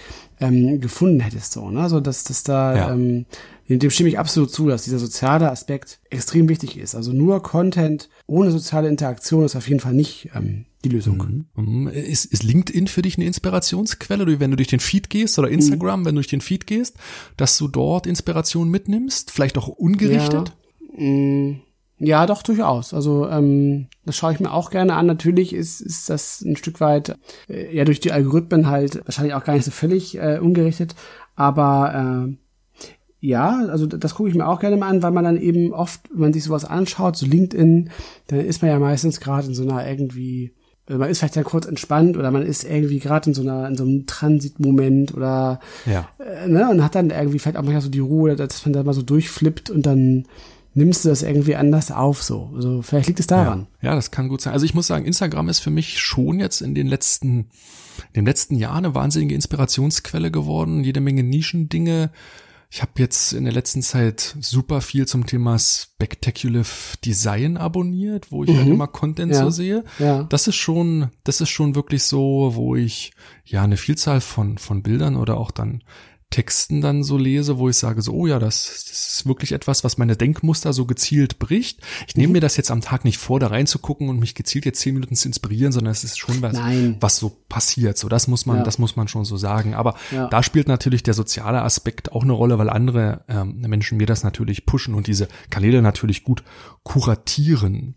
ähm, 0.44 0.80
gefunden 0.80 1.20
hättest. 1.20 1.52
So, 1.52 1.70
ne? 1.70 1.88
so 1.88 2.00
dass, 2.00 2.24
dass 2.24 2.42
da 2.42 2.76
ja. 2.76 2.92
ähm, 2.92 3.26
dem 3.68 3.90
stimme 3.90 4.11
ich 4.11 4.18
absolut 4.18 4.50
zu, 4.50 4.68
dass 4.68 4.85
dieser 4.85 4.98
soziale 4.98 5.50
Aspekt 5.50 6.00
extrem 6.11 6.48
wichtig 6.48 6.76
ist. 6.76 6.94
Also 6.94 7.12
nur 7.12 7.42
Content 7.42 8.11
ohne 8.26 8.50
soziale 8.50 8.88
Interaktion 8.88 9.44
ist 9.44 9.57
auf 9.57 9.68
jeden 9.68 9.80
Fall 9.80 9.94
nicht 9.94 10.30
ähm, 10.35 10.66
die 10.85 10.90
Lösung. 10.90 11.46
Mhm. 11.54 11.64
mhm. 11.64 11.88
Ist, 11.88 12.26
ist 12.26 12.42
LinkedIn 12.42 12.88
für 12.88 13.02
dich 13.02 13.16
eine 13.16 13.26
Inspirationsquelle, 13.26 14.38
wenn 14.38 14.50
du 14.50 14.57
durch 14.57 14.68
den 14.68 14.80
Feed 14.80 15.09
gehst 15.09 15.38
oder 15.38 15.48
Instagram, 15.48 16.00
mhm. 16.00 16.04
wenn 16.04 16.14
du 16.14 16.18
durch 16.18 16.28
den 16.28 16.42
Feed 16.42 16.66
gehst, 16.66 16.96
dass 17.37 17.57
du 17.57 17.68
dort 17.68 18.07
Inspiration 18.07 18.68
mitnimmst, 18.68 19.30
vielleicht 19.30 19.57
auch 19.57 19.68
ungerichtet? 19.68 20.52
Ja. 20.96 21.02
Mm, 21.02 21.61
ja, 22.04 22.26
doch, 22.26 22.42
durchaus. 22.42 22.94
Also 22.94 23.28
ähm, 23.28 23.86
das 24.04 24.16
schaue 24.16 24.32
ich 24.32 24.40
mir 24.40 24.52
auch 24.52 24.70
gerne 24.70 24.94
an. 24.94 25.06
Natürlich 25.06 25.52
ist, 25.54 25.80
ist 25.80 26.10
das 26.10 26.40
ein 26.42 26.56
Stück 26.56 26.80
weit 26.80 27.16
äh, 27.48 27.74
ja 27.76 27.84
durch 27.84 28.00
die 28.00 28.12
Algorithmen 28.12 28.68
halt 28.68 29.00
wahrscheinlich 29.06 29.34
auch 29.34 29.44
gar 29.44 29.54
nicht 29.54 29.64
so 29.64 29.70
völlig 29.70 30.16
äh, 30.18 30.38
ungerichtet. 30.40 30.94
Aber 31.36 32.26
äh, 32.28 32.36
ja, 33.20 33.66
also 33.70 33.86
das 33.86 34.14
gucke 34.14 34.28
ich 34.28 34.34
mir 34.34 34.46
auch 34.46 34.60
gerne 34.60 34.76
mal 34.76 34.88
an, 34.88 35.02
weil 35.02 35.10
man 35.10 35.24
dann 35.24 35.40
eben 35.40 35.72
oft, 35.72 36.00
wenn 36.12 36.20
man 36.20 36.32
sich 36.34 36.44
sowas 36.44 36.66
anschaut, 36.66 37.16
so 37.16 37.24
LinkedIn, 37.26 37.88
dann 38.26 38.40
ist 38.40 38.60
man 38.60 38.70
ja 38.70 38.78
meistens 38.78 39.18
gerade 39.18 39.46
in 39.46 39.54
so 39.54 39.62
einer 39.62 39.88
irgendwie, 39.88 40.52
also 40.86 40.98
man 40.98 41.08
ist 41.08 41.20
vielleicht 41.20 41.36
dann 41.36 41.44
kurz 41.44 41.64
entspannt 41.64 42.18
oder 42.18 42.30
man 42.30 42.42
ist 42.42 42.64
irgendwie 42.64 42.98
gerade 42.98 43.30
in 43.30 43.34
so 43.34 43.40
einer, 43.40 43.66
in 43.66 43.76
so 43.76 43.84
einem 43.84 44.04
Transitmoment 44.06 45.14
oder 45.14 45.58
Ja. 45.86 46.06
äh, 46.18 46.46
ne, 46.48 46.68
und 46.70 46.84
hat 46.84 46.94
dann 46.96 47.08
irgendwie 47.08 47.38
vielleicht 47.38 47.56
auch 47.56 47.62
manchmal 47.62 47.80
so 47.80 47.88
die 47.88 48.00
Ruhe, 48.00 48.36
dass 48.36 48.66
man 48.66 48.74
da 48.74 48.82
mal 48.82 48.92
so 48.92 49.00
durchflippt 49.02 49.70
und 49.70 49.86
dann 49.86 50.24
nimmst 50.74 51.04
du 51.04 51.08
das 51.08 51.22
irgendwie 51.22 51.56
anders 51.56 51.90
auf 51.90 52.22
so. 52.22 52.50
Also 52.54 52.82
vielleicht 52.82 53.08
liegt 53.08 53.20
es 53.20 53.26
daran. 53.26 53.66
Ja, 53.80 53.90
ja, 53.90 53.94
das 53.94 54.10
kann 54.10 54.28
gut 54.28 54.40
sein. 54.40 54.52
Also 54.52 54.66
ich 54.66 54.74
muss 54.74 54.87
sagen, 54.87 55.04
Instagram 55.06 55.48
ist 55.48 55.60
für 55.60 55.70
mich 55.70 55.98
schon 56.00 56.40
jetzt 56.40 56.60
in 56.60 56.74
den 56.74 56.87
letzten, 56.88 57.48
in 58.12 58.16
den 58.16 58.26
letzten 58.26 58.56
Jahren 58.56 58.84
eine 58.84 58.94
wahnsinnige 58.94 59.34
Inspirationsquelle 59.34 60.30
geworden. 60.30 60.82
Jede 60.84 61.00
Menge 61.00 61.22
Nischendinge. 61.22 62.10
Ich 62.70 62.82
habe 62.82 62.90
jetzt 62.98 63.32
in 63.32 63.44
der 63.44 63.52
letzten 63.52 63.82
Zeit 63.82 64.34
super 64.40 64.80
viel 64.80 65.06
zum 65.06 65.26
Thema 65.26 65.56
Spectacular 65.60 66.64
Design 67.04 67.56
abonniert, 67.56 68.32
wo 68.32 68.42
ich 68.42 68.50
Mhm. 68.50 68.56
halt 68.56 68.66
immer 68.68 68.87
Content 68.88 69.32
Ja. 69.32 69.44
so 69.44 69.50
sehe. 69.50 69.84
Ja. 70.00 70.24
Das 70.24 70.48
ist 70.48 70.56
schon, 70.56 71.10
das 71.22 71.40
ist 71.40 71.50
schon 71.50 71.76
wirklich 71.76 72.02
so, 72.02 72.50
wo 72.56 72.74
ich 72.74 73.12
ja 73.44 73.62
eine 73.62 73.76
Vielzahl 73.76 74.20
von, 74.20 74.58
von 74.58 74.82
Bildern 74.82 75.14
oder 75.14 75.37
auch 75.38 75.52
dann 75.52 75.84
Texten 76.35 76.81
dann 76.81 77.05
so 77.05 77.16
lese, 77.16 77.59
wo 77.59 77.68
ich 77.68 77.77
sage 77.77 78.03
so, 78.03 78.12
oh 78.12 78.27
ja, 78.27 78.40
das, 78.40 78.85
das 78.88 79.09
ist 79.18 79.27
wirklich 79.27 79.53
etwas, 79.53 79.85
was 79.85 79.99
meine 79.99 80.16
Denkmuster 80.16 80.73
so 80.73 80.85
gezielt 80.85 81.38
bricht. 81.38 81.79
Ich 82.09 82.16
Mhm. 82.16 82.20
nehme 82.23 82.33
mir 82.33 82.40
das 82.40 82.57
jetzt 82.57 82.73
am 82.73 82.81
Tag 82.81 83.05
nicht 83.05 83.18
vor, 83.18 83.38
da 83.38 83.47
reinzugucken 83.47 84.09
und 84.09 84.18
mich 84.18 84.35
gezielt 84.35 84.64
jetzt 84.64 84.81
zehn 84.81 84.94
Minuten 84.94 85.14
zu 85.14 85.29
inspirieren, 85.29 85.70
sondern 85.70 85.92
es 85.92 86.03
ist 86.03 86.18
schon 86.18 86.42
was, 86.42 86.55
Nein. 86.55 86.97
was 86.99 87.18
so 87.18 87.31
passiert. 87.49 87.99
So, 87.99 88.09
das 88.09 88.27
muss 88.27 88.47
man, 88.47 88.57
Ja. 88.59 88.62
das 88.64 88.79
muss 88.79 88.97
man 88.97 89.07
schon 89.07 89.25
so 89.25 89.37
sagen. 89.37 89.75
Aber 89.75 89.94
Ja. 90.11 90.27
da 90.27 90.42
spielt 90.42 90.66
natürlich 90.66 91.05
der 91.05 91.14
soziale 91.14 91.62
Aspekt 91.62 92.11
auch 92.11 92.25
eine 92.25 92.33
Rolle, 92.33 92.59
weil 92.59 92.68
andere 92.68 93.25
ähm, 93.29 93.61
Menschen 93.61 93.97
mir 93.99 94.07
das 94.07 94.25
natürlich 94.25 94.66
pushen 94.66 94.94
und 94.94 95.07
diese 95.07 95.29
Kanäle 95.51 95.83
natürlich 95.83 96.25
gut 96.25 96.42
kuratieren. 96.83 97.94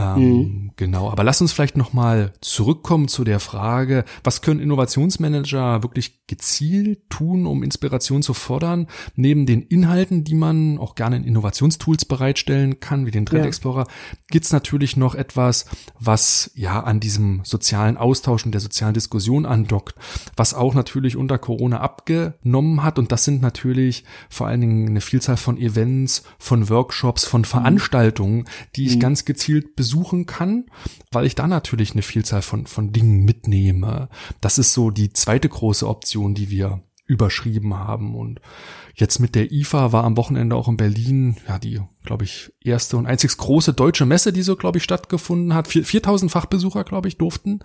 Ähm, 0.00 0.60
Genau, 0.80 1.10
aber 1.10 1.24
lass 1.24 1.42
uns 1.42 1.52
vielleicht 1.52 1.76
nochmal 1.76 2.32
zurückkommen 2.40 3.06
zu 3.06 3.22
der 3.22 3.38
Frage, 3.38 4.06
was 4.24 4.40
können 4.40 4.60
Innovationsmanager 4.60 5.82
wirklich 5.82 6.26
gezielt 6.26 7.10
tun, 7.10 7.44
um 7.44 7.62
Inspiration 7.62 8.22
zu 8.22 8.32
fördern? 8.32 8.86
Neben 9.14 9.44
den 9.44 9.60
Inhalten, 9.60 10.24
die 10.24 10.32
man 10.32 10.78
auch 10.78 10.94
gerne 10.94 11.16
in 11.16 11.24
Innovationstools 11.24 12.06
bereitstellen 12.06 12.80
kann, 12.80 13.04
wie 13.04 13.10
den 13.10 13.26
Trend 13.26 13.42
Ja. 13.42 13.48
Explorer, 13.48 13.86
gibt's 14.30 14.52
natürlich 14.52 14.96
noch 14.96 15.14
etwas, 15.14 15.66
was 15.98 16.50
ja 16.54 16.80
an 16.80 16.98
diesem 16.98 17.42
sozialen 17.44 17.98
Austausch 17.98 18.46
und 18.46 18.52
der 18.52 18.62
sozialen 18.62 18.94
Diskussion 18.94 19.44
andockt, 19.44 19.96
was 20.34 20.54
auch 20.54 20.72
natürlich 20.72 21.14
unter 21.14 21.36
Corona 21.36 21.80
abgenommen 21.80 22.82
hat. 22.82 22.98
Und 22.98 23.12
das 23.12 23.24
sind 23.24 23.42
natürlich 23.42 24.04
vor 24.30 24.46
allen 24.46 24.62
Dingen 24.62 24.88
eine 24.88 25.02
Vielzahl 25.02 25.36
von 25.36 25.58
Events, 25.58 26.22
von 26.38 26.70
Workshops, 26.70 27.26
von 27.26 27.44
Veranstaltungen, 27.44 28.46
die 28.76 28.86
ich 28.86 28.98
ganz 28.98 29.26
gezielt 29.26 29.76
besuchen 29.90 30.26
kann, 30.26 30.66
weil 31.10 31.26
ich 31.26 31.34
da 31.34 31.46
natürlich 31.46 31.92
eine 31.92 32.02
Vielzahl 32.02 32.42
von, 32.42 32.66
von 32.66 32.92
Dingen 32.92 33.24
mitnehme. 33.24 34.08
Das 34.40 34.58
ist 34.58 34.72
so 34.72 34.90
die 34.90 35.12
zweite 35.12 35.48
große 35.48 35.86
Option, 35.88 36.34
die 36.34 36.50
wir 36.50 36.82
überschrieben 37.06 37.74
haben. 37.76 38.14
Und 38.14 38.40
jetzt 38.94 39.18
mit 39.18 39.34
der 39.34 39.50
IFA 39.50 39.90
war 39.90 40.04
am 40.04 40.16
Wochenende 40.16 40.54
auch 40.54 40.68
in 40.68 40.76
Berlin, 40.76 41.36
ja, 41.48 41.58
die, 41.58 41.80
glaube 42.04 42.22
ich, 42.22 42.52
erste 42.62 42.96
und 42.96 43.06
einzig 43.06 43.36
große 43.36 43.72
deutsche 43.72 44.06
Messe, 44.06 44.32
die 44.32 44.42
so, 44.42 44.54
glaube 44.54 44.78
ich, 44.78 44.84
stattgefunden 44.84 45.54
hat. 45.54 45.66
Vier- 45.66 45.84
4000 45.84 46.30
Fachbesucher, 46.30 46.84
glaube 46.84 47.08
ich, 47.08 47.18
durften 47.18 47.60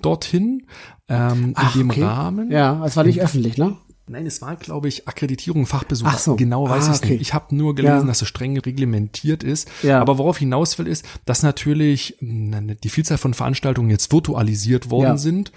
dorthin. 0.00 0.66
Ähm, 1.08 1.54
Ach, 1.56 1.74
in 1.74 1.80
dem 1.80 1.90
okay. 1.90 2.04
Rahmen. 2.04 2.52
Ja, 2.52 2.84
es 2.86 2.96
war 2.96 3.02
nicht 3.02 3.20
öffentlich, 3.20 3.58
ne? 3.58 3.76
Nein, 4.06 4.26
es 4.26 4.42
war, 4.42 4.56
glaube 4.56 4.88
ich, 4.88 5.08
Akkreditierung, 5.08 5.64
Fachbesuch. 5.64 6.06
Ach 6.06 6.18
so. 6.18 6.36
Genau 6.36 6.68
weiß 6.68 6.88
Ah, 6.88 6.92
ich 6.92 6.98
okay. 6.98 7.12
nicht. 7.12 7.22
Ich 7.22 7.32
habe 7.32 7.54
nur 7.56 7.74
gelesen, 7.74 8.00
Ja. 8.00 8.04
dass 8.04 8.20
es 8.20 8.28
streng 8.28 8.58
reglementiert 8.58 9.42
ist. 9.42 9.70
Ja. 9.82 9.98
Aber 10.00 10.18
worauf 10.18 10.36
hinaus 10.36 10.78
will, 10.78 10.86
ist, 10.86 11.06
dass 11.24 11.42
natürlich 11.42 12.16
mh, 12.20 12.74
die 12.82 12.90
Vielzahl 12.90 13.16
von 13.16 13.32
Veranstaltungen 13.32 13.88
jetzt 13.88 14.12
virtualisiert 14.12 14.90
worden 14.90 15.04
Ja. 15.04 15.16
sind, 15.16 15.52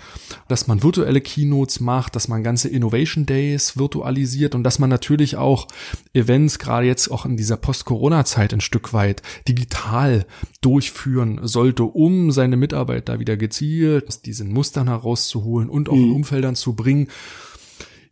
dass 0.48 0.66
man 0.68 0.82
virtuelle 0.82 1.20
Keynotes 1.20 1.82
macht, 1.82 2.16
dass 2.16 2.30
man 2.30 2.42
ganze 2.42 2.70
Innovation 2.70 3.26
Days 3.26 3.78
virtualisiert 3.78 4.56
und 4.56 4.64
dass 4.64 4.80
man 4.80 4.90
natürlich 4.90 5.36
auch 5.36 5.68
Events, 6.14 6.58
gerade 6.58 6.88
jetzt 6.88 7.10
auch 7.12 7.26
in 7.26 7.36
dieser 7.36 7.58
Post-Corona-Zeit 7.58 8.54
ein 8.54 8.62
Stück 8.62 8.94
weit 8.94 9.24
digital 9.50 10.26
durchführen 10.62 11.40
sollte, 11.44 11.84
um 11.84 12.32
seine 12.32 12.56
Mitarbeiter 12.58 13.20
wieder 13.20 13.36
gezielt 13.36 14.08
aus 14.08 14.22
diesen 14.22 14.54
Mustern 14.54 14.88
herauszuholen 14.88 15.70
und 15.70 15.90
auch 15.90 15.94
in 15.96 16.12
Umfeldern 16.12 16.56
zu 16.56 16.74
bringen, 16.74 17.08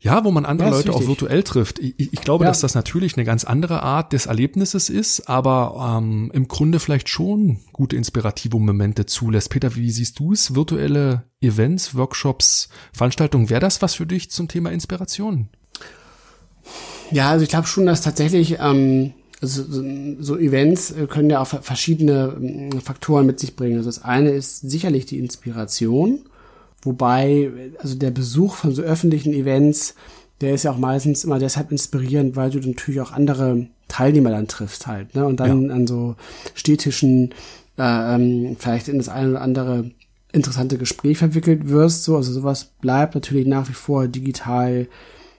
ja, 0.06 0.24
wo 0.24 0.30
man 0.32 0.46
andere. 0.46 0.70
Ja, 0.70 0.76
Leute 0.76 0.94
auch 0.94 1.08
virtuell 1.08 1.42
trifft. 1.44 1.80
Ich, 1.80 1.96
ich 1.98 2.22
glaube, 2.22 2.44
Ja. 2.46 2.52
dass 2.52 2.60
das 2.62 2.76
natürlich 2.76 3.18
eine 3.18 3.26
ganz 3.26 3.44
andere 3.44 3.82
Art 3.82 4.14
des 4.14 4.28
Erlebnisses 4.28 4.90
ist, 4.90 5.28
aber 5.28 5.98
ähm, 5.98 6.30
im 6.34 6.48
Grunde 6.48 6.80
vielleicht 6.80 7.10
schon 7.10 7.60
gute 7.74 7.96
inspirative 7.96 8.60
Momente 8.60 9.06
zulässt. 9.08 9.50
Peter, 9.50 9.76
wie 9.76 9.90
siehst 9.90 10.20
du 10.20 10.32
es? 10.32 10.54
Virtuelle 10.54 11.24
Events, 11.42 11.96
Workshops, 11.96 12.70
Veranstaltungen, 12.94 13.50
wäre 13.50 13.60
das 13.60 13.82
was 13.82 13.96
für 13.96 14.06
dich 14.06 14.30
zum 14.30 14.48
Thema 14.48 14.72
Inspiration? 14.72 15.50
Ja, 17.12 17.32
also 17.32 17.44
ich 17.44 17.50
glaube 17.50 17.68
schon, 17.68 17.86
dass 17.86 18.02
tatsächlich 18.02 18.58
ähm, 18.60 19.14
also 19.42 19.64
so, 20.20 20.38
Events 20.38 20.92
äh, 20.92 21.08
können 21.08 21.30
ja 21.30 21.42
auch 21.42 21.48
ver- 21.48 21.62
verschiedene 21.62 22.36
ähm, 22.40 22.82
Faktoren 22.82 23.26
mit 23.26 23.40
sich 23.40 23.56
bringen. 23.56 23.78
Also 23.78 23.90
das 23.90 24.04
eine 24.04 24.30
ist 24.32 24.62
sicherlich 24.62 25.06
die 25.06 25.20
Inspiration, 25.20 26.20
wobei 26.86 27.52
also 27.80 27.96
der 27.96 28.12
Besuch 28.12 28.56
von 28.56 28.74
so 28.74 28.82
öffentlichen 28.82 29.34
Events, 29.34 29.96
der 30.42 30.54
ist 30.54 30.64
ja 30.64 30.72
auch 30.72 30.78
meistens 30.78 31.24
immer 31.24 31.40
deshalb 31.40 31.72
inspirierend, 31.72 32.36
weil 32.36 32.50
du 32.52 32.60
natürlich 32.60 33.02
auch 33.02 33.12
andere 33.12 33.68
Teilnehmer 33.88 34.32
dann 34.32 34.48
triffst 34.48 34.88
halt, 34.88 35.16
ne? 35.16 35.26
Und 35.26 35.40
dann 35.40 35.72
an 35.72 35.88
so 35.88 36.16
Städtischen 36.54 37.34
äh, 37.78 38.16
ähm, 38.16 38.56
vielleicht 38.60 38.88
in 38.88 38.98
das 38.98 39.10
eine 39.10 39.32
oder 39.32 39.42
andere 39.42 39.92
interessante 40.32 40.78
Gespräch 40.78 41.18
verwickelt 41.18 41.70
wirst. 41.70 42.04
So, 42.04 42.16
also 42.18 42.34
sowas 42.34 42.66
bleibt 42.82 43.16
natürlich 43.16 43.48
nach 43.48 43.70
wie 43.70 43.74
vor 43.74 44.08
digital 44.08 44.88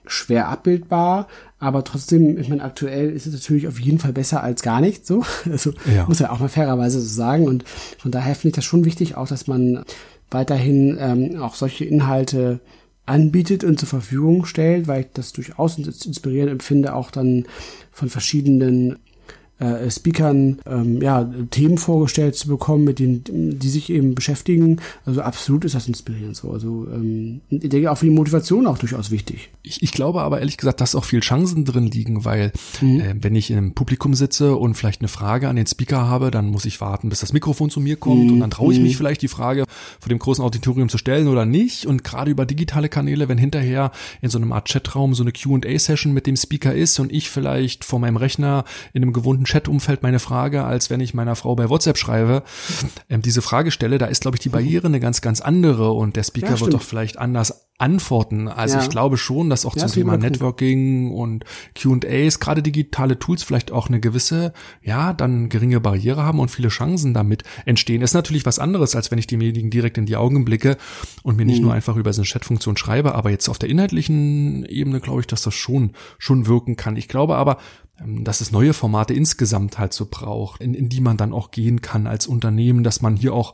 schwer 0.07 0.47
abbildbar, 0.47 1.27
aber 1.59 1.83
trotzdem, 1.83 2.37
ich 2.39 2.49
meine, 2.49 2.63
aktuell 2.63 3.09
ist 3.11 3.27
es 3.27 3.33
natürlich 3.33 3.67
auf 3.67 3.79
jeden 3.79 3.99
Fall 3.99 4.13
besser 4.13 4.41
als 4.41 4.61
gar 4.61 4.79
nicht 4.81 5.05
so. 5.05 5.23
Also 5.51 5.71
Ja. 5.93 6.05
muss 6.07 6.19
man 6.19 6.29
auch 6.29 6.39
mal 6.39 6.49
fairerweise 6.49 6.99
so 7.01 7.07
sagen. 7.07 7.45
Und 7.47 7.65
von 7.99 8.11
daher 8.11 8.33
finde 8.35 8.49
ich 8.49 8.55
das 8.55 8.65
schon 8.65 8.85
wichtig, 8.85 9.15
auch 9.15 9.27
dass 9.27 9.47
man 9.47 9.83
weiterhin 10.31 10.97
ähm, 10.99 11.41
auch 11.41 11.55
solche 11.55 11.85
Inhalte 11.85 12.59
anbietet 13.05 13.63
und 13.63 13.79
zur 13.79 13.87
Verfügung 13.87 14.45
stellt, 14.45 14.87
weil 14.87 15.01
ich 15.01 15.07
das 15.13 15.31
durchaus 15.33 15.77
ins- 15.77 16.05
inspirierend 16.05 16.51
empfinde, 16.51 16.93
auch 16.93 17.09
dann 17.11 17.45
von 17.91 18.09
verschiedenen 18.09 18.99
äh, 19.59 19.89
Speakern 19.89 20.59
ähm, 20.65 21.01
ja, 21.01 21.29
Themen 21.49 21.77
vorgestellt 21.77 22.35
zu 22.35 22.47
bekommen, 22.47 22.83
mit 22.83 22.99
denen 22.99 23.59
die 23.59 23.69
sich 23.69 23.89
eben 23.89 24.15
beschäftigen. 24.15 24.79
Also 25.05 25.21
absolut 25.21 25.65
ist 25.65 25.75
das 25.75 25.87
inspirierend 25.87 26.35
so. 26.35 26.51
Also 26.51 26.87
ähm, 26.93 27.41
und 27.49 27.63
ich 27.63 27.69
denke 27.69 27.91
auch 27.91 27.97
für 27.97 28.05
die 28.05 28.11
Motivation 28.11 28.67
auch 28.67 28.77
durchaus 28.77 29.11
wichtig. 29.11 29.49
Ich, 29.63 29.81
ich 29.81 29.91
glaube 29.91 30.21
aber 30.21 30.39
ehrlich 30.39 30.57
gesagt, 30.57 30.81
dass 30.81 30.95
auch 30.95 31.05
viel 31.05 31.21
Chancen 31.21 31.65
drin 31.65 31.87
liegen, 31.87 32.23
weil 32.25 32.51
äh, 32.81 33.15
wenn 33.19 33.35
ich 33.35 33.51
einem 33.51 33.73
Publikum 33.73 34.13
sitze 34.13 34.55
und 34.55 34.75
vielleicht 34.75 35.01
eine 35.01 35.07
Frage 35.07 35.49
an 35.49 35.55
den 35.55 35.67
Speaker 35.67 36.07
habe, 36.07 36.31
dann 36.31 36.47
muss 36.47 36.65
ich 36.65 36.79
warten, 36.79 37.09
bis 37.09 37.19
das 37.19 37.33
Mikrofon 37.33 37.69
zu 37.69 37.79
mir 37.79 37.95
kommt 37.95 38.31
und 38.31 38.39
dann 38.39 38.51
traue 38.51 38.73
ich 38.73 38.79
mich 38.79 38.97
vielleicht 38.97 39.21
die 39.21 39.27
Frage 39.27 39.65
vor 39.99 40.09
dem 40.09 40.19
großen 40.19 40.43
Auditorium 40.43 40.89
zu 40.89 40.97
stellen 40.97 41.27
oder 41.27 41.45
nicht. 41.45 41.85
Und 41.85 42.03
gerade 42.03 42.31
über 42.31 42.45
digitale 42.45 42.89
Kanäle, 42.89 43.27
wenn 43.27 43.37
hinterher 43.37 43.91
in 44.21 44.29
so 44.29 44.37
einem 44.37 44.51
Art 44.51 44.69
Chatraum 44.69 45.13
so 45.13 45.23
eine 45.23 45.31
Q&A-Session 45.31 46.13
mit 46.13 46.27
dem 46.27 46.35
Speaker 46.35 46.73
ist 46.73 46.99
und 46.99 47.11
ich 47.11 47.29
vielleicht 47.29 47.83
vor 47.83 47.99
meinem 47.99 48.17
Rechner 48.17 48.63
in 48.93 49.03
einem 49.03 49.13
gewohnten 49.13 49.46
Chatumfeld 49.47 50.03
meine 50.03 50.19
Frage, 50.19 50.63
als 50.65 50.89
wenn 50.89 50.99
ich 50.99 51.13
meiner 51.13 51.35
Frau 51.35 51.55
bei 51.55 51.69
WhatsApp 51.69 51.97
schreibe, 51.97 52.43
ähm, 53.09 53.21
diese 53.21 53.41
Frage 53.41 53.71
stelle, 53.71 53.97
da 53.97 54.05
ist, 54.07 54.21
glaube 54.21 54.35
ich, 54.35 54.41
die 54.41 54.49
Barriere 54.49 54.87
eine 54.87 54.99
ganz, 54.99 55.21
ganz 55.21 55.41
andere 55.41 55.91
und 55.91 56.15
der 56.15 56.23
Speaker 56.23 56.51
Ja, 56.55 56.59
wird 56.59 56.73
doch 56.73 56.81
vielleicht 56.81 57.17
anders 57.17 57.63
antworten. 57.79 58.47
Also 58.47 58.77
Ja. 58.77 58.83
ich 58.83 58.89
glaube 58.89 59.17
schon, 59.17 59.49
dass 59.51 59.63
auch 59.65 59.75
Ja, 59.75 59.83
zum 59.85 59.91
Thema. 59.91 60.17
Networking 60.17 61.11
und 61.11 61.45
Q&As, 61.79 62.39
gerade 62.39 62.63
digitale 62.63 63.19
Tools 63.19 63.43
vielleicht 63.43 63.71
auch 63.71 63.87
eine 63.87 63.99
gewisse, 63.99 64.51
ja, 64.81 65.13
dann 65.13 65.47
geringe 65.49 65.79
Barriere 65.79 66.23
haben 66.23 66.39
und 66.39 66.49
viele 66.49 66.69
Chancen 66.69 67.13
damit 67.13 67.43
entstehen. 67.65 68.01
Ist 68.01 68.13
natürlich 68.15 68.45
was 68.47 68.57
anderes, 68.57 68.95
als 68.95 69.11
wenn 69.11 69.19
ich 69.19 69.27
demjenigen 69.27 69.69
direkt 69.69 69.97
in 69.99 70.07
die 70.07 70.15
Augen 70.17 70.43
blicke 70.43 70.77
und 71.23 71.37
mir 71.37 71.45
nicht 71.45 71.59
Mhm. 71.59 71.65
nur 71.65 71.73
einfach 71.73 71.95
über 71.97 72.11
so 72.13 72.21
eine 72.21 72.27
Chatfunktion 72.27 72.77
schreibe, 72.77 73.13
aber 73.13 73.29
jetzt 73.29 73.47
auf 73.47 73.59
der 73.59 73.69
inhaltlichen 73.69 74.65
Ebene 74.65 74.99
glaube 74.99 75.21
ich, 75.21 75.27
dass 75.27 75.43
das 75.43 75.53
schon, 75.53 75.91
schon 76.17 76.47
wirken 76.47 76.75
kann. 76.77 76.95
Ich 76.97 77.07
glaube 77.07 77.35
aber, 77.35 77.57
dass 78.05 78.41
es 78.41 78.51
neue 78.51 78.73
Formate 78.73 79.13
insgesamt 79.13 79.79
halt 79.79 79.91
so 79.91 80.07
braucht, 80.09 80.61
in, 80.61 80.75
in 80.75 80.87
die 80.87 81.01
man 81.01 81.17
dann 81.17 81.33
auch 81.33 81.49
gehen 81.49 81.81
kann 81.81 82.05
als 82.05 82.27
Unternehmen, 82.27 82.83
dass 82.83 83.01
man 83.01 83.15
hier 83.15 83.33
auch 83.33 83.53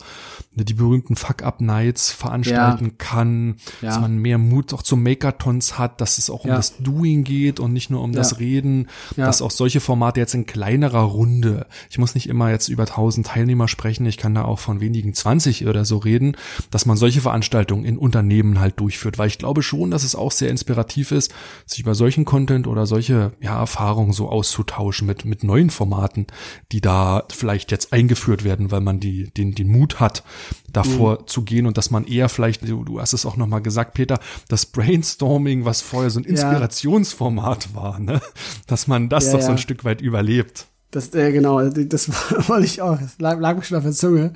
ne, 0.53 0.65
die 0.65 0.73
berühmten 0.73 1.15
Fuck-Up-Nights 1.15 2.11
veranstalten 2.11 2.85
ja. 2.85 2.91
kann, 2.97 3.55
ja. 3.81 3.89
dass 3.89 4.01
man 4.01 4.17
mehr 4.17 4.37
Mut 4.37 4.73
auch 4.73 4.81
zu 4.81 4.97
Makertons 4.97 5.77
hat, 5.79 6.01
dass 6.01 6.17
es 6.17 6.29
auch 6.29 6.43
um 6.43 6.49
ja. 6.49 6.57
das 6.57 6.77
Doing 6.77 7.23
geht 7.23 7.61
und 7.61 7.71
nicht 7.71 7.89
nur 7.89 8.01
um 8.01 8.11
das 8.11 8.39
Reden, 8.39 8.89
dass 9.15 9.41
auch 9.41 9.51
solche 9.51 9.79
Formate 9.79 10.19
jetzt 10.19 10.33
in 10.33 10.45
kleinerer 10.45 11.03
Runde, 11.03 11.65
ich 11.89 11.97
muss 11.97 12.13
nicht 12.13 12.27
immer 12.27 12.51
jetzt 12.51 12.67
über 12.67 12.85
tausend 12.85 13.27
Teilnehmer 13.27 13.69
sprechen, 13.69 14.05
ich 14.05 14.17
kann 14.17 14.35
da 14.35 14.43
auch 14.43 14.59
von 14.59 14.81
wenigen 14.81 15.13
20 15.13 15.67
oder 15.67 15.85
so 15.85 15.97
reden, 15.97 16.35
dass 16.69 16.85
man 16.85 16.97
solche 16.97 17.21
Veranstaltungen 17.21 17.85
in 17.85 17.97
Unternehmen 17.97 18.59
halt 18.59 18.79
durchführt, 18.79 19.17
weil 19.17 19.27
ich 19.27 19.37
glaube 19.37 19.63
schon, 19.63 19.89
dass 19.89 20.03
es 20.03 20.15
auch 20.15 20.31
sehr 20.31 20.49
inspirativ 20.49 21.11
ist, 21.11 21.33
sich 21.65 21.79
über 21.79 21.95
solchen 21.95 22.25
Content 22.25 22.67
oder 22.67 22.85
solche 22.85 23.31
ja, 23.39 23.57
Erfahrungen 23.57 24.11
so 24.11 24.32
auszutauschen 24.33 25.07
mit, 25.07 25.23
mit 25.23 25.43
neuen 25.43 25.69
Formaten, 25.69 26.27
die 26.71 26.81
da 26.81 27.23
vielleicht 27.29 27.71
jetzt 27.71 27.93
eingeführt 27.93 28.43
werden, 28.43 28.71
weil 28.71 28.81
man 28.81 28.99
die, 28.99 29.31
den, 29.31 29.53
den 29.55 29.69
Mut 29.69 29.99
hat, 29.99 30.23
davor 30.71 31.21
mhm. 31.21 31.27
zu 31.27 31.43
gehen 31.43 31.67
und 31.67 31.77
dass 31.77 31.91
man 31.91 32.05
eher 32.05 32.27
vielleicht, 32.27 32.67
du, 32.67 32.83
du 32.83 32.99
hast 32.99 33.13
es 33.13 33.25
auch 33.25 33.37
nochmal 33.37 33.61
gesagt, 33.61 33.93
Peter, 33.93 34.19
das 34.49 34.65
Brainstorming, 34.65 35.65
was 35.65 35.81
vorher 35.81 36.09
so 36.09 36.19
ein 36.19 36.25
Inspirationsformat 36.25 37.67
ja. 37.67 37.75
war, 37.75 37.99
ne? 37.99 38.21
dass 38.67 38.87
man 38.87 39.07
das 39.07 39.27
ja, 39.27 39.33
doch 39.33 39.41
so 39.41 39.51
ein 39.51 39.57
Stück 39.59 39.85
weit 39.85 40.01
überlebt. 40.01 40.67
Das, 40.93 41.11
äh, 41.15 41.31
genau, 41.31 41.59
das 41.69 42.09
wollte 42.47 42.65
ich 42.65 42.79
auch. 42.83 42.99
Das 42.99 43.19
lag, 43.19 43.39
lag 43.39 43.55
mir 43.55 43.63
schon 43.63 43.77
auf 43.77 43.83
der 43.83 43.93
Zunge. 43.93 44.31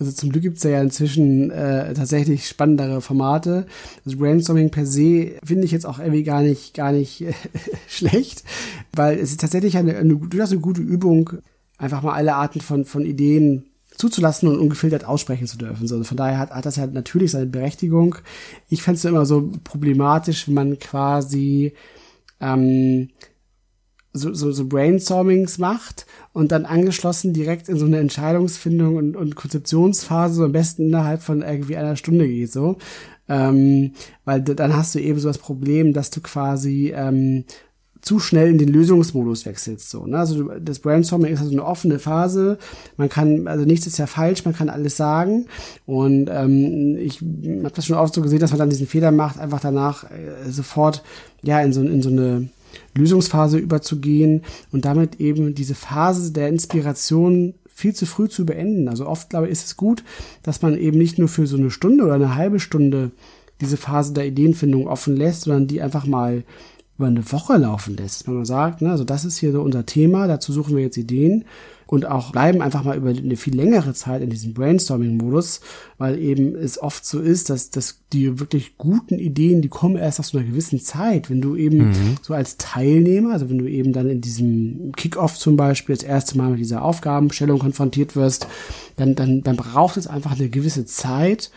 Also 0.00 0.10
zum 0.10 0.30
Glück 0.30 0.42
gibt's 0.42 0.64
ja 0.64 0.82
inzwischen 0.82 1.52
äh, 1.52 1.94
tatsächlich 1.94 2.48
spannendere 2.48 3.00
Formate. 3.00 3.66
Das 4.04 4.16
Brainstorming 4.16 4.70
per 4.70 4.84
se 4.84 5.36
finde 5.44 5.64
ich 5.64 5.70
jetzt 5.70 5.86
auch 5.86 6.00
irgendwie 6.00 6.24
gar 6.24 6.42
nicht, 6.42 6.74
gar 6.74 6.90
nicht 6.90 7.20
äh, 7.20 7.34
schlecht, 7.88 8.42
weil 8.96 9.16
es 9.16 9.30
ist 9.30 9.40
tatsächlich 9.40 9.76
eine, 9.76 9.96
eine, 9.96 10.16
durchaus 10.16 10.50
eine 10.50 10.60
gute 10.60 10.82
Übung, 10.82 11.34
einfach 11.78 12.02
mal 12.02 12.14
alle 12.14 12.34
Arten 12.34 12.60
von, 12.60 12.84
von 12.84 13.06
Ideen 13.06 13.66
zuzulassen 13.96 14.48
und 14.48 14.58
ungefiltert 14.58 15.04
aussprechen 15.04 15.46
zu 15.46 15.56
dürfen. 15.56 15.86
So, 15.86 16.02
von 16.02 16.16
daher 16.16 16.38
hat, 16.38 16.50
hat 16.50 16.66
das 16.66 16.78
halt 16.78 16.94
natürlich 16.94 17.30
seine 17.30 17.46
Berechtigung. 17.46 18.16
Ich 18.68 18.82
fände 18.82 18.98
es 18.98 19.04
immer 19.04 19.24
so 19.24 19.52
problematisch, 19.62 20.48
wenn 20.48 20.54
man 20.54 20.78
quasi 20.80 21.74
ähm, 22.40 23.10
so, 24.12 24.34
so, 24.34 24.52
so 24.52 24.66
Brainstormings 24.66 25.58
macht 25.58 26.06
und 26.32 26.52
dann 26.52 26.66
angeschlossen 26.66 27.32
direkt 27.32 27.68
in 27.68 27.78
so 27.78 27.86
eine 27.86 27.98
Entscheidungsfindung 27.98 28.96
und, 28.96 29.16
und 29.16 29.36
Konzeptionsphase 29.36 30.34
so 30.34 30.44
am 30.44 30.52
besten 30.52 30.88
innerhalb 30.88 31.22
von 31.22 31.42
irgendwie 31.42 31.76
einer 31.76 31.96
Stunde 31.96 32.28
geht, 32.28 32.52
so. 32.52 32.76
Ähm, 33.28 33.92
weil 34.24 34.42
dann 34.42 34.76
hast 34.76 34.94
du 34.94 34.98
eben 34.98 35.18
so 35.18 35.28
das 35.28 35.38
Problem, 35.38 35.92
dass 35.92 36.10
du 36.10 36.20
quasi 36.20 36.92
ähm, 36.94 37.44
zu 38.02 38.18
schnell 38.18 38.50
in 38.50 38.58
den 38.58 38.68
Lösungsmodus 38.68 39.46
wechselst. 39.46 39.88
So, 39.88 40.06
ne? 40.06 40.18
Also 40.18 40.50
das 40.58 40.80
Brainstorming 40.80 41.32
ist 41.32 41.40
also 41.40 41.52
eine 41.52 41.64
offene 41.64 42.00
Phase. 42.00 42.58
Man 42.96 43.08
kann, 43.08 43.46
also 43.46 43.64
nichts 43.64 43.86
ist 43.86 43.96
ja 43.96 44.06
falsch, 44.08 44.44
man 44.44 44.54
kann 44.54 44.68
alles 44.68 44.96
sagen. 44.96 45.46
Und 45.86 46.28
ähm, 46.28 46.96
ich 46.98 47.20
habe 47.20 47.72
das 47.74 47.86
schon 47.86 47.96
oft 47.96 48.12
so 48.12 48.20
gesehen, 48.20 48.40
dass 48.40 48.50
man 48.50 48.58
dann 48.58 48.70
diesen 48.70 48.88
Fehler 48.88 49.12
macht, 49.12 49.38
einfach 49.38 49.60
danach 49.60 50.10
äh, 50.10 50.50
sofort 50.50 51.04
ja 51.42 51.60
in 51.60 51.72
so, 51.72 51.80
in 51.80 52.02
so 52.02 52.10
eine 52.10 52.48
Lösungsphase 52.94 53.58
überzugehen 53.58 54.42
und 54.70 54.84
damit 54.84 55.20
eben 55.20 55.54
diese 55.54 55.74
Phase 55.74 56.32
der 56.32 56.48
Inspiration 56.48 57.54
viel 57.68 57.94
zu 57.94 58.06
früh 58.06 58.28
zu 58.28 58.44
beenden. 58.46 58.88
Also 58.88 59.06
oft, 59.06 59.30
glaube 59.30 59.46
ich, 59.46 59.52
ist 59.52 59.66
es 59.66 59.76
gut, 59.76 60.04
dass 60.42 60.62
man 60.62 60.76
eben 60.76 60.98
nicht 60.98 61.18
nur 61.18 61.28
für 61.28 61.46
so 61.46 61.56
eine 61.56 61.70
Stunde 61.70 62.04
oder 62.04 62.14
eine 62.14 62.34
halbe 62.34 62.60
Stunde 62.60 63.10
diese 63.60 63.76
Phase 63.76 64.12
der 64.12 64.26
Ideenfindung 64.26 64.86
offen 64.86 65.16
lässt, 65.16 65.42
sondern 65.42 65.68
die 65.68 65.80
einfach 65.80 66.06
mal 66.06 66.44
über 66.98 67.06
eine 67.06 67.32
Woche 67.32 67.56
laufen 67.56 67.96
lässt. 67.96 68.26
Wenn 68.26 68.34
man 68.34 68.44
sagt, 68.44 68.82
ne, 68.82 68.90
also 68.90 69.04
das 69.04 69.24
ist 69.24 69.38
hier 69.38 69.52
so 69.52 69.62
unser 69.62 69.86
Thema, 69.86 70.26
dazu 70.26 70.52
suchen 70.52 70.76
wir 70.76 70.82
jetzt 70.82 70.96
Ideen 70.96 71.44
und 71.86 72.06
auch 72.06 72.32
bleiben 72.32 72.62
einfach 72.62 72.84
mal 72.84 72.96
über 72.96 73.10
eine 73.10 73.36
viel 73.36 73.54
längere 73.54 73.94
Zeit 73.94 74.22
in 74.22 74.30
diesem 74.30 74.54
Brainstorming-Modus, 74.54 75.60
weil 75.98 76.18
eben 76.18 76.54
es 76.54 76.80
oft 76.80 77.04
so 77.04 77.20
ist, 77.20 77.50
dass, 77.50 77.70
dass 77.70 78.00
die 78.12 78.40
wirklich 78.40 78.78
guten 78.78 79.18
Ideen, 79.18 79.62
die 79.62 79.68
kommen 79.68 79.96
erst 79.96 80.22
so 80.22 80.38
einer 80.38 80.46
gewissen 80.46 80.80
Zeit. 80.80 81.30
Wenn 81.30 81.40
du 81.40 81.56
eben 81.56 81.88
mhm. 81.88 82.16
so 82.22 82.34
als 82.34 82.56
Teilnehmer, 82.56 83.32
also 83.32 83.50
wenn 83.50 83.58
du 83.58 83.66
eben 83.66 83.92
dann 83.92 84.08
in 84.08 84.20
diesem 84.20 84.92
Kickoff 84.96 85.38
zum 85.38 85.56
Beispiel 85.56 85.94
das 85.94 86.04
erste 86.04 86.38
Mal 86.38 86.50
mit 86.50 86.60
dieser 86.60 86.82
Aufgabenstellung 86.82 87.58
konfrontiert 87.58 88.16
wirst, 88.16 88.46
dann, 88.96 89.14
dann, 89.14 89.42
dann 89.42 89.56
braucht 89.56 89.96
es 89.96 90.06
einfach 90.06 90.38
eine 90.38 90.48
gewisse 90.48 90.84
Zeit, 90.84 91.50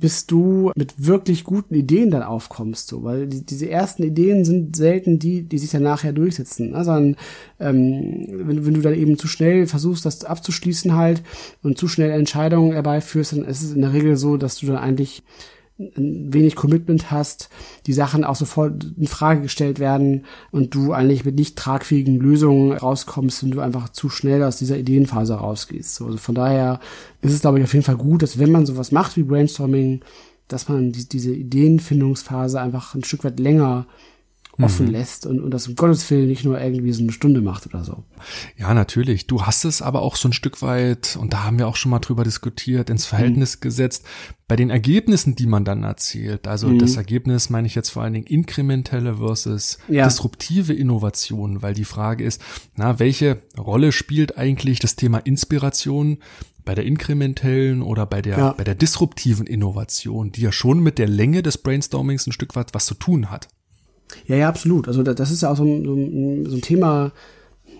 bis 0.00 0.26
du 0.26 0.72
mit 0.74 1.06
wirklich 1.06 1.44
guten 1.44 1.74
Ideen 1.74 2.10
dann 2.10 2.22
aufkommst, 2.22 2.88
so, 2.88 3.04
weil 3.04 3.26
die, 3.26 3.44
diese 3.44 3.68
ersten 3.68 4.02
Ideen 4.02 4.44
sind 4.44 4.74
selten 4.74 5.18
die, 5.18 5.42
die 5.42 5.58
sich 5.58 5.70
dann 5.70 5.82
nachher 5.82 6.12
durchsetzen, 6.12 6.70
ne? 6.70 6.84
sondern 6.84 7.16
ähm, 7.60 8.26
wenn, 8.28 8.66
wenn 8.66 8.74
du 8.74 8.80
dann 8.80 8.94
eben 8.94 9.18
zu 9.18 9.28
schnell 9.28 9.66
versuchst, 9.66 10.04
das 10.04 10.24
abzuschließen 10.24 10.96
halt 10.96 11.22
und 11.62 11.78
zu 11.78 11.88
schnell 11.88 12.10
Entscheidungen 12.10 12.72
herbeiführst, 12.72 13.32
dann 13.32 13.44
ist 13.44 13.62
es 13.62 13.72
in 13.72 13.82
der 13.82 13.92
Regel 13.92 14.16
so, 14.16 14.36
dass 14.36 14.58
du 14.58 14.66
dann 14.66 14.78
eigentlich 14.78 15.22
wenig 15.78 16.54
Commitment 16.54 17.10
hast, 17.10 17.48
die 17.86 17.92
Sachen 17.92 18.24
auch 18.24 18.36
sofort 18.36 18.92
in 18.96 19.06
Frage 19.06 19.42
gestellt 19.42 19.78
werden 19.78 20.26
und 20.50 20.74
du 20.74 20.92
eigentlich 20.92 21.24
mit 21.24 21.36
nicht 21.36 21.56
tragfähigen 21.56 22.18
Lösungen 22.18 22.72
rauskommst 22.72 23.42
und 23.42 23.52
du 23.52 23.60
einfach 23.60 23.88
zu 23.88 24.08
schnell 24.08 24.42
aus 24.42 24.58
dieser 24.58 24.78
Ideenphase 24.78 25.34
rausgehst. 25.34 26.00
Also 26.02 26.18
von 26.18 26.34
daher 26.34 26.80
ist 27.22 27.32
es, 27.32 27.40
glaube 27.40 27.58
ich, 27.58 27.64
auf 27.64 27.72
jeden 27.72 27.84
Fall 27.84 27.96
gut, 27.96 28.22
dass 28.22 28.38
wenn 28.38 28.52
man 28.52 28.66
sowas 28.66 28.92
macht 28.92 29.16
wie 29.16 29.22
Brainstorming, 29.22 30.02
dass 30.48 30.68
man 30.68 30.92
die, 30.92 31.08
diese 31.08 31.32
Ideenfindungsphase 31.32 32.60
einfach 32.60 32.94
ein 32.94 33.04
Stück 33.04 33.24
weit 33.24 33.40
länger 33.40 33.86
offen 34.60 34.86
mhm. 34.86 34.92
lässt 34.92 35.26
und, 35.26 35.40
und 35.40 35.50
das 35.50 35.66
um 35.66 35.76
Gottes 35.76 36.08
Willen 36.10 36.28
nicht 36.28 36.44
nur 36.44 36.60
irgendwie 36.60 36.92
so 36.92 37.02
eine 37.02 37.12
Stunde 37.12 37.40
macht 37.40 37.66
oder 37.66 37.84
so. 37.84 38.04
Ja, 38.56 38.74
natürlich. 38.74 39.26
Du 39.26 39.42
hast 39.42 39.64
es 39.64 39.80
aber 39.80 40.02
auch 40.02 40.16
so 40.16 40.28
ein 40.28 40.34
Stück 40.34 40.60
weit, 40.60 41.16
und 41.18 41.32
da 41.32 41.44
haben 41.44 41.58
wir 41.58 41.66
auch 41.66 41.76
schon 41.76 41.90
mal 41.90 42.00
drüber 42.00 42.22
diskutiert, 42.22 42.90
ins 42.90 43.06
Verhältnis 43.06 43.56
mhm. 43.56 43.60
gesetzt, 43.60 44.04
bei 44.48 44.56
den 44.56 44.68
Ergebnissen, 44.68 45.34
die 45.36 45.46
man 45.46 45.64
dann 45.64 45.82
erzielt. 45.84 46.46
Also 46.46 46.68
mhm. 46.68 46.78
das 46.78 46.96
Ergebnis 46.96 47.48
meine 47.48 47.66
ich 47.66 47.74
jetzt 47.74 47.90
vor 47.90 48.02
allen 48.02 48.12
Dingen 48.12 48.26
inkrementelle 48.26 49.16
versus 49.16 49.78
ja. 49.88 50.04
disruptive 50.04 50.74
Innovation, 50.74 51.62
weil 51.62 51.72
die 51.72 51.86
Frage 51.86 52.24
ist, 52.24 52.42
na, 52.76 52.98
welche 52.98 53.40
Rolle 53.58 53.92
spielt 53.92 54.36
eigentlich 54.36 54.78
das 54.80 54.96
Thema 54.96 55.18
Inspiration 55.18 56.18
bei 56.64 56.74
der 56.74 56.84
inkrementellen 56.84 57.82
oder 57.82 58.06
bei 58.06 58.20
der, 58.22 58.38
ja. 58.38 58.52
bei 58.52 58.64
der 58.64 58.74
disruptiven 58.74 59.46
Innovation, 59.46 60.30
die 60.30 60.42
ja 60.42 60.52
schon 60.52 60.80
mit 60.80 60.98
der 60.98 61.08
Länge 61.08 61.42
des 61.42 61.58
Brainstormings 61.58 62.26
ein 62.26 62.32
Stück 62.32 62.54
weit 62.54 62.74
was 62.74 62.86
zu 62.86 62.94
tun 62.94 63.30
hat. 63.30 63.48
Ja, 64.26 64.36
ja, 64.36 64.48
absolut. 64.48 64.88
Also 64.88 65.02
das 65.02 65.30
ist 65.30 65.42
ja 65.42 65.50
auch 65.50 65.56
so 65.56 65.64
ein, 65.64 65.84
so 65.84 65.94
ein, 65.94 66.46
so 66.46 66.56
ein 66.56 66.62
Thema, 66.62 67.12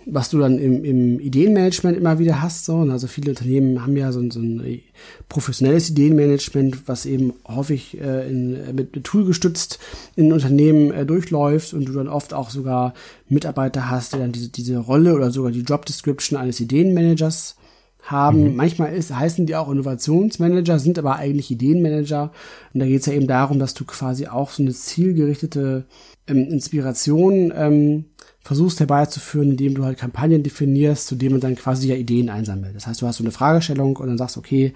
was 0.06 0.30
du 0.30 0.38
dann 0.38 0.58
im, 0.58 0.84
im 0.84 1.20
Ideenmanagement 1.20 1.96
immer 1.96 2.18
wieder 2.18 2.42
hast. 2.42 2.64
So. 2.64 2.78
Also 2.78 3.06
viele 3.06 3.30
Unternehmen 3.30 3.82
haben 3.82 3.96
ja 3.96 4.12
so 4.12 4.20
ein, 4.20 4.30
so 4.30 4.40
ein 4.40 4.80
professionelles 5.28 5.90
Ideenmanagement, 5.90 6.88
was 6.88 7.06
eben 7.06 7.34
häufig 7.46 8.00
äh, 8.00 8.28
in, 8.28 8.74
mit, 8.74 8.94
mit 8.94 9.04
Tool 9.04 9.24
gestützt 9.24 9.78
in 10.16 10.32
Unternehmen 10.32 10.92
äh, 10.92 11.06
durchläuft 11.06 11.74
und 11.74 11.86
du 11.86 11.92
dann 11.92 12.08
oft 12.08 12.34
auch 12.34 12.50
sogar 12.50 12.94
Mitarbeiter 13.28 13.90
hast, 13.90 14.14
die 14.14 14.18
dann 14.18 14.32
diese, 14.32 14.48
diese 14.48 14.78
Rolle 14.78 15.14
oder 15.14 15.30
sogar 15.30 15.52
die 15.52 15.62
Job 15.62 15.86
Description 15.86 16.38
eines 16.38 16.60
Ideenmanagers 16.60 17.56
haben. 18.02 18.50
Mhm. 18.50 18.56
Manchmal 18.56 18.94
ist, 18.94 19.14
heißen 19.14 19.46
die 19.46 19.56
auch 19.56 19.70
Innovationsmanager, 19.70 20.78
sind 20.78 20.98
aber 20.98 21.16
eigentlich 21.16 21.50
Ideenmanager. 21.50 22.32
Und 22.74 22.80
da 22.80 22.86
geht 22.86 23.00
es 23.00 23.06
ja 23.06 23.12
eben 23.12 23.28
darum, 23.28 23.58
dass 23.58 23.74
du 23.74 23.84
quasi 23.84 24.26
auch 24.26 24.50
so 24.50 24.62
eine 24.62 24.72
zielgerichtete 24.72 25.84
ähm, 26.32 26.48
Inspiration 26.48 27.52
ähm, 27.54 28.04
versuchst 28.42 28.80
herbeizuführen, 28.80 29.52
indem 29.52 29.74
du 29.74 29.84
halt 29.84 29.98
Kampagnen 29.98 30.42
definierst, 30.42 31.06
zu 31.06 31.14
denen 31.14 31.32
man 31.32 31.40
dann 31.40 31.54
quasi 31.54 31.88
ja 31.88 31.94
Ideen 31.94 32.28
einsammelt. 32.28 32.74
Das 32.74 32.86
heißt, 32.86 33.00
du 33.00 33.06
hast 33.06 33.18
so 33.18 33.24
eine 33.24 33.30
Fragestellung 33.30 33.96
und 33.96 34.08
dann 34.08 34.18
sagst, 34.18 34.36
okay, 34.36 34.72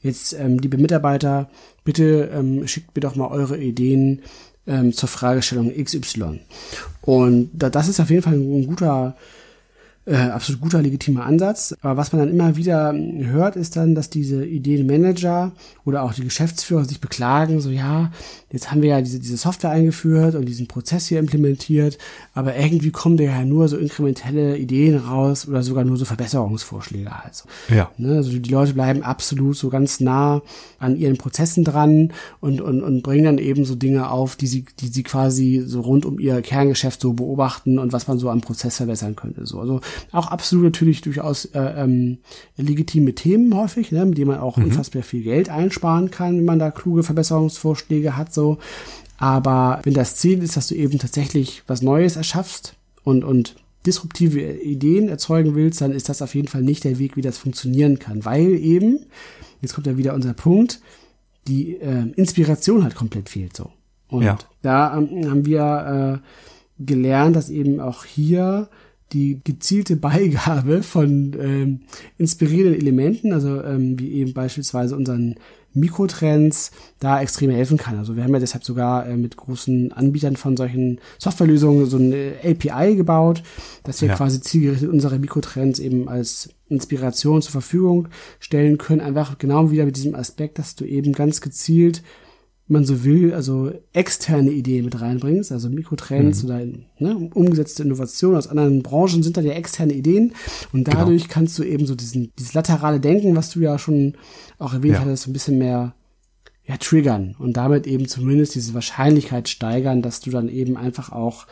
jetzt, 0.00 0.32
ähm, 0.34 0.58
liebe 0.58 0.78
Mitarbeiter, 0.78 1.50
bitte 1.84 2.30
ähm, 2.32 2.66
schickt 2.68 2.94
mir 2.94 3.00
doch 3.00 3.16
mal 3.16 3.28
eure 3.28 3.58
Ideen 3.58 4.22
ähm, 4.66 4.92
zur 4.92 5.08
Fragestellung 5.08 5.72
XY. 5.72 6.40
Und 7.00 7.50
da, 7.52 7.70
das 7.70 7.88
ist 7.88 8.00
auf 8.00 8.10
jeden 8.10 8.22
Fall 8.22 8.34
ein, 8.34 8.60
ein 8.60 8.66
guter 8.66 9.16
äh, 10.08 10.16
absolut 10.16 10.60
guter, 10.60 10.80
legitimer 10.80 11.26
Ansatz. 11.26 11.74
Aber 11.82 11.96
was 11.96 12.12
man 12.12 12.20
dann 12.20 12.30
immer 12.30 12.56
wieder 12.56 12.94
hört, 12.94 13.56
ist 13.56 13.76
dann, 13.76 13.94
dass 13.94 14.10
diese 14.10 14.44
Ideenmanager 14.44 15.52
oder 15.84 16.02
auch 16.02 16.14
die 16.14 16.24
Geschäftsführer 16.24 16.84
sich 16.84 17.00
beklagen, 17.00 17.60
so 17.60 17.70
ja, 17.70 18.10
jetzt 18.50 18.70
haben 18.70 18.82
wir 18.82 18.90
ja 18.90 19.00
diese, 19.00 19.20
diese 19.20 19.36
Software 19.36 19.70
eingeführt 19.70 20.34
und 20.34 20.46
diesen 20.46 20.66
Prozess 20.66 21.06
hier 21.06 21.18
implementiert, 21.18 21.98
aber 22.34 22.56
irgendwie 22.56 22.90
kommen 22.90 23.16
da 23.16 23.24
ja 23.24 23.44
nur 23.44 23.68
so 23.68 23.76
inkrementelle 23.76 24.56
Ideen 24.56 24.96
raus 24.96 25.46
oder 25.46 25.62
sogar 25.62 25.84
nur 25.84 25.96
so 25.96 26.04
Verbesserungsvorschläge 26.04 27.10
also. 27.24 27.44
Ja. 27.68 27.90
Ne, 27.98 28.16
also 28.16 28.30
die 28.38 28.50
Leute 28.50 28.74
bleiben 28.74 29.02
absolut 29.02 29.56
so 29.56 29.68
ganz 29.68 30.00
nah 30.00 30.42
an 30.78 30.96
ihren 30.96 31.18
Prozessen 31.18 31.64
dran 31.64 32.12
und, 32.40 32.60
und, 32.60 32.82
und 32.82 33.02
bringen 33.02 33.24
dann 33.24 33.38
eben 33.38 33.64
so 33.64 33.74
Dinge 33.74 34.10
auf, 34.10 34.36
die 34.36 34.46
sie, 34.46 34.64
die 34.80 34.88
sie 34.88 35.02
quasi 35.02 35.62
so 35.66 35.80
rund 35.80 36.06
um 36.06 36.18
ihr 36.18 36.40
Kerngeschäft 36.40 37.00
so 37.00 37.12
beobachten 37.12 37.78
und 37.78 37.92
was 37.92 38.08
man 38.08 38.18
so 38.18 38.30
am 38.30 38.40
Prozess 38.40 38.76
verbessern 38.76 39.16
könnte. 39.16 39.46
So. 39.46 39.60
Also 39.60 39.80
auch 40.12 40.28
absolut 40.28 40.64
natürlich 40.64 41.00
durchaus 41.00 41.46
äh, 41.46 41.60
ähm, 41.60 42.18
legitime 42.56 43.14
Themen 43.14 43.54
häufig, 43.54 43.92
ne, 43.92 44.04
mit 44.06 44.18
denen 44.18 44.28
man 44.28 44.40
auch 44.40 44.56
mhm. 44.56 44.64
unfassbar 44.64 45.02
viel 45.02 45.22
Geld 45.22 45.48
einsparen 45.48 46.10
kann, 46.10 46.38
wenn 46.38 46.44
man 46.44 46.58
da 46.58 46.70
kluge 46.70 47.02
Verbesserungsvorschläge 47.02 48.16
hat 48.16 48.32
so. 48.32 48.58
Aber 49.18 49.80
wenn 49.82 49.94
das 49.94 50.16
Ziel 50.16 50.42
ist, 50.42 50.56
dass 50.56 50.68
du 50.68 50.74
eben 50.74 50.98
tatsächlich 50.98 51.62
was 51.66 51.82
Neues 51.82 52.16
erschaffst 52.16 52.74
und, 53.02 53.24
und 53.24 53.56
disruptive 53.84 54.40
Ideen 54.40 55.08
erzeugen 55.08 55.54
willst, 55.54 55.80
dann 55.80 55.92
ist 55.92 56.08
das 56.08 56.22
auf 56.22 56.34
jeden 56.34 56.48
Fall 56.48 56.62
nicht 56.62 56.84
der 56.84 56.98
Weg, 56.98 57.16
wie 57.16 57.22
das 57.22 57.38
funktionieren 57.38 57.98
kann. 57.98 58.24
Weil 58.24 58.52
eben, 58.52 59.06
jetzt 59.60 59.74
kommt 59.74 59.86
ja 59.86 59.96
wieder 59.96 60.14
unser 60.14 60.34
Punkt, 60.34 60.80
die 61.48 61.76
äh, 61.76 62.06
Inspiration 62.16 62.84
halt 62.84 62.94
komplett 62.94 63.28
fehlt 63.28 63.56
so. 63.56 63.70
Und 64.08 64.22
ja. 64.22 64.38
da 64.62 64.96
ähm, 64.96 65.30
haben 65.30 65.46
wir 65.46 66.22
äh, 66.22 66.84
gelernt, 66.84 67.36
dass 67.36 67.50
eben 67.50 67.80
auch 67.80 68.04
hier 68.04 68.68
die 69.12 69.40
gezielte 69.42 69.96
Beigabe 69.96 70.82
von 70.82 71.34
ähm, 71.40 71.80
inspirierenden 72.18 72.80
Elementen, 72.80 73.32
also 73.32 73.62
ähm, 73.62 73.98
wie 73.98 74.12
eben 74.12 74.34
beispielsweise 74.34 74.96
unseren 74.96 75.36
Mikrotrends, 75.74 76.70
da 76.98 77.20
extrem 77.20 77.50
helfen 77.50 77.76
kann. 77.76 77.98
Also 77.98 78.16
wir 78.16 78.24
haben 78.24 78.32
ja 78.32 78.40
deshalb 78.40 78.64
sogar 78.64 79.06
äh, 79.06 79.16
mit 79.16 79.36
großen 79.36 79.92
Anbietern 79.92 80.36
von 80.36 80.56
solchen 80.56 81.00
Softwarelösungen 81.18 81.86
so 81.86 81.98
eine 81.98 82.34
API 82.42 82.96
gebaut, 82.96 83.42
dass 83.84 84.00
wir 84.00 84.08
ja. 84.08 84.16
quasi 84.16 84.40
zielgerichtet 84.40 84.88
unsere 84.88 85.18
Mikrotrends 85.18 85.78
eben 85.78 86.08
als 86.08 86.50
Inspiration 86.68 87.42
zur 87.42 87.52
Verfügung 87.52 88.08
stellen 88.40 88.78
können. 88.78 89.00
Einfach 89.00 89.38
genau 89.38 89.70
wieder 89.70 89.84
mit 89.84 89.96
diesem 89.96 90.14
Aspekt, 90.14 90.58
dass 90.58 90.74
du 90.74 90.84
eben 90.84 91.12
ganz 91.12 91.40
gezielt 91.40 92.02
man 92.68 92.84
so 92.84 93.02
will, 93.02 93.32
also 93.32 93.72
externe 93.92 94.50
Ideen 94.50 94.84
mit 94.84 95.00
reinbringst, 95.00 95.52
also 95.52 95.70
Mikrotrends 95.70 96.42
mhm. 96.42 96.48
oder 96.48 96.66
ne, 96.98 97.30
umgesetzte 97.34 97.82
Innovationen 97.82 98.36
aus 98.36 98.46
anderen 98.46 98.82
Branchen 98.82 99.22
sind 99.22 99.36
dann 99.36 99.46
ja 99.46 99.52
externe 99.52 99.94
Ideen 99.94 100.34
und 100.72 100.84
genau. 100.84 100.98
dadurch 100.98 101.22
genau. 101.22 101.34
kannst 101.34 101.58
du 101.58 101.62
eben 101.64 101.86
so 101.86 101.94
diesen, 101.94 102.32
dieses 102.38 102.54
laterale 102.54 103.00
Denken, 103.00 103.36
was 103.36 103.50
du 103.50 103.60
ja 103.60 103.78
schon 103.78 104.14
auch 104.58 104.74
erwähnt 104.74 104.94
ja. 104.94 105.00
hattest, 105.00 105.26
ein 105.26 105.32
bisschen 105.32 105.58
mehr 105.58 105.94
ja, 106.66 106.76
triggern 106.76 107.34
und 107.38 107.56
damit 107.56 107.86
eben 107.86 108.06
zumindest 108.06 108.54
diese 108.54 108.74
Wahrscheinlichkeit 108.74 109.48
steigern, 109.48 110.02
dass 110.02 110.20
du 110.20 110.30
dann 110.30 110.50
eben 110.50 110.76
einfach 110.76 111.10
auch 111.10 111.46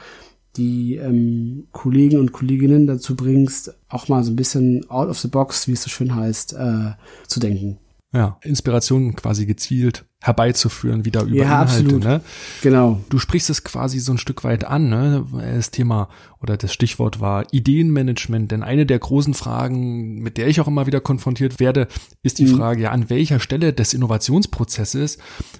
die 0.57 0.97
ähm, 0.97 1.69
Kollegen 1.73 2.19
und 2.19 2.33
Kolleginnen 2.33 2.87
dazu 2.87 3.17
bringst, 3.17 3.75
auch 3.89 4.09
mal 4.09 4.23
so 4.23 4.31
ein 4.31 4.37
bisschen 4.37 4.89
out 4.91 5.09
of 5.09 5.19
the 5.19 5.29
box, 5.29 5.69
wie 5.69 5.73
es 5.73 5.83
so 5.83 5.91
schön 5.91 6.15
heißt, 6.15 6.55
äh, 6.55 6.93
zu 7.27 7.41
denken. 7.41 7.79
Ja, 8.17 8.39
Inspiration 8.43 9.15
quasi 9.15 9.45
gezielt 9.45 10.07
herbeizuführen, 10.23 11.05
wieder 11.05 11.23
über 11.25 11.37
ja, 11.37 11.43
Inhalte. 11.43 11.73
Absolut. 11.73 12.03
Ne? 12.03 12.21
Genau. 12.63 13.05
Du 13.11 13.19
sprichst 13.19 13.51
es 13.51 13.63
quasi 13.63 13.99
so 13.99 14.13
ein 14.13 14.19
Stück 14.19 14.43
weit 14.43 14.65
an. 14.65 14.89
Ne? 14.89 15.27
Das 15.33 15.71
Thema 15.71 16.09
oder 16.41 16.57
das 16.57 16.73
Stichwort 16.73 17.21
war 17.21 17.45
Ideenmanagement. 17.53 18.51
Denn 18.51 18.63
eine 18.63 18.87
der 18.87 18.99
großen 18.99 19.35
Fragen, 19.35 20.23
mit 20.23 20.39
der 20.39 20.49
ich 20.49 20.63
auch 20.63 20.67
immer 20.67 20.87
wieder 20.87 21.03
konfrontiert 21.03 21.61
werde, 21.61 21.89
ist 22.23 22.39
die 22.39 22.47
mhm. 22.47 22.57
Frage, 22.57 22.85
ja, 22.85 22.91
an 22.91 23.11
welcher 23.11 23.39
Stelle 23.39 23.75
des 23.75 23.93
Innovationsprozesses 23.93 25.19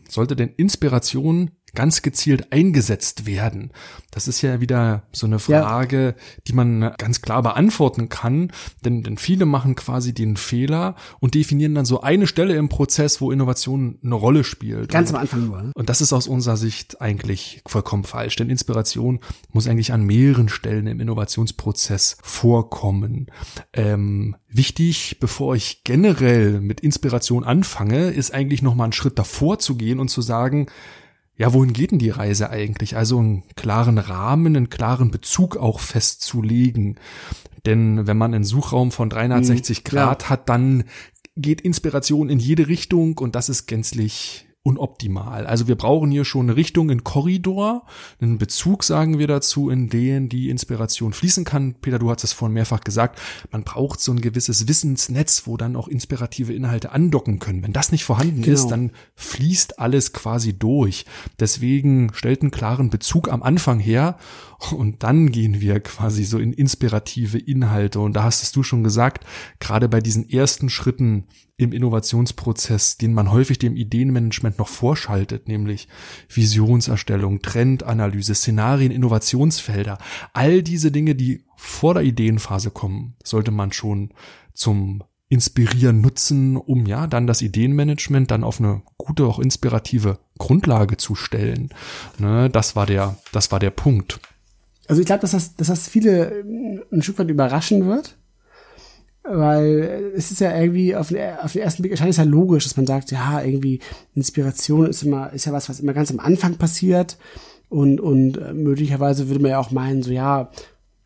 sollte 0.09 0.35
denn 0.35 0.49
Inspiration 0.57 1.51
ganz 1.77 2.03
gezielt 2.03 2.53
eingesetzt 2.53 3.27
werden? 3.27 3.71
Das 4.11 4.27
ist 4.27 4.43
ja 4.43 4.61
wieder 4.61 5.05
so 5.13 5.27
eine 5.27 5.39
Frage, 5.39 6.07
ja. 6.17 6.43
die 6.49 6.55
man 6.55 6.93
ganz 6.99 7.23
klar 7.23 7.43
beantworten 7.43 8.09
kann, 8.09 8.51
denn, 8.85 9.03
denn 9.03 9.19
viele 9.19 9.47
machen 9.47 9.77
quasi 9.77 10.13
den 10.13 10.37
Fehler 10.37 10.97
und 11.21 11.35
definieren 11.35 11.75
dann 11.75 11.85
so 11.85 12.01
eine 12.01 12.27
Stelle 12.27 12.57
im 12.57 12.69
Prozess, 12.69 13.21
wo 13.21 13.31
Innovation 13.31 13.99
eine 14.03 14.15
Rolle 14.15 14.43
spielt. 14.43 14.91
Ganz 14.91 15.11
am 15.11 15.21
Anfang 15.21 15.47
nur. 15.47 15.63
Ne? 15.63 15.73
Und 15.75 15.89
das 15.89 16.01
ist 16.01 16.13
aus 16.13 16.27
unserer 16.27 16.57
Sicht 16.57 17.01
eigentlich 17.01 17.61
vollkommen 17.67 18.05
falsch, 18.05 18.37
denn 18.37 18.51
Inspiration 18.51 19.21
muss 19.53 19.69
eigentlich 19.69 19.93
an 19.93 20.03
mehreren 20.03 20.49
Stellen 20.49 20.87
im 20.87 20.99
Innovationsprozess 20.99 22.17
vorkommen. 22.23 23.27
Ähm, 23.73 24.37
wichtig, 24.49 25.19
bevor 25.21 25.55
ich 25.55 25.85
generell 25.85 26.61
mit 26.61 26.81
Inspiration 26.81 27.45
anfange, 27.45 28.11
ist 28.11 28.33
eigentlich 28.33 28.63
noch 28.63 28.75
mal 28.75 28.85
einen 28.85 28.93
Schritt 28.93 29.19
davor 29.19 29.59
zu 29.59 29.77
gehen 29.77 30.01
und 30.01 30.09
zu 30.09 30.23
sagen, 30.23 30.69
ja, 31.37 31.53
wohin 31.53 31.73
geht 31.73 31.91
denn 31.91 31.99
die 31.99 32.11
Reise 32.11 32.51
eigentlich? 32.51 32.97
Also 32.97 33.19
einen 33.19 33.43
klaren 33.57 33.99
Rahmen, 33.99 34.57
einen 34.57 34.71
klaren 34.71 35.11
Bezug 35.11 35.57
auch 35.57 35.81
festzulegen. 35.81 36.97
Denn 37.67 38.07
wenn 38.07 38.17
man 38.17 38.33
einen 38.33 38.45
Suchraum 38.45 38.91
von 38.91 39.11
360 39.11 39.81
mhm, 39.81 39.85
Grad 39.85 40.31
hat, 40.31 40.49
dann 40.49 40.85
geht 41.37 41.61
Inspiration 41.61 42.31
in 42.31 42.39
jede 42.39 42.69
Richtung 42.69 43.19
und 43.19 43.35
das 43.35 43.49
ist 43.49 43.67
gänzlich 43.67 44.46
unoptimal. 44.67 45.47
Also 45.47 45.69
wir 45.69 45.77
brauchen 45.77 46.11
hier 46.11 46.25
schon 46.25 46.47
eine 46.47 46.57
Richtung, 46.57 46.91
einen 46.91 47.05
Korridor, 47.05 47.85
einen 48.21 48.37
Bezug, 48.37 48.83
sagen 48.83 49.21
wir 49.21 49.29
dazu, 49.29 49.71
in 49.71 49.89
den 49.89 50.29
die 50.29 50.51
Inspiration 50.51 51.13
fließen 51.13 51.45
kann. 51.45 51.75
Peter, 51.75 52.01
du 52.01 52.11
hast 52.11 52.25
es 52.25 52.33
vorhin 52.33 52.55
mehrfach 52.55 52.81
gesagt, 52.81 53.21
man 53.53 53.63
braucht 53.63 54.01
so 54.01 54.11
ein 54.11 54.21
gewisses 54.21 54.67
Wissensnetz, 54.67 55.47
wo 55.47 55.57
dann 55.57 55.77
auch 55.77 55.87
inspirative 55.87 56.53
Inhalte 56.53 56.91
andocken 56.91 57.39
können. 57.39 57.63
Wenn 57.63 57.73
das 57.73 57.93
nicht 57.93 58.05
vorhanden 58.05 58.43
genau. 58.43 58.55
ist, 58.55 58.67
dann 58.67 58.91
fließt 59.15 59.79
alles 59.79 60.13
quasi 60.13 60.59
durch. 60.59 61.07
Deswegen 61.39 62.13
stellt 62.13 62.43
einen 62.43 62.51
klaren 62.51 62.91
Bezug 62.91 63.31
am 63.31 63.45
Anfang 63.45 63.79
her 63.79 64.19
und 64.73 65.03
dann 65.03 65.31
gehen 65.31 65.61
wir 65.61 65.81
quasi 65.81 66.25
so 66.25 66.39
in 66.39 66.53
inspirative 66.53 67.39
Inhalte. 67.39 68.01
Und 68.01 68.15
da 68.15 68.25
hast 68.25 68.43
es 68.43 68.53
du 68.53 68.63
schon 68.63 68.83
gesagt, 68.83 69.27
gerade 69.61 69.89
bei 69.89 70.01
diesen 70.01 70.29
ersten 70.29 70.71
Schritten 70.71 71.25
im 71.59 71.73
Innovationsprozess, 71.73 72.99
den 72.99 73.15
man 73.15 73.31
häufig 73.31 73.59
dem 73.59 73.77
Ideenmanagement 73.77 74.59
noch 74.59 74.69
vorschaltet, 74.69 75.49
nämlich 75.49 75.89
Visionserstellung, 76.29 77.41
Trendanalyse, 77.41 78.35
Szenarien, 78.35 78.93
Innovationsfelder, 78.93 79.99
all 80.33 80.63
diese 80.63 80.91
Dinge, 80.91 81.15
die 81.15 81.45
vor 81.57 81.95
der 81.95 82.03
Ideenphase 82.03 82.71
kommen, 82.71 83.15
sollte 83.23 83.51
man 83.51 83.73
schon 83.73 84.13
zum 84.53 85.03
Inspirieren 85.29 86.01
nutzen, 86.01 86.57
um 86.57 86.87
ja 86.87 87.09
dann 87.09 87.27
das 87.27 87.43
Ideenmanagement 87.43 88.31
dann 88.31 88.45
auf 88.45 88.61
eine 88.61 88.83
gute, 88.97 89.25
auch 89.25 89.41
inspirative 89.41 90.21
Grundlage 90.39 90.99
zu 90.99 91.17
stellen. 91.17 91.71
Ne, 92.19 92.49
das 92.49 92.77
war 92.77 92.87
der, 92.87 93.17
das 93.33 93.51
war 93.51 93.59
der 93.59 93.71
Punkt. 93.71 94.21
Also 94.89 95.01
ich 95.01 95.07
glaube, 95.07 95.21
dass 95.21 95.33
das, 95.33 95.57
dass 95.57 95.69
das 95.69 95.89
viele 95.89 96.31
äh, 96.31 96.45
ein 96.93 97.03
Stück 97.03 97.19
weit 97.19 97.31
überraschen 97.31 97.87
wird, 97.87 98.17
weil 99.25 100.13
es 100.15 100.31
ist 100.31 100.41
ja 100.41 100.57
irgendwie 100.57 100.95
auf 100.95 101.09
den, 101.09 101.37
auf 101.43 101.53
den 101.53 101.63
ersten 101.63 101.83
Blick 101.83 101.93
erscheint 101.93 102.11
es 102.11 102.17
ja 102.17 102.25
logisch, 102.25 102.65
dass 102.65 102.77
man 102.77 102.87
sagt, 102.87 103.11
ja, 103.11 103.43
irgendwie 103.43 103.81
Inspiration 104.15 104.87
ist 104.87 105.03
immer, 105.03 105.33
ist 105.33 105.47
ja 105.47 105.53
was, 105.53 105.69
was 105.69 105.81
immer 105.81 105.95
ganz 105.95 106.11
am 106.11 106.21
Anfang 106.21 106.57
passiert 106.57 107.19
und, 107.69 108.01
und 108.01 108.39
äh, 108.39 108.53
möglicherweise 108.53 109.29
würde 109.29 109.41
man 109.41 109.51
ja 109.51 109.59
auch 109.59 109.71
meinen, 109.71 110.03
so 110.03 110.13
ja, 110.13 110.51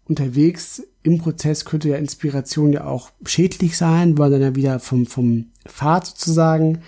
unterwegs 0.05 0.83
im 1.03 1.19
Prozess 1.19 1.65
könnte 1.65 1.89
ja 1.89 1.97
Inspiration 1.97 2.73
ja 2.73 2.85
auch 2.85 3.11
schädlich 3.25 3.77
sein, 3.77 4.19
weil 4.19 4.31
dann 4.31 4.43
ja 4.43 4.55
wieder 4.55 4.81
vom, 4.81 5.07
vom 5.07 5.47
Pfad 5.67 6.07
sozusagen 6.07 6.83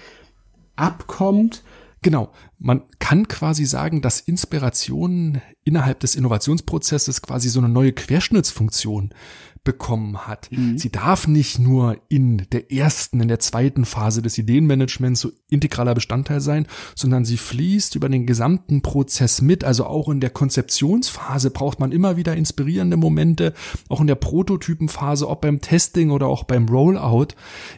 abkommt. 0.76 1.62
Genau. 2.02 2.32
Man 2.58 2.82
kann 2.98 3.28
quasi 3.28 3.64
sagen, 3.64 4.02
dass 4.02 4.20
Inspiration 4.20 5.40
innerhalb 5.64 6.00
des 6.00 6.16
Innovationsprozesses 6.16 7.22
quasi 7.22 7.48
so 7.48 7.60
eine 7.60 7.68
neue 7.68 7.92
Querschnittsfunktion 7.92 9.14
bekommen 9.64 10.26
hat. 10.26 10.50
Mhm. 10.50 10.76
Sie 10.76 10.90
darf 10.90 11.28
nicht 11.28 11.60
nur 11.60 11.96
in 12.08 12.46
der 12.50 12.72
ersten, 12.72 13.20
in 13.20 13.28
der 13.28 13.38
zweiten 13.38 13.84
Phase 13.84 14.20
des 14.20 14.36
Ideenmanagements 14.36 15.20
so 15.20 15.30
integraler 15.50 15.94
Bestandteil 15.94 16.40
sein, 16.40 16.66
sondern 16.96 17.24
sie 17.24 17.36
fließt 17.36 17.94
über 17.94 18.08
den 18.08 18.26
gesamten 18.26 18.82
Prozess 18.82 19.40
mit. 19.40 19.62
Also 19.62 19.86
auch 19.86 20.08
in 20.08 20.20
der 20.20 20.30
Konzeptionsphase 20.30 21.50
braucht 21.50 21.78
man 21.78 21.92
immer 21.92 22.16
wieder 22.16 22.34
inspirierende 22.34 22.96
Momente, 22.96 23.54
auch 23.88 24.00
in 24.00 24.08
der 24.08 24.16
Prototypenphase, 24.16 25.28
ob 25.28 25.42
beim 25.42 25.60
Testing 25.60 26.10
oder 26.10 26.26
auch 26.26 26.42
beim 26.42 26.68
Rollout. 26.68 27.28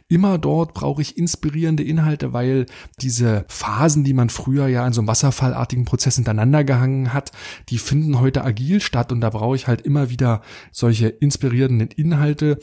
Immer 0.08 0.38
dort 0.38 0.72
brauche 0.72 1.02
ich 1.02 1.18
inspirierende 1.18 1.82
Inhalte, 1.82 2.32
weil 2.32 2.64
diese 2.98 3.44
Phasen, 3.48 4.04
die 4.04 4.14
man 4.14 4.30
früher 4.30 4.68
ja 4.68 4.86
in 4.86 4.94
so 4.94 5.02
einem 5.02 5.08
wasserfallartigen 5.08 5.84
Prozess 5.84 6.14
hintereinander 6.14 6.64
gehangen 6.64 7.12
hat, 7.12 7.32
die 7.68 7.78
finden 7.78 8.20
heute 8.20 8.42
agil 8.42 8.80
statt 8.80 9.12
und 9.12 9.20
da 9.20 9.28
brauche 9.28 9.56
ich 9.56 9.66
halt 9.66 9.82
immer 9.82 10.08
wieder 10.08 10.40
solche 10.72 11.08
inspirierenden 11.08 11.73
werden 11.78 11.96
Inhalte 11.96 12.58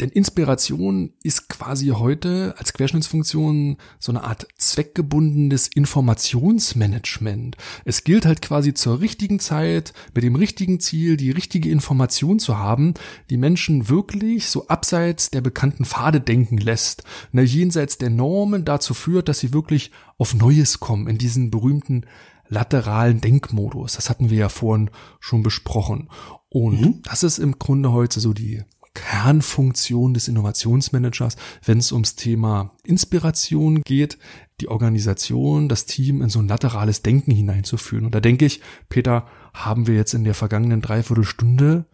denn 0.00 0.10
Inspiration 0.10 1.12
ist 1.22 1.48
quasi 1.48 1.88
heute 1.88 2.54
als 2.58 2.72
Querschnittsfunktion 2.72 3.76
so 3.98 4.12
eine 4.12 4.24
Art 4.24 4.46
zweckgebundenes 4.56 5.68
Informationsmanagement. 5.68 7.56
Es 7.84 8.04
gilt 8.04 8.26
halt 8.26 8.42
quasi 8.42 8.74
zur 8.74 9.00
richtigen 9.00 9.38
Zeit, 9.38 9.92
mit 10.14 10.24
dem 10.24 10.34
richtigen 10.34 10.80
Ziel, 10.80 11.16
die 11.16 11.30
richtige 11.30 11.70
Information 11.70 12.38
zu 12.38 12.58
haben, 12.58 12.94
die 13.30 13.36
Menschen 13.36 13.88
wirklich 13.88 14.48
so 14.48 14.66
abseits 14.68 15.30
der 15.30 15.40
bekannten 15.40 15.84
Pfade 15.84 16.20
denken 16.20 16.58
lässt, 16.58 17.04
ne, 17.32 17.42
jenseits 17.42 17.98
der 17.98 18.10
Normen 18.10 18.64
dazu 18.64 18.94
führt, 18.94 19.28
dass 19.28 19.38
sie 19.38 19.52
wirklich 19.52 19.92
auf 20.18 20.34
Neues 20.34 20.80
kommen, 20.80 21.08
in 21.08 21.18
diesen 21.18 21.50
berühmten 21.50 22.04
lateralen 22.48 23.20
Denkmodus. 23.20 23.94
Das 23.94 24.10
hatten 24.10 24.30
wir 24.30 24.38
ja 24.38 24.48
vorhin 24.48 24.90
schon 25.18 25.42
besprochen. 25.42 26.08
Und 26.54 26.80
mhm. 26.80 27.02
das 27.02 27.24
ist 27.24 27.38
im 27.38 27.58
Grunde 27.58 27.90
heute 27.90 28.20
so 28.20 28.32
die 28.32 28.62
Kernfunktion 28.94 30.14
des 30.14 30.28
Innovationsmanagers, 30.28 31.34
wenn 31.64 31.78
es 31.78 31.90
ums 31.90 32.14
Thema 32.14 32.70
Inspiration 32.84 33.82
geht, 33.82 34.18
die 34.60 34.68
Organisation, 34.68 35.68
das 35.68 35.86
Team 35.86 36.22
in 36.22 36.28
so 36.28 36.38
ein 36.38 36.46
laterales 36.46 37.02
Denken 37.02 37.32
hineinzuführen. 37.32 38.06
Und 38.06 38.14
da 38.14 38.20
denke 38.20 38.44
ich, 38.44 38.60
Peter, 38.88 39.26
haben 39.52 39.88
wir 39.88 39.96
jetzt 39.96 40.14
in 40.14 40.22
der 40.22 40.34
vergangenen 40.34 40.80
Dreiviertelstunde 40.80 41.86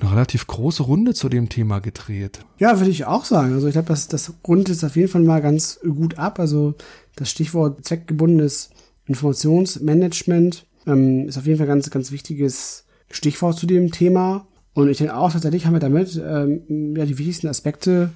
eine 0.00 0.10
relativ 0.10 0.46
große 0.46 0.84
Runde 0.84 1.12
zu 1.12 1.28
dem 1.28 1.50
Thema 1.50 1.80
gedreht. 1.80 2.46
Ja, 2.56 2.78
würde 2.78 2.90
ich 2.90 3.04
auch 3.04 3.26
sagen. 3.26 3.52
Also 3.52 3.66
ich 3.66 3.74
glaube, 3.74 3.88
das, 3.88 4.08
das 4.08 4.32
rundet 4.46 4.70
jetzt 4.70 4.84
auf 4.84 4.96
jeden 4.96 5.10
Fall 5.10 5.22
mal 5.22 5.42
ganz 5.42 5.80
gut 5.80 6.16
ab. 6.16 6.40
Also 6.40 6.76
das 7.14 7.28
Stichwort 7.28 7.84
zweckgebundenes 7.84 8.70
Informationsmanagement 9.04 10.64
ähm, 10.86 11.28
ist 11.28 11.36
auf 11.36 11.44
jeden 11.44 11.58
Fall 11.58 11.66
ganz, 11.66 11.90
ganz 11.90 12.10
wichtiges 12.10 12.86
Stichwort 13.10 13.56
zu 13.56 13.66
dem 13.66 13.90
Thema. 13.90 14.46
Und 14.74 14.88
ich 14.88 14.98
denke 14.98 15.16
auch, 15.16 15.32
tatsächlich 15.32 15.66
haben 15.66 15.72
wir 15.72 15.80
damit 15.80 16.20
ähm, 16.24 16.94
ja, 16.96 17.04
die 17.04 17.18
wichtigsten 17.18 17.48
Aspekte 17.48 18.10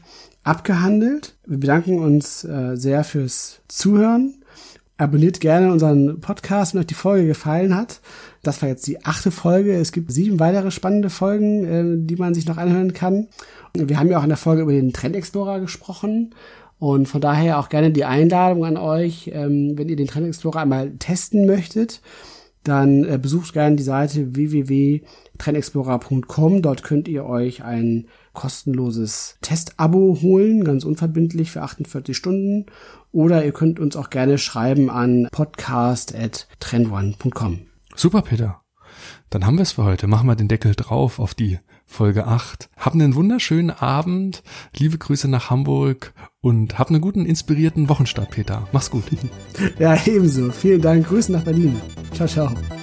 abgehandelt. 0.44 1.34
Wir 1.46 1.58
bedanken 1.58 1.98
uns 1.98 2.44
äh, 2.44 2.76
sehr 2.76 3.04
fürs 3.04 3.60
Zuhören. 3.68 4.34
Abonniert 4.96 5.40
gerne 5.40 5.72
unseren 5.72 6.20
Podcast, 6.20 6.74
wenn 6.74 6.80
euch 6.80 6.86
die 6.86 6.94
Folge 6.94 7.26
gefallen 7.26 7.74
hat. 7.74 8.00
Das 8.42 8.62
war 8.62 8.68
jetzt 8.68 8.86
die 8.86 9.04
achte 9.04 9.30
Folge. 9.30 9.74
Es 9.74 9.90
gibt 9.90 10.12
sieben 10.12 10.38
weitere 10.38 10.70
spannende 10.70 11.10
Folgen, 11.10 11.64
äh, 11.64 12.06
die 12.06 12.16
man 12.16 12.34
sich 12.34 12.46
noch 12.46 12.58
anhören 12.58 12.92
kann. 12.92 13.28
Wir 13.74 13.98
haben 13.98 14.10
ja 14.10 14.18
auch 14.18 14.22
in 14.22 14.28
der 14.28 14.38
Folge 14.38 14.62
über 14.62 14.72
den 14.72 14.92
Trend 14.92 15.16
Explorer 15.16 15.60
gesprochen. 15.60 16.34
Und 16.78 17.06
von 17.06 17.20
daher 17.20 17.58
auch 17.58 17.68
gerne 17.68 17.92
die 17.92 18.04
Einladung 18.04 18.64
an 18.64 18.76
euch, 18.76 19.30
ähm, 19.32 19.72
wenn 19.76 19.88
ihr 19.88 19.96
den 19.96 20.08
Trend 20.08 20.26
Explorer 20.26 20.60
einmal 20.60 20.90
testen 20.98 21.46
möchtet, 21.46 22.00
dann 22.64 23.04
äh, 23.04 23.18
besucht 23.20 23.52
gerne 23.52 23.76
die 23.76 23.82
Seite 23.82 24.34
www.trendexplorer.com. 24.34 26.62
Dort 26.62 26.82
könnt 26.82 27.06
ihr 27.08 27.26
euch 27.26 27.62
ein 27.64 28.06
kostenloses 28.32 29.36
Testabo 29.40 30.18
holen, 30.22 30.64
ganz 30.64 30.84
unverbindlich 30.84 31.50
für 31.50 31.62
48 31.62 32.16
Stunden. 32.16 32.66
Oder 33.10 33.44
ihr 33.44 33.50
könnt 33.52 33.80
uns 33.80 33.96
auch 33.96 34.10
gerne 34.10 34.38
schreiben 34.38 34.90
an 34.90 35.26
podcast.trendone.com. 35.32 37.62
Super, 37.94 38.22
Peter. 38.22 38.62
Dann 39.30 39.46
haben 39.46 39.56
wir 39.56 39.62
es 39.62 39.72
für 39.72 39.84
heute. 39.84 40.06
Machen 40.06 40.28
wir 40.28 40.36
den 40.36 40.48
Deckel 40.48 40.74
drauf 40.74 41.18
auf 41.18 41.34
die 41.34 41.58
Folge 41.92 42.26
8. 42.26 42.70
Hab 42.76 42.94
einen 42.94 43.14
wunderschönen 43.14 43.70
Abend. 43.70 44.42
Liebe 44.76 44.98
Grüße 44.98 45.28
nach 45.28 45.50
Hamburg 45.50 46.14
und 46.40 46.78
hab 46.78 46.88
einen 46.88 47.00
guten, 47.00 47.26
inspirierten 47.26 47.88
Wochenstart, 47.88 48.30
Peter. 48.30 48.66
Mach's 48.72 48.90
gut. 48.90 49.04
Ja, 49.78 49.96
ebenso. 50.06 50.50
Vielen 50.50 50.80
Dank. 50.80 51.06
Grüße 51.06 51.30
nach 51.30 51.42
Berlin. 51.42 51.80
Ciao, 52.14 52.26
ciao. 52.26 52.81